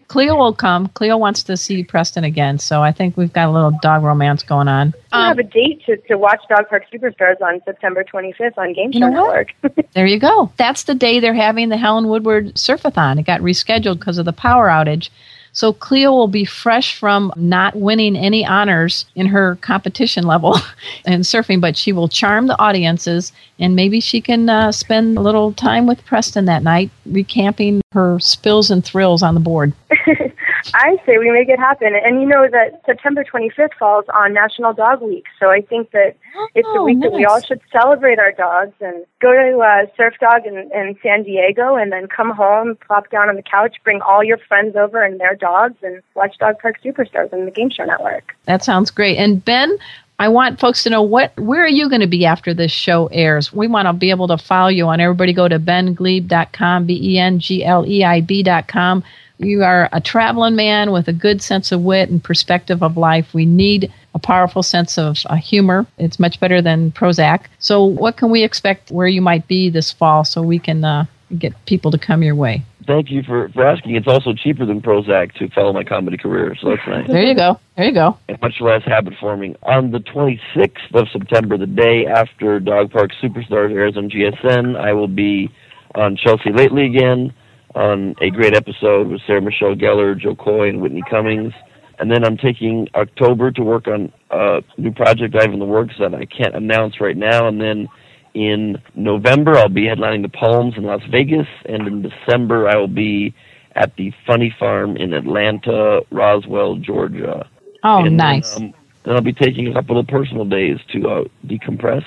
Cleo 0.08 0.36
will 0.36 0.52
come. 0.52 0.88
Cleo 0.88 1.16
wants 1.16 1.42
to 1.44 1.56
see 1.56 1.82
Preston 1.82 2.24
again, 2.24 2.58
so 2.58 2.82
I 2.82 2.92
think 2.92 3.16
we've 3.16 3.32
got 3.32 3.48
a 3.48 3.52
little 3.52 3.72
dog 3.82 4.02
romance 4.02 4.42
going 4.42 4.68
on. 4.68 4.94
We 5.12 5.18
um, 5.18 5.28
have 5.28 5.38
a 5.38 5.42
date 5.42 5.82
to, 5.86 5.96
to 6.08 6.16
watch 6.16 6.40
Dog 6.48 6.68
Park 6.68 6.84
Superstars 6.92 7.40
on 7.40 7.60
September 7.64 8.04
25th 8.04 8.58
on 8.58 8.72
Game 8.72 8.92
Show 8.92 8.98
you 8.98 9.00
know 9.00 9.10
Network. 9.10 9.54
there 9.94 10.06
you 10.06 10.18
go. 10.18 10.52
That's 10.56 10.84
the 10.84 10.94
day 10.94 11.20
they're 11.20 11.34
having 11.34 11.68
the 11.68 11.76
Helen 11.76 12.08
Woodward 12.08 12.54
Surfathon. 12.54 13.18
It 13.18 13.26
got 13.26 13.40
rescheduled 13.40 13.98
because 13.98 14.18
of 14.18 14.24
the 14.24 14.32
power 14.32 14.68
outage. 14.68 15.10
So 15.56 15.72
Cleo 15.72 16.12
will 16.12 16.28
be 16.28 16.44
fresh 16.44 16.94
from 16.94 17.32
not 17.34 17.74
winning 17.74 18.14
any 18.14 18.44
honors 18.44 19.06
in 19.14 19.26
her 19.28 19.56
competition 19.62 20.24
level 20.24 20.58
in 21.06 21.20
surfing, 21.20 21.62
but 21.62 21.78
she 21.78 21.94
will 21.94 22.08
charm 22.08 22.46
the 22.46 22.60
audiences 22.60 23.32
and 23.58 23.74
maybe 23.74 23.98
she 23.98 24.20
can 24.20 24.50
uh, 24.50 24.70
spend 24.70 25.16
a 25.16 25.22
little 25.22 25.54
time 25.54 25.86
with 25.86 26.04
Preston 26.04 26.44
that 26.44 26.62
night, 26.62 26.90
recamping 27.08 27.80
her 27.92 28.20
spills 28.20 28.70
and 28.70 28.84
thrills 28.84 29.22
on 29.22 29.32
the 29.32 29.40
board. 29.40 29.72
I 30.74 30.96
say 31.06 31.18
we 31.18 31.30
make 31.30 31.48
it 31.48 31.58
happen. 31.58 31.94
And 31.94 32.20
you 32.20 32.26
know 32.26 32.46
that 32.50 32.82
September 32.84 33.24
25th 33.24 33.74
falls 33.78 34.04
on 34.14 34.32
National 34.32 34.72
Dog 34.72 35.02
Week. 35.02 35.24
So 35.38 35.50
I 35.50 35.60
think 35.60 35.90
that 35.92 36.16
oh, 36.36 36.48
it's 36.54 36.68
a 36.74 36.82
week 36.82 36.98
nice. 36.98 37.10
that 37.10 37.16
we 37.16 37.24
all 37.24 37.40
should 37.40 37.60
celebrate 37.72 38.18
our 38.18 38.32
dogs 38.32 38.74
and 38.80 39.04
go 39.20 39.32
to 39.32 39.58
uh, 39.58 39.86
Surf 39.96 40.14
Dog 40.20 40.46
in, 40.46 40.70
in 40.74 40.96
San 41.02 41.22
Diego 41.22 41.76
and 41.76 41.92
then 41.92 42.08
come 42.08 42.30
home, 42.30 42.76
plop 42.86 43.10
down 43.10 43.28
on 43.28 43.36
the 43.36 43.42
couch, 43.42 43.76
bring 43.84 44.00
all 44.02 44.22
your 44.24 44.38
friends 44.38 44.76
over 44.76 45.02
and 45.02 45.20
their 45.20 45.34
dogs 45.34 45.76
and 45.82 46.02
watch 46.14 46.36
Dog 46.38 46.56
Park 46.60 46.76
Superstars 46.84 47.32
on 47.32 47.44
the 47.44 47.50
Game 47.50 47.70
Show 47.70 47.84
Network. 47.84 48.34
That 48.44 48.64
sounds 48.64 48.90
great. 48.90 49.16
And 49.16 49.44
Ben, 49.44 49.78
I 50.18 50.28
want 50.28 50.58
folks 50.58 50.82
to 50.84 50.90
know 50.90 51.02
what 51.02 51.38
where 51.38 51.62
are 51.62 51.68
you 51.68 51.88
going 51.88 52.00
to 52.00 52.06
be 52.06 52.24
after 52.24 52.54
this 52.54 52.72
show 52.72 53.08
airs? 53.08 53.52
We 53.52 53.68
want 53.68 53.86
to 53.86 53.92
be 53.92 54.10
able 54.10 54.28
to 54.28 54.38
follow 54.38 54.68
you 54.68 54.86
on 54.86 54.98
everybody 54.98 55.32
go 55.34 55.46
to 55.46 55.58
bengleib.com, 55.58 56.86
B 56.86 56.98
E 57.02 57.18
N 57.18 57.38
G 57.38 57.64
L 57.64 57.86
E 57.86 58.02
I 58.02 58.22
B.com. 58.22 59.04
You 59.38 59.64
are 59.64 59.88
a 59.92 60.00
traveling 60.00 60.56
man 60.56 60.92
with 60.92 61.08
a 61.08 61.12
good 61.12 61.42
sense 61.42 61.70
of 61.70 61.82
wit 61.82 62.08
and 62.08 62.22
perspective 62.22 62.82
of 62.82 62.96
life. 62.96 63.34
We 63.34 63.44
need 63.44 63.92
a 64.14 64.18
powerful 64.18 64.62
sense 64.62 64.96
of 64.96 65.18
uh, 65.26 65.36
humor. 65.36 65.86
It's 65.98 66.18
much 66.18 66.40
better 66.40 66.62
than 66.62 66.90
Prozac. 66.92 67.44
So, 67.58 67.84
what 67.84 68.16
can 68.16 68.30
we 68.30 68.44
expect 68.44 68.90
where 68.90 69.06
you 69.06 69.20
might 69.20 69.46
be 69.46 69.68
this 69.68 69.92
fall 69.92 70.24
so 70.24 70.40
we 70.40 70.58
can 70.58 70.84
uh, 70.84 71.04
get 71.38 71.52
people 71.66 71.90
to 71.90 71.98
come 71.98 72.22
your 72.22 72.34
way? 72.34 72.64
Thank 72.86 73.10
you 73.10 73.22
for, 73.24 73.50
for 73.50 73.66
asking. 73.66 73.96
It's 73.96 74.06
also 74.06 74.32
cheaper 74.32 74.64
than 74.64 74.80
Prozac 74.80 75.34
to 75.34 75.48
follow 75.50 75.72
my 75.72 75.84
comedy 75.84 76.16
career, 76.16 76.56
so 76.58 76.70
that's 76.70 76.86
nice. 76.86 77.06
There 77.08 77.22
you 77.22 77.34
go. 77.34 77.60
There 77.76 77.84
you 77.84 77.92
go. 77.92 78.16
And 78.28 78.40
much 78.40 78.60
less 78.60 78.84
habit 78.84 79.14
forming. 79.20 79.56
On 79.64 79.90
the 79.90 79.98
26th 79.98 80.94
of 80.94 81.08
September, 81.12 81.58
the 81.58 81.66
day 81.66 82.06
after 82.06 82.58
Dog 82.60 82.92
Park 82.92 83.10
Superstars 83.20 83.72
airs 83.72 83.96
on 83.96 84.08
GSN, 84.08 84.80
I 84.80 84.92
will 84.92 85.08
be 85.08 85.50
on 85.94 86.16
Chelsea 86.16 86.52
Lately 86.52 86.86
again 86.86 87.34
on 87.74 88.14
a 88.20 88.30
great 88.30 88.54
episode 88.54 89.08
with 89.08 89.20
Sarah 89.26 89.42
Michelle 89.42 89.74
Gellar, 89.74 90.18
Jo 90.18 90.34
Koy, 90.34 90.68
and 90.68 90.80
Whitney 90.80 91.02
Cummings. 91.08 91.52
And 91.98 92.10
then 92.10 92.24
I'm 92.24 92.36
taking 92.36 92.88
October 92.94 93.50
to 93.52 93.62
work 93.62 93.88
on 93.88 94.12
a 94.30 94.62
new 94.76 94.92
project 94.92 95.34
I 95.34 95.42
have 95.42 95.52
in 95.52 95.58
the 95.58 95.64
works 95.64 95.94
that 95.98 96.14
I 96.14 96.26
can't 96.26 96.54
announce 96.54 97.00
right 97.00 97.16
now. 97.16 97.48
And 97.48 97.60
then 97.60 97.88
in 98.34 98.82
November, 98.94 99.56
I'll 99.56 99.68
be 99.68 99.84
headlining 99.84 100.22
the 100.22 100.28
Palms 100.28 100.74
in 100.76 100.84
Las 100.84 101.02
Vegas. 101.10 101.46
And 101.64 101.86
in 101.86 102.02
December, 102.02 102.68
I 102.68 102.76
will 102.76 102.86
be 102.88 103.34
at 103.74 103.96
the 103.96 104.12
Funny 104.26 104.54
Farm 104.58 104.96
in 104.96 105.14
Atlanta, 105.14 106.00
Roswell, 106.10 106.76
Georgia. 106.76 107.48
Oh, 107.82 108.04
and 108.04 108.16
nice. 108.16 108.54
Then, 108.54 108.64
um, 108.64 108.74
then 109.04 109.14
I'll 109.14 109.22
be 109.22 109.32
taking 109.32 109.68
a 109.68 109.72
couple 109.72 109.98
of 109.98 110.06
personal 110.06 110.44
days 110.44 110.78
to 110.92 111.08
uh, 111.08 111.24
decompress 111.46 112.04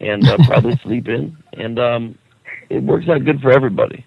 and 0.00 0.26
uh, 0.26 0.36
probably 0.46 0.76
sleep 0.82 1.08
in. 1.08 1.36
And 1.52 1.78
um, 1.78 2.18
it 2.70 2.82
works 2.82 3.08
out 3.08 3.24
good 3.24 3.40
for 3.40 3.52
everybody. 3.52 4.04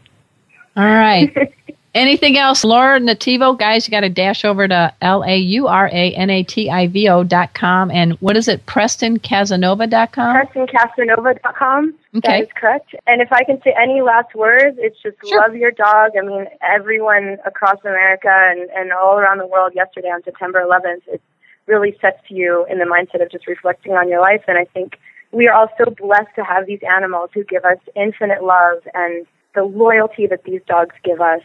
All 0.76 0.84
right. 0.84 1.54
Anything 1.94 2.38
else? 2.38 2.64
Laura 2.64 3.02
Nativo, 3.02 3.60
guys, 3.60 3.86
you 3.86 3.92
got 3.92 4.02
to 4.02 4.10
dash 4.10 4.46
over 4.46 4.66
to 4.66 4.94
L 5.02 5.26
A 5.26 5.36
U 5.36 5.68
R 5.68 5.88
A 5.88 6.14
N 6.16 6.30
A 6.30 6.42
T 6.44 6.70
I 6.70 6.88
V 6.88 7.10
O 7.10 7.26
dot 7.26 7.54
com. 7.54 7.92
And 7.92 8.14
what 8.22 8.38
is 8.38 8.48
it? 8.48 8.66
PrestonCasanova 8.66 9.90
dot 9.90 10.14
com? 10.14 10.34
PrestonCasanova 10.34 11.42
dot 11.42 11.56
com. 11.58 11.94
Okay. 12.16 12.40
That 12.40 12.44
is 12.44 12.50
correct. 12.56 12.96
And 13.08 13.22
if 13.22 13.34
I 13.34 13.44
can 13.44 13.62
say 13.62 13.76
any 13.78 14.02
last 14.02 14.34
words, 14.36 14.78
it's 14.80 15.02
just 15.04 15.18
sure. 15.28 15.42
love 15.42 15.58
your 15.58 15.72
dog. 15.72 16.12
I 16.18 16.26
mean, 16.26 16.46
everyone 16.62 17.38
across 17.46 17.80
America 17.84 18.30
and, 18.30 18.70
and 18.70 18.94
all 18.94 19.18
around 19.18 19.40
the 19.40 19.48
world 19.48 19.74
yesterday 19.76 20.08
on 20.08 20.24
September 20.24 20.64
11th, 20.66 21.02
it 21.08 21.22
really 21.66 21.98
sets 22.00 22.22
you 22.30 22.66
in 22.70 22.80
the 22.80 22.86
mindset 22.86 23.22
of 23.22 23.30
just 23.30 23.48
reflecting 23.48 23.94
on 23.94 24.08
your 24.08 24.22
life. 24.22 24.44
And 24.48 24.58
I 24.58 24.64
think 24.64 24.98
we 25.32 25.50
are 25.50 25.54
all 25.54 25.68
so 25.78 25.92
blessed 25.92 26.36
to 26.36 26.44
have 26.46 26.68
these 26.68 26.82
animals 26.90 27.32
who 27.34 27.44
give 27.44 27.66
us 27.66 27.80
infinite 27.98 28.44
love 28.44 28.78
and 28.94 29.26
the 29.54 29.64
loyalty 29.64 30.28
that 30.28 30.44
these 30.44 30.62
dogs 30.68 30.96
give 31.04 31.22
us 31.22 31.42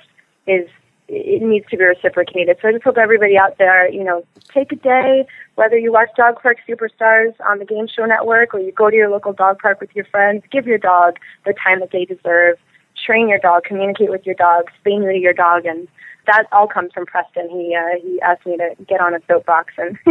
is 0.47 0.69
it 1.09 1.42
needs 1.42 1.66
to 1.71 1.77
be 1.77 1.85
reciprocated. 1.85 2.59
So 2.61 2.69
I 2.69 2.73
just 2.73 2.85
hope 2.85 2.99
everybody 2.99 3.38
out 3.38 3.59
there, 3.59 3.88
you 3.88 4.03
know, 4.03 4.25
take 4.53 4.73
a 4.73 4.77
day, 4.77 5.27
whether 5.55 5.79
you 5.79 5.92
watch 5.92 6.09
Dog 6.16 6.42
Park 6.42 6.59
Superstars 6.69 7.35
on 7.46 7.59
the 7.59 7.65
Game 7.65 7.87
Show 7.87 8.07
Network 8.07 8.54
or 8.54 8.61
you 8.61 8.73
go 8.73 8.90
to 8.90 8.96
your 8.96 9.09
local 9.09 9.33
dog 9.33 9.61
park 9.61 9.81
with 9.81 9.94
your 9.94 10.04
friends, 10.07 10.42
give 10.50 10.67
your 10.67 10.79
dog 10.79 11.19
the 11.44 11.54
time 11.63 11.81
that 11.81 11.90
they 11.92 12.04
deserve. 12.04 12.59
Train 13.04 13.29
your 13.29 13.38
dog, 13.38 13.63
communicate 13.63 14.11
with 14.11 14.27
your 14.27 14.35
dog, 14.35 14.65
stay 14.81 14.96
new 14.96 15.13
to 15.13 15.19
your 15.19 15.35
dog, 15.35 15.65
and 15.65 15.87
that 16.27 16.46
all 16.50 16.67
comes 16.67 16.92
from 16.92 17.07
Preston. 17.07 17.48
He 17.50 17.77
uh, 17.77 18.00
he 18.02 18.21
asked 18.23 18.46
me 18.46 18.57
to 18.57 18.75
get 18.85 19.00
on 19.00 19.15
a 19.15 19.21
soapbox 19.29 19.75
and 19.79 19.98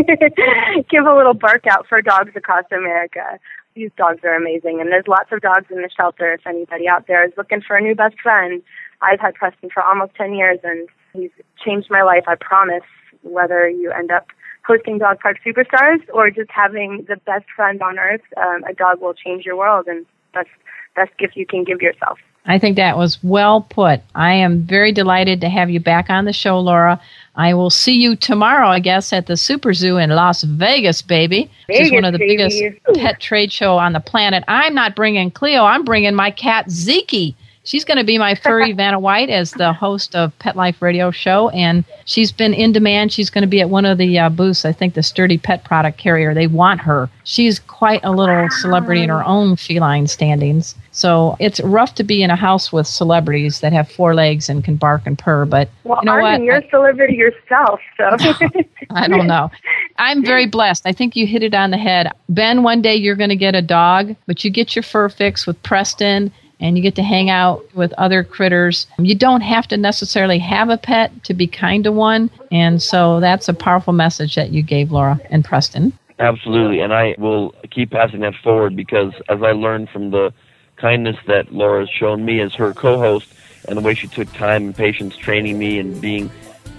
give 0.89 1.06
a 1.06 1.16
little 1.16 1.34
bark 1.34 1.66
out 1.68 1.88
for 1.88 2.02
dogs 2.02 2.32
across 2.36 2.64
America 2.72 3.39
these 3.76 3.92
dogs 3.98 4.22
are 4.24 4.36
amazing. 4.36 4.80
And 4.80 4.92
there's 4.92 5.08
lots 5.08 5.32
of 5.32 5.42
dogs 5.42 5.68
in 5.70 5.78
the 5.82 5.90
shelter 5.96 6.34
if 6.34 6.48
anybody 6.48 6.88
out 6.88 7.08
there 7.08 7.26
is 7.26 7.34
looking 7.38 7.62
for 7.62 7.76
a 7.76 7.82
new 7.82 7.94
best 7.94 8.20
friend. 8.22 8.62
I've 9.02 9.20
had 9.20 9.36
Preston 9.36 9.70
for 9.70 9.84
almost 9.84 10.16
10 10.16 10.34
years 10.34 10.60
and 10.64 10.88
he's 11.14 11.32
changed 11.64 11.88
my 11.90 12.02
life, 12.02 12.24
I 12.28 12.36
promise, 12.36 12.88
whether 13.22 13.70
you 13.70 13.92
end 13.92 14.12
up 14.12 14.28
hosting 14.66 14.98
Dog 14.98 15.20
Park 15.20 15.38
Superstars 15.46 16.02
or 16.14 16.32
just 16.32 16.50
having 16.50 17.06
the 17.08 17.18
best 17.18 17.46
friend 17.56 17.82
on 17.82 18.00
earth. 18.00 18.22
Um, 18.38 18.64
a 18.64 18.74
dog 18.74 19.02
will 19.02 19.14
change 19.14 19.46
your 19.46 19.58
world 19.58 19.88
and 19.88 20.06
that's 20.34 20.50
best 20.96 21.16
gift 21.18 21.36
you 21.36 21.46
can 21.46 21.64
give 21.64 21.82
yourself. 21.82 22.18
I 22.48 22.60
think 22.60 22.76
that 22.76 22.98
was 22.98 23.24
well 23.24 23.62
put. 23.62 24.02
I 24.14 24.34
am 24.34 24.62
very 24.62 24.91
delighted 24.91 25.41
to 25.41 25.50
have 25.50 25.70
you 25.70 25.80
back 25.80 26.10
on 26.10 26.26
the 26.26 26.34
show, 26.34 26.60
Laura. 26.60 27.02
I 27.36 27.54
will 27.54 27.70
see 27.70 27.93
you 27.93 28.16
tomorrow, 28.16 28.68
I 28.68 28.80
guess, 28.80 29.12
at 29.12 29.26
the 29.26 29.36
Super 29.36 29.74
Zoo 29.74 29.98
in 29.98 30.10
Las 30.12 30.43
Vegas, 30.43 31.02
baby. 31.02 31.50
Which 31.68 31.82
is 31.82 31.91
one 31.91 32.06
of 32.06 32.14
the 32.14 32.20
baby. 32.20 32.38
biggest 32.38 32.62
pet 32.96 33.20
trade 33.20 33.52
show 33.52 33.78
on 33.78 33.93
the 33.93 34.00
planet. 34.00 34.43
I'm 34.48 34.74
not 34.74 34.96
bringing 34.96 35.32
Cleo. 35.32 35.64
I'm 35.64 35.84
bringing 35.84 36.16
my 36.16 36.32
cat 36.32 36.70
Zeke. 36.70 37.36
She's 37.66 37.84
going 37.84 37.98
to 37.98 38.04
be 38.04 38.20
my 38.20 38.36
furry 38.36 38.72
Vanna 38.74 39.00
White 39.00 39.32
as 39.32 39.52
the 39.52 39.74
host 39.74 40.16
of 40.16 40.38
Pet 40.38 40.56
Life 40.56 40.82
Radio 40.84 41.10
Show, 41.10 41.50
and 41.50 41.84
she's 42.06 42.32
been 42.32 42.54
in 42.54 42.72
demand. 42.72 43.12
She's 43.12 43.32
going 43.32 43.41
to 43.41 43.48
be 43.48 43.60
at 43.60 43.72
one 43.72 43.86
of 43.86 43.98
the 43.98 44.20
uh, 44.20 44.30
booths. 44.30 44.66
I 44.66 44.72
think 44.72 44.93
the 44.93 45.04
Sturdy 45.04 45.39
Pet 45.39 45.64
Product 45.64 45.98
Carrier. 45.98 46.34
They 46.36 46.48
want 46.48 46.80
her. 46.82 47.10
She's 47.24 47.60
quite 47.60 48.02
a 48.04 48.12
little 48.12 48.48
celebrity 48.62 49.02
in 49.02 49.10
her 49.10 49.26
own 49.26 49.56
feline 49.56 50.06
standings. 50.08 50.76
So 50.96 51.36
it's 51.41 51.60
rough 51.60 51.96
to 51.96 52.04
be 52.04 52.24
in 52.24 52.30
a 52.30 52.38
house 52.38 52.72
with 52.72 52.88
celebrities 52.88 53.60
that 53.60 53.74
have 53.74 53.91
four 53.91 54.16
legs 54.16 54.48
and 54.48 54.64
can 54.64 54.78
bark 54.78 55.02
and 55.06 55.20
purr. 55.20 55.43
But 55.43 55.68
Well, 55.84 56.00
you 56.02 56.06
know 56.06 56.14
Arden, 56.14 56.32
what? 56.32 56.41
you're 56.41 56.56
a 56.56 56.70
celebrity 56.70 57.16
yourself, 57.16 57.82
so. 57.98 58.16
I 58.91 59.10
don't 59.10 59.28
know. 59.28 59.52
I'm 59.98 60.24
very 60.24 60.48
blessed. 60.48 60.84
I 60.86 60.93
think 60.93 61.18
you 61.18 61.28
hit 61.28 61.43
it 61.43 61.54
on 61.54 61.72
the 61.72 61.78
head. 61.78 62.12
Ben, 62.30 62.64
one 62.64 62.82
day 62.82 62.96
you're 62.96 63.18
going 63.18 63.30
to 63.30 63.36
get 63.36 63.56
a 63.56 63.62
dog, 63.62 64.16
but 64.26 64.46
you 64.46 64.50
get 64.50 64.74
your 64.74 64.84
fur 64.84 65.10
fix 65.10 65.46
with 65.46 65.62
Preston 65.64 66.32
and 66.62 66.78
you 66.78 66.82
get 66.82 66.96
to 66.96 67.04
hang 67.04 67.30
out 67.30 67.66
with 67.76 67.91
other 67.98 68.24
critters. 68.24 68.88
You 68.98 69.16
don't 69.16 69.41
have 69.41 69.68
to 69.68 69.78
necessarily 69.78 70.39
have 70.39 70.70
a 70.70 70.78
pet 70.78 71.26
to 71.26 71.34
be 71.34 71.46
kind 71.46 71.84
to 71.84 71.91
one. 71.91 72.30
And 72.52 72.82
so 72.82 73.20
that's 73.20 73.50
a 73.50 73.54
powerful 73.54 73.91
message 73.91 74.36
that 74.36 74.52
you 74.52 74.64
gave 74.64 74.93
Laura 74.93 75.20
and 75.30 75.43
Preston. 75.43 75.91
Absolutely, 76.20 76.80
and 76.80 76.93
I 76.93 77.16
will 77.18 77.54
keep 77.70 77.91
passing 77.91 78.22
that 78.22 78.36
forward 78.41 78.78
because 78.78 79.12
as 79.28 79.39
I 79.43 79.52
learned 79.52 79.89
from 79.89 80.12
the 80.12 80.32
kindness 80.78 81.18
that 81.28 81.54
Laura's 81.54 81.90
shown 81.90 82.26
me 82.26 82.42
as 82.42 82.54
her 82.56 82.74
co-host 82.74 83.28
and 83.68 83.78
the 83.78 83.82
way 83.82 83.94
she 83.94 84.08
took 84.08 84.32
time 84.34 84.66
and 84.66 84.76
patience 84.76 85.16
training 85.18 85.58
me 85.58 85.80
and 85.80 86.00
being, 86.00 86.30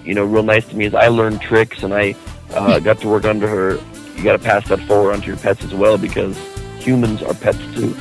you 0.03 0.13
know, 0.13 0.23
real 0.23 0.43
nice 0.43 0.65
to 0.67 0.75
me, 0.75 0.85
as 0.85 0.95
I 0.95 1.07
learned 1.07 1.41
tricks 1.41 1.83
and 1.83 1.93
I 1.93 2.15
uh, 2.53 2.79
got 2.87 2.99
to 3.01 3.07
work 3.07 3.25
under 3.25 3.47
her. 3.47 3.79
You 4.15 4.23
got 4.23 4.33
to 4.33 4.39
pass 4.39 4.67
that 4.69 4.79
forward 4.81 5.13
onto 5.13 5.27
your 5.27 5.37
pets 5.37 5.63
as 5.63 5.73
well 5.73 5.97
because 5.97 6.37
humans 6.79 7.21
are 7.21 7.33
pets 7.33 7.59
too. 7.75 7.95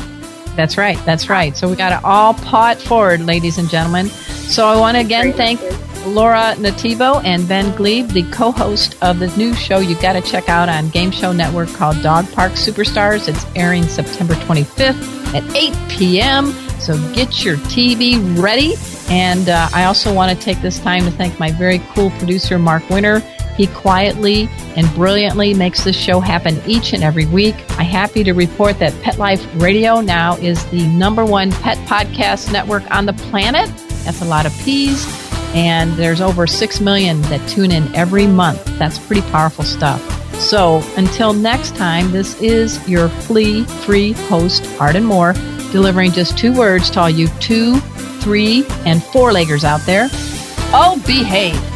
That's 0.56 0.78
right. 0.78 0.98
That's 1.04 1.28
right. 1.28 1.56
So 1.56 1.68
we 1.68 1.76
got 1.76 1.90
to 1.90 2.06
all 2.06 2.34
pot 2.34 2.78
forward, 2.78 3.20
ladies 3.20 3.58
and 3.58 3.68
gentlemen. 3.68 4.06
So 4.06 4.66
I 4.66 4.78
want 4.78 4.96
to 4.96 5.02
again 5.02 5.32
thank 5.32 5.60
Laura 6.06 6.54
Nativo 6.56 7.22
and 7.24 7.46
Ben 7.48 7.72
Gleib, 7.76 8.12
the 8.12 8.22
co-host 8.30 8.96
of 9.02 9.18
the 9.18 9.28
new 9.36 9.54
show 9.54 9.78
you 9.78 10.00
got 10.00 10.12
to 10.12 10.20
check 10.20 10.48
out 10.48 10.68
on 10.68 10.88
Game 10.90 11.10
Show 11.10 11.32
Network 11.32 11.68
called 11.70 12.00
Dog 12.02 12.30
Park 12.32 12.52
Superstars. 12.52 13.28
It's 13.28 13.44
airing 13.56 13.82
September 13.84 14.34
25th 14.34 15.34
at 15.34 15.56
8 15.56 15.74
p.m. 15.90 16.52
So 16.80 16.96
get 17.12 17.44
your 17.44 17.56
TV 17.56 18.40
ready. 18.40 18.74
And 19.08 19.48
uh, 19.48 19.68
I 19.72 19.84
also 19.84 20.12
want 20.14 20.36
to 20.36 20.44
take 20.44 20.60
this 20.62 20.78
time 20.78 21.04
to 21.04 21.10
thank 21.10 21.38
my 21.38 21.50
very 21.52 21.80
cool 21.94 22.10
producer, 22.10 22.58
Mark 22.58 22.88
Winter. 22.88 23.22
He 23.56 23.66
quietly 23.68 24.48
and 24.76 24.92
brilliantly 24.94 25.54
makes 25.54 25.82
this 25.84 25.96
show 25.96 26.20
happen 26.20 26.60
each 26.66 26.92
and 26.92 27.02
every 27.02 27.26
week. 27.26 27.54
I'm 27.70 27.86
happy 27.86 28.22
to 28.24 28.32
report 28.32 28.78
that 28.80 28.92
Pet 29.02 29.18
Life 29.18 29.46
Radio 29.54 30.00
now 30.00 30.36
is 30.36 30.64
the 30.70 30.86
number 30.88 31.24
one 31.24 31.50
pet 31.50 31.78
podcast 31.88 32.52
network 32.52 32.82
on 32.90 33.06
the 33.06 33.14
planet. 33.14 33.70
That's 34.04 34.20
a 34.20 34.26
lot 34.26 34.46
of 34.46 34.52
P's. 34.62 35.06
And 35.54 35.92
there's 35.94 36.20
over 36.20 36.46
6 36.46 36.80
million 36.80 37.22
that 37.22 37.48
tune 37.48 37.70
in 37.70 37.94
every 37.94 38.26
month. 38.26 38.62
That's 38.78 38.98
pretty 38.98 39.22
powerful 39.30 39.64
stuff. 39.64 40.02
So 40.34 40.82
until 40.96 41.32
next 41.32 41.74
time, 41.76 42.12
this 42.12 42.40
is 42.42 42.86
your 42.86 43.08
flea 43.08 43.64
free 43.64 44.12
host, 44.12 44.66
Arden 44.78 45.04
Moore, 45.04 45.32
delivering 45.72 46.12
just 46.12 46.36
two 46.36 46.52
words 46.52 46.90
to 46.90 47.00
all 47.00 47.10
you 47.10 47.28
two, 47.40 47.80
three, 48.20 48.66
and 48.84 49.02
four 49.02 49.30
leggers 49.32 49.64
out 49.64 49.80
there. 49.86 50.08
Oh, 50.72 51.02
behave. 51.06 51.75